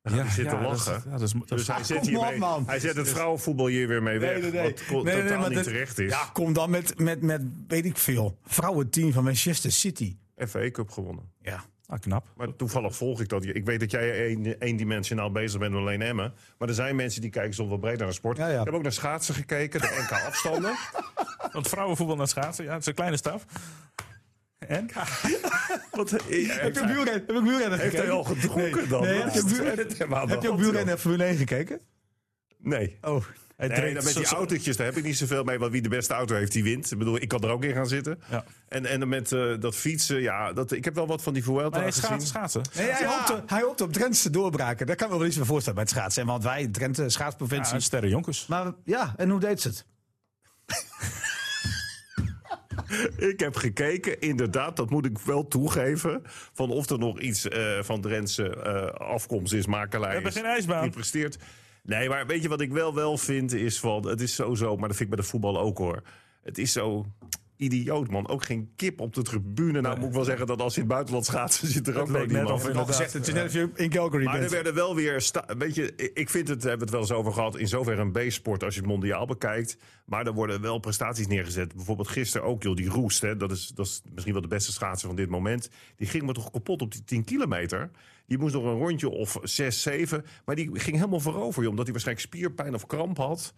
Ja, 0.02 0.12
hij 0.12 0.30
zit 0.30 0.50
te 0.50 0.56
lachen. 0.56 0.94
Dat 0.94 0.96
is, 0.96 1.04
ja, 1.04 1.10
dat 1.10 1.22
is, 1.22 1.34
dus 1.46 1.68
hij, 1.68 1.84
zet 1.84 2.08
hier 2.08 2.20
mee, 2.20 2.66
hij 2.66 2.80
zet 2.80 2.96
het 2.96 3.10
vrouwenvoetbal 3.10 3.68
hier 3.68 3.88
weer 3.88 4.04
mee 4.04 4.20
weg. 4.20 4.32
Nee, 4.32 4.42
nee, 4.42 4.62
nee. 4.62 4.76
Wat 4.92 5.04
nee, 5.04 5.22
totaal 5.22 5.50
niet 5.50 5.64
terecht 5.64 6.00
is. 6.00 6.12
Ja, 6.12 6.30
kom 6.34 6.54
dan 6.54 6.70
met, 6.70 7.00
met, 7.00 7.22
met, 7.22 7.42
weet 7.68 7.86
ik 7.86 7.98
veel, 7.98 8.38
vrouwenteam 8.44 9.12
van 9.12 9.24
Manchester 9.24 9.72
City. 9.72 10.18
FA 10.48 10.72
Cup 10.72 10.90
gewonnen. 10.90 11.32
Ja. 11.42 11.64
Ah, 11.88 12.00
knap. 12.00 12.28
Maar 12.36 12.56
toevallig 12.56 12.96
volg 12.96 13.22
ik 13.22 13.30
dat. 13.30 13.46
Ik 13.46 13.66
weet 13.66 13.80
dat 13.80 13.92
jij 13.92 14.38
eendimensionaal 14.60 15.32
bezig 15.32 15.60
bent 15.60 15.72
met 15.72 15.82
alleen 15.82 16.02
Emmen. 16.02 16.34
Maar 16.58 16.68
er 16.68 16.74
zijn 16.74 16.96
mensen 16.96 17.22
die 17.22 17.30
kijken 17.30 17.54
soms 17.54 17.70
wel 17.70 17.78
breder 17.78 18.04
naar 18.04 18.14
sport. 18.14 18.38
Ik 18.38 18.46
heb 18.46 18.74
ook 18.74 18.84
naar 18.84 18.92
schaatsen 18.92 19.36
gekeken, 19.36 19.82
de 19.82 20.02
NK 20.02 20.12
afstanden. 20.12 20.76
Want 21.54 21.68
vrouwenvoetbal 21.68 22.16
naar 22.16 22.28
schaatsen, 22.28 22.66
ja, 22.66 22.72
het 22.72 22.82
is 22.82 22.88
een 22.88 22.94
kleine 22.94 23.18
staf. 23.18 23.46
En? 24.58 24.90
Wat, 25.92 26.10
heb 26.10 26.22
je 26.28 26.58
heb 26.60 26.78
ik 26.78 27.44
buurrennen 27.44 27.80
Heeft 27.80 27.98
hij 27.98 28.12
al 28.12 28.24
gedronken 28.24 28.90
dan? 28.90 29.02
Nee, 29.02 29.22
heb 29.22 29.34
je, 29.34 30.38
je 30.42 30.50
ook 30.52 30.58
buurrennen 30.58 31.00
Formule 31.00 31.24
1 31.24 31.38
gekeken? 31.38 31.82
Nee. 32.58 32.98
Oh, 33.02 33.24
Hij 33.56 33.68
Nee, 33.68 33.94
dan 33.94 34.04
met 34.04 34.14
die 34.14 34.26
autootjes, 34.26 34.78
daar 34.78 34.86
heb 34.86 34.98
ik 34.98 35.04
niet 35.04 35.18
zoveel 35.18 35.44
mee. 35.44 35.60
Want 35.60 35.72
wie 35.72 35.82
de 35.82 35.90
beste 35.90 36.14
auto 36.14 36.36
heeft, 36.36 36.52
die 36.52 36.64
wint. 36.64 36.92
Ik 36.92 36.98
bedoel, 36.98 37.22
ik 37.22 37.28
kan 37.28 37.42
er 37.44 37.50
ook 37.50 37.64
in 37.64 37.74
gaan 37.74 37.88
zitten. 37.88 38.20
Ja. 38.30 38.44
En, 38.68 38.86
en 38.86 39.00
dan 39.00 39.10
met 39.10 39.32
eh, 39.32 39.54
dat 39.60 39.76
fietsen, 39.76 40.22
ja, 40.22 40.54
dat, 40.54 40.72
ik 40.72 40.86
heb 40.86 40.96
wel 40.96 41.08
wat 41.08 41.24
van 41.24 41.34
die 41.34 41.44
Vuelta 41.44 41.78
Nee, 41.80 41.86
gezien. 41.88 42.04
schaatsen, 42.04 42.28
schaatsen. 42.30 42.62
Nee, 42.76 42.90
hij, 42.90 43.02
Ja. 43.02 43.18
hoopte, 43.18 43.44
hij 43.54 43.62
hoopte 43.62 43.84
op 43.84 43.94
Drentse 43.94 44.30
doorbraken. 44.30 44.86
Daar 44.88 44.96
kan 44.96 45.06
ik 45.08 45.12
me 45.14 45.20
wel 45.20 45.28
iets 45.28 45.38
bij 45.38 45.46
voorstellen 45.46 45.76
bij 45.76 45.84
het 45.88 45.94
schaatsen. 45.94 46.26
Want 46.26 46.44
wij, 46.44 46.68
Drenthe, 46.68 47.02
Ja, 47.04 47.10
schaatsprovincie. 47.10 47.80
sterren 47.80 48.10
jonkers. 48.10 48.46
maar 48.48 48.74
ja, 48.84 49.14
en 49.18 49.30
hoe 49.30 49.40
deed 49.40 49.62
ze 49.62 49.68
het? 49.68 49.86
Ik 53.18 53.40
heb 53.40 53.56
gekeken, 53.56 54.20
inderdaad, 54.22 54.76
dat 54.76 54.90
moet 54.90 55.06
ik 55.06 55.18
wel 55.20 55.48
toegeven. 55.48 56.22
Van 56.54 56.70
of 56.70 56.90
er 56.90 57.00
nog 57.00 57.20
iets 57.20 57.48
eh, 57.48 57.80
van 57.82 58.02
Drentse 58.02 58.50
eh, 58.56 59.08
afkomst 59.08 59.54
is, 59.54 59.66
makelij 59.66 60.08
We 60.08 60.14
hebben 60.14 60.32
is, 60.32 60.38
geen 60.38 60.46
ijsbaan. 60.46 60.82
Die 60.82 60.92
presteert. 60.92 61.38
Nee, 61.86 62.10
maar 62.10 62.28
weet 62.28 62.42
je 62.42 62.50
wat 62.50 62.62
ik 62.62 62.72
wel 62.72 62.94
wel 62.94 63.18
vind 63.18 63.54
is 63.54 63.80
van... 63.80 64.08
Het 64.08 64.22
is 64.22 64.36
sowieso, 64.36 64.76
maar 64.78 64.88
dat 64.88 64.98
vind 64.98 65.10
ik 65.10 65.16
bij 65.16 65.24
de 65.26 65.30
voetbal 65.32 65.60
ook 65.60 65.78
hoor. 65.78 66.02
Het 66.44 66.58
is 66.58 66.72
zo 66.72 67.06
idioot, 67.58 68.10
man. 68.10 68.28
Ook 68.28 68.44
geen 68.44 68.72
kip 68.76 69.00
op 69.02 69.14
de 69.14 69.22
tribune. 69.22 69.82
Nou, 69.82 70.00
moet 70.00 70.08
ik 70.08 70.14
wel 70.14 70.24
zeggen 70.24 70.48
dat 70.48 70.62
als 70.62 70.74
je 70.76 70.82
in 70.82 70.86
het 70.86 70.94
buitenland 70.96 71.26
schaatsen... 71.26 71.68
zit 71.76 71.88
er 71.88 72.00
ook 72.00 72.08
nog 72.08 72.18
net 72.18 72.28
niemand. 72.28 72.50
of 72.52 72.62
Al 72.62 72.68
inderdaad. 72.68 72.96
gezegd, 72.96 73.14
het 73.14 73.28
is 73.28 73.34
net 73.34 73.46
of 73.46 73.54
je 73.54 73.70
in 73.76 73.90
Calgary 73.90 74.24
Maar 74.24 74.34
er 74.34 74.40
bent. 74.40 74.52
werden 74.52 74.74
wel 74.74 74.96
weer. 74.96 75.30
Weet 75.58 75.76
je, 75.76 76.12
ik 76.14 76.30
vind 76.30 76.48
het, 76.48 76.62
hebben 76.64 76.78
we 76.80 76.84
het 76.84 76.94
wel 76.94 77.02
eens 77.02 77.12
over 77.12 77.34
gehad. 77.34 77.58
In 77.58 77.68
zoverre 77.68 78.02
een 78.02 78.12
B-sport 78.12 78.64
als 78.64 78.74
je 78.74 78.80
het 78.80 78.90
mondiaal 78.90 79.26
bekijkt. 79.26 79.78
Maar 80.06 80.26
er 80.26 80.34
worden 80.34 80.62
wel 80.62 80.80
prestaties 80.80 81.28
neergezet. 81.28 81.76
Bijvoorbeeld 81.76 82.08
gisteren 82.08 82.48
ook, 82.48 82.64
joh, 82.64 82.76
die 82.76 82.90
Roest. 82.90 83.22
Hè, 83.22 83.38
dat, 83.38 83.52
is, 83.52 83.68
dat 83.68 83.86
is 83.86 84.02
misschien 84.12 84.34
wel 84.34 84.42
de 84.42 84.48
beste 84.48 84.72
schaatser 84.72 85.08
van 85.08 85.18
dit 85.18 85.30
moment. 85.30 85.70
Die 85.96 86.08
ging 86.08 86.24
me 86.24 86.34
toch 86.34 86.52
kapot 86.52 86.82
op 86.82 86.92
die 86.92 87.04
10 87.04 87.24
kilometer. 87.24 87.90
Die 88.28 88.38
moest 88.38 88.54
nog 88.54 88.64
een 88.64 88.78
rondje 88.78 89.10
of 89.10 89.38
6, 89.44 89.82
7. 89.82 90.26
Maar 90.46 90.56
die 90.56 90.70
ging 90.80 90.96
helemaal 90.96 91.20
voorover, 91.20 91.62
joh, 91.62 91.70
omdat 91.70 91.84
hij 91.86 91.94
waarschijnlijk 91.94 92.28
spierpijn 92.28 92.74
of 92.74 92.86
kramp 92.86 93.18
had. 93.18 93.54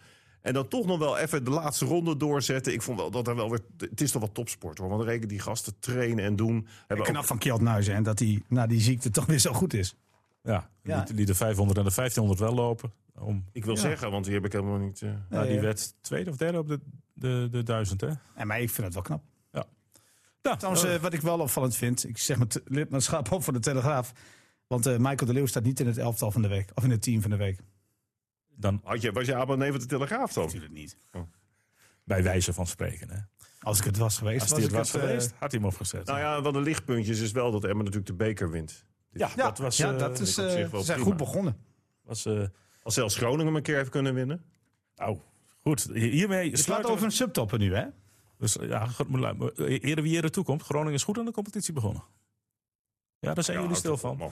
En 0.48 0.54
dan 0.54 0.68
toch 0.68 0.86
nog 0.86 1.00
wel 1.00 1.18
even 1.18 1.44
de 1.44 1.50
laatste 1.50 1.86
ronde 1.86 2.18
doorzetten. 2.18 2.74
Ik 2.74 2.82
vond 2.82 3.00
wel 3.00 3.12
dat 3.12 3.28
er 3.28 3.36
wel 3.36 3.50
weer. 3.50 3.60
Het 3.78 4.02
is 4.02 4.12
toch 4.12 4.22
wat 4.22 4.34
topsport 4.34 4.78
hoor. 4.78 4.88
Want 4.90 5.00
dan 5.02 5.10
reken 5.10 5.28
die 5.28 5.40
gasten 5.40 5.74
trainen 5.80 6.26
en 6.26 6.36
doen. 6.36 6.68
Hebben 6.88 7.06
ook- 7.06 7.12
Knap 7.12 7.26
van 7.26 7.38
Kjeld 7.38 7.62
Nuizen. 7.62 7.94
En 7.94 8.04
dat 8.04 8.20
hij 8.20 8.42
na 8.48 8.68
die 8.68 8.82
ziekte 8.82 9.10
toch 9.10 9.26
weer 9.26 9.40
zo 9.40 9.54
goed 9.54 9.74
is. 9.74 9.96
Ja, 10.44 10.70
Ja. 10.84 11.02
Die, 11.04 11.16
die 11.16 11.26
de 11.26 11.36
500 11.36 11.78
en 11.80 11.86
de 11.86 11.92
1500 11.92 12.40
wel 12.40 12.54
lopen. 12.54 12.92
Om, 13.20 13.46
ik 13.52 13.66
wil 13.66 13.74
Ja. 13.76 13.80
zeggen, 13.82 14.12
want 14.12 14.26
die 14.26 14.34
heb 14.34 14.46
ik 14.46 14.52
helemaal 14.52 14.78
niet. 14.78 15.02
eh, 15.02 15.10
nou, 15.30 15.46
die 15.46 15.56
ja. 15.56 15.62
werd 15.62 15.94
tweede 16.02 16.30
of 16.30 16.38
derde 16.38 16.58
op 16.58 16.68
de, 16.68 16.80
de, 17.14 17.48
de 17.52 17.64
1000, 17.64 18.02
hè? 18.02 18.10
En 18.36 18.48
maar 18.48 18.62
ik 18.62 18.70
vind 18.70 18.86
het 18.86 18.94
wel 18.94 19.04
knap. 19.04 19.24
Ja, 20.42 20.56
Trouwens, 20.56 20.84
eh, 20.86 20.96
eh, 20.96 21.02
wat 21.02 21.14
ik 21.14 21.22
wel 21.22 21.40
opvallend 21.40 21.76
vind. 21.76 22.08
Ik 22.08 22.18
zeg 22.18 22.38
mijn 22.38 22.50
lidmaatschap 22.66 23.32
op 23.32 23.44
voor 23.44 23.54
de 23.54 23.60
Telegraaf. 23.60 24.12
Want 24.68 24.86
eh, 24.86 24.98
Michael 24.98 25.26
de 25.26 25.34
Leeuw 25.34 25.46
staat 25.46 25.64
niet 25.64 25.80
in 25.80 25.88
het 25.88 25.98
elftal 25.98 26.32
van 26.32 26.42
de 26.42 26.48
week. 26.48 26.72
Of 26.74 26.84
in 26.84 26.92
het 26.92 27.02
team 27.02 27.22
van 27.22 27.30
de 27.32 27.38
week. 27.38 27.60
Dan 28.58 28.82
Had 28.84 29.02
je, 29.02 29.12
was 29.12 29.26
je 29.26 29.36
abonnee 29.36 29.72
van 29.72 29.80
de 29.80 29.86
Telegraaf 29.86 30.34
dan? 30.34 30.44
Natuurlijk 30.46 30.74
niet. 30.74 30.98
bij 32.04 32.24
wijze 32.24 32.54
van 32.54 32.68
spreken, 32.68 33.10
hè? 33.10 33.20
Als 33.60 33.80
ik 33.80 33.86
het 33.86 33.98
was 33.98 34.18
geweest. 34.18 34.52
Als 34.52 34.62
het 34.64 34.72
was 34.72 34.94
eh, 34.94 35.00
geweest, 35.02 35.32
had 35.40 35.52
hij 35.52 35.60
hem 35.60 35.66
opgezet. 35.70 36.06
Nou 36.06 36.20
ja, 36.20 36.42
wat 36.42 36.54
de 36.54 36.62
lichtpuntjes 36.62 37.20
is 37.20 37.32
wel 37.32 37.52
dat 37.52 37.64
Emma 37.64 37.78
natuurlijk 37.78 38.08
de 38.08 38.14
beker 38.14 38.50
wint. 38.52 38.86
ja, 39.12 39.30
ja, 39.36 39.44
dat 39.44 39.58
was, 39.58 39.78
ja, 39.78 39.92
eh, 39.94 40.00
dat 40.00 40.20
is, 40.20 40.38
eh, 40.38 40.50
zich 40.50 40.70
wel 40.70 40.80
ze 40.80 40.86
zijn 40.86 41.00
prima. 41.00 41.16
goed 41.16 41.26
begonnen. 41.26 41.58
was 42.02 42.26
eh, 42.26 42.44
Als 42.84 42.94
zelfs 42.94 43.16
Groningen 43.16 43.46
hem 43.46 43.56
een 43.56 43.62
keer 43.62 43.76
heeft 43.76 43.90
kunnen 43.90 44.14
winnen. 44.14 44.44
nou, 44.96 45.20
goed. 45.62 45.90
Hiermee 45.94 46.52
Het 46.52 46.62
gaat 46.62 46.86
over 46.86 47.06
een 47.06 47.12
subtopper 47.12 47.60
nu, 47.60 47.76
hè? 47.76 47.86
Dus 48.38 48.58
ja, 48.62 48.88
eerder 49.58 50.04
wie 50.04 50.14
eerder 50.14 50.32
toekomt. 50.32 50.62
Groningen 50.64 50.94
is 50.94 51.04
goed 51.04 51.18
aan 51.18 51.26
de 51.26 51.32
competitie 51.32 51.74
begonnen. 51.74 52.04
Ja, 53.20 53.34
daar 53.34 53.44
zijn 53.44 53.58
Ja, 53.58 53.64
jullie 53.64 53.78
stil 53.78 53.98
van. 53.98 54.18
man. 54.18 54.32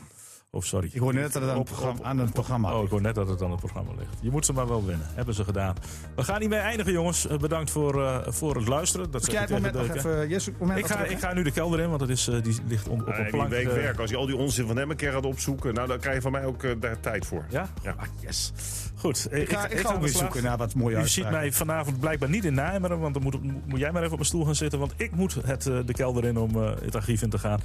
Oh, 0.56 0.62
sorry. 0.62 0.89
Ik 0.93 0.99
hoor 0.99 1.14
net 1.14 1.34
dat 1.34 1.41
het 1.41 1.43
aan 1.43 1.49
het 1.49 1.58
Op- 1.58 1.66
programma, 1.66 1.99
op- 1.99 2.06
aan 2.06 2.18
het 2.20 2.34
programma 2.34 2.68
Oh, 2.70 2.74
ik 2.76 2.80
ligt. 2.80 2.91
hoor 2.91 3.01
net 3.01 3.16
dat 3.16 3.28
het 3.30 3.41
aan 3.41 3.49
het 3.51 3.60
programma 3.60 3.91
ligt. 3.97 4.10
Je 4.22 4.32
moet 4.32 4.45
ze 4.45 4.53
maar 4.53 4.68
wel 4.68 4.86
winnen. 4.86 5.08
Hebben 5.14 5.34
ze 5.36 5.43
gedaan. 5.43 5.76
We 6.16 6.24
gaan 6.24 6.39
hiermee 6.39 6.60
eindigen, 6.60 6.91
jongens. 6.91 7.28
Eh, 7.28 7.38
Bedankt 7.38 7.72
voor, 7.72 8.03
eh, 8.06 8.18
voor 8.28 8.56
het 8.56 8.68
luisteren. 8.68 9.12
Dat 9.12 9.32
jij 9.32 9.41
het 9.41 9.49
moment 9.49 9.74
nog 9.74 9.84
even... 9.95 10.20
Het 10.20 10.60
moment 10.60 10.80
ik, 10.80 10.86
ga, 10.86 11.03
ik 11.03 11.20
ga 11.20 11.34
nu 11.34 11.43
de 11.43 11.51
kelder 11.51 11.80
in, 11.80 11.89
want 11.89 12.01
het 12.01 12.10
is, 12.10 12.28
eh, 12.28 12.41
die 12.43 12.58
ligt 12.68 12.88
on- 12.88 12.99
op 12.99 13.06
Nee, 13.08 13.16
een 13.18 13.24
die 13.24 13.32
plank. 13.32 13.49
week 13.49 13.72
werk. 13.72 13.99
Als 13.99 14.10
je 14.10 14.16
al 14.18 14.26
die 14.26 14.36
onzin 14.38 14.68
van 14.68 14.78
hem 14.78 14.89
een 14.89 14.95
keer 14.95 15.12
gaat 15.12 15.26
opzoeken, 15.26 15.74
nou, 15.74 15.88
dan 15.88 15.99
krijg 15.99 16.16
je 16.16 16.22
van 16.22 16.32
mij 16.32 16.45
ook 16.45 16.82
daar 16.82 16.99
tijd 16.99 17.26
voor. 17.26 17.45
Ja? 17.49 17.70
Ja. 17.84 17.93
Ah, 17.97 18.06
yes. 18.20 18.51
Goed. 18.95 19.28
Ik 19.32 19.49
ga, 19.49 19.68
ik 19.68 19.80
ga 19.80 19.93
ook 19.93 19.99
weer 20.01 20.10
zoeken 20.10 20.43
naar 20.43 20.58
wat 20.58 20.76
mooie 20.76 20.97
U 20.97 21.08
ziet 21.08 21.30
mij 21.32 21.51
vanavond 21.51 21.99
blijkbaar 21.99 22.30
niet 22.30 22.45
in 22.45 22.53
Nijmegen, 22.53 22.99
want 22.99 23.14
dan 23.14 23.24
moet, 23.24 23.38
moet 23.66 23.80
jij 23.80 23.91
maar 23.91 24.01
even 24.01 24.14
op 24.14 24.20
een 24.20 24.26
stoel 24.26 24.45
gaan 24.45 24.56
zitten. 24.56 24.80
Want 24.80 24.93
ik 24.97 25.12
moet 25.12 25.38
het, 25.45 25.64
de 25.64 25.93
kelder 25.93 26.26
in 26.26 26.38
om 26.38 26.56
het 26.56 26.95
archief 26.95 27.22
in 27.22 27.30
te 27.30 27.38
gaan. 27.39 27.60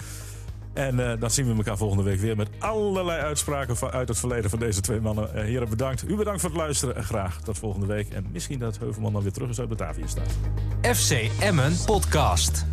En 0.73 1.11
eh, 1.11 1.21
dan 1.21 1.31
zien 1.31 1.47
we 1.47 1.55
elkaar 1.55 1.77
volgende 1.77 2.03
week 2.03 2.19
weer 2.21 2.37
met 2.37 2.49
allerlei 2.59 3.21
uitspraken 3.21 3.77
van, 3.77 3.91
uit 3.91 4.09
het 4.09 4.19
verleden 4.19 4.51
van 4.51 4.59
deze 4.59 4.81
twee 4.81 5.01
mannen. 5.01 5.35
Eh, 5.35 5.43
heren, 5.43 5.69
bedankt. 5.69 6.09
U 6.09 6.17
bedankt 6.17 6.41
voor 6.41 6.51
het 6.51 6.59
luisteren 6.59 6.97
en 6.97 7.05
graag 7.05 7.41
tot 7.43 7.59
volgende 7.59 7.87
week. 7.87 8.09
En 8.11 8.27
misschien 8.33 8.59
dat 8.59 8.79
Heuvelman 8.79 9.13
dan 9.13 9.23
weer 9.23 9.33
terug 9.33 9.49
is 9.49 9.61
uit 9.61 9.69
Batavia 9.69 10.07
staat. 10.07 10.31
FC 10.97 11.11
Emmen 11.41 11.73
Podcast. 11.87 12.67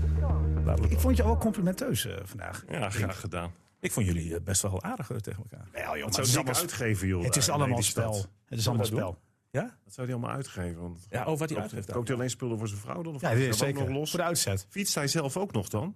Ik 0.89 0.99
vond 0.99 1.17
je 1.17 1.23
wel 1.23 1.37
complimenteus 1.37 2.05
eh, 2.05 2.13
vandaag. 2.23 2.63
Ja, 2.69 2.89
graag 2.89 3.19
gedaan. 3.19 3.51
Ik 3.79 3.91
vond 3.91 4.05
jullie 4.05 4.41
best 4.41 4.61
wel 4.61 4.83
aardig 4.83 5.07
tegen 5.07 5.43
elkaar. 5.51 5.67
Ja, 5.73 5.79
joh, 5.79 5.87
Wat 5.89 5.93
maar 5.93 6.01
zou 6.01 6.07
het 6.15 6.25
is 6.25 6.29
die 6.31 6.37
allemaal, 6.37 6.61
uitgeven, 6.61 7.07
joh? 7.07 7.23
het 7.23 7.35
is 7.35 7.49
allemaal 7.49 7.81
stad? 7.83 8.15
spel. 8.15 8.25
Het 8.45 8.59
is 8.59 8.67
allemaal 8.67 8.85
dat 8.89 8.95
spel. 8.97 9.17
Ja? 9.51 9.61
Wat 9.83 9.93
zou 9.93 10.07
hij 10.07 10.15
allemaal 10.15 10.35
uitgeven? 10.35 10.81
Want 10.81 11.07
Ja, 11.09 11.25
oh, 11.25 11.39
wat 11.39 11.49
hij 11.49 11.59
uitgeeft. 11.59 11.91
koopt 11.91 12.07
hij 12.07 12.17
alleen 12.17 12.29
spullen 12.29 12.57
voor 12.57 12.67
zijn 12.67 12.79
vrouw 12.79 13.01
dan? 13.01 13.15
Of 13.15 13.21
Ja, 13.21 13.29
dat 13.29 13.37
is 13.39 13.57
zeker. 13.57 13.79
nog 13.81 13.89
los? 13.89 14.09
Voor 14.09 14.19
de 14.19 14.25
uitzet. 14.25 14.65
Fietst 14.69 14.95
hij 14.95 15.07
zelf 15.07 15.37
ook 15.37 15.51
nog 15.51 15.67
dan? 15.69 15.95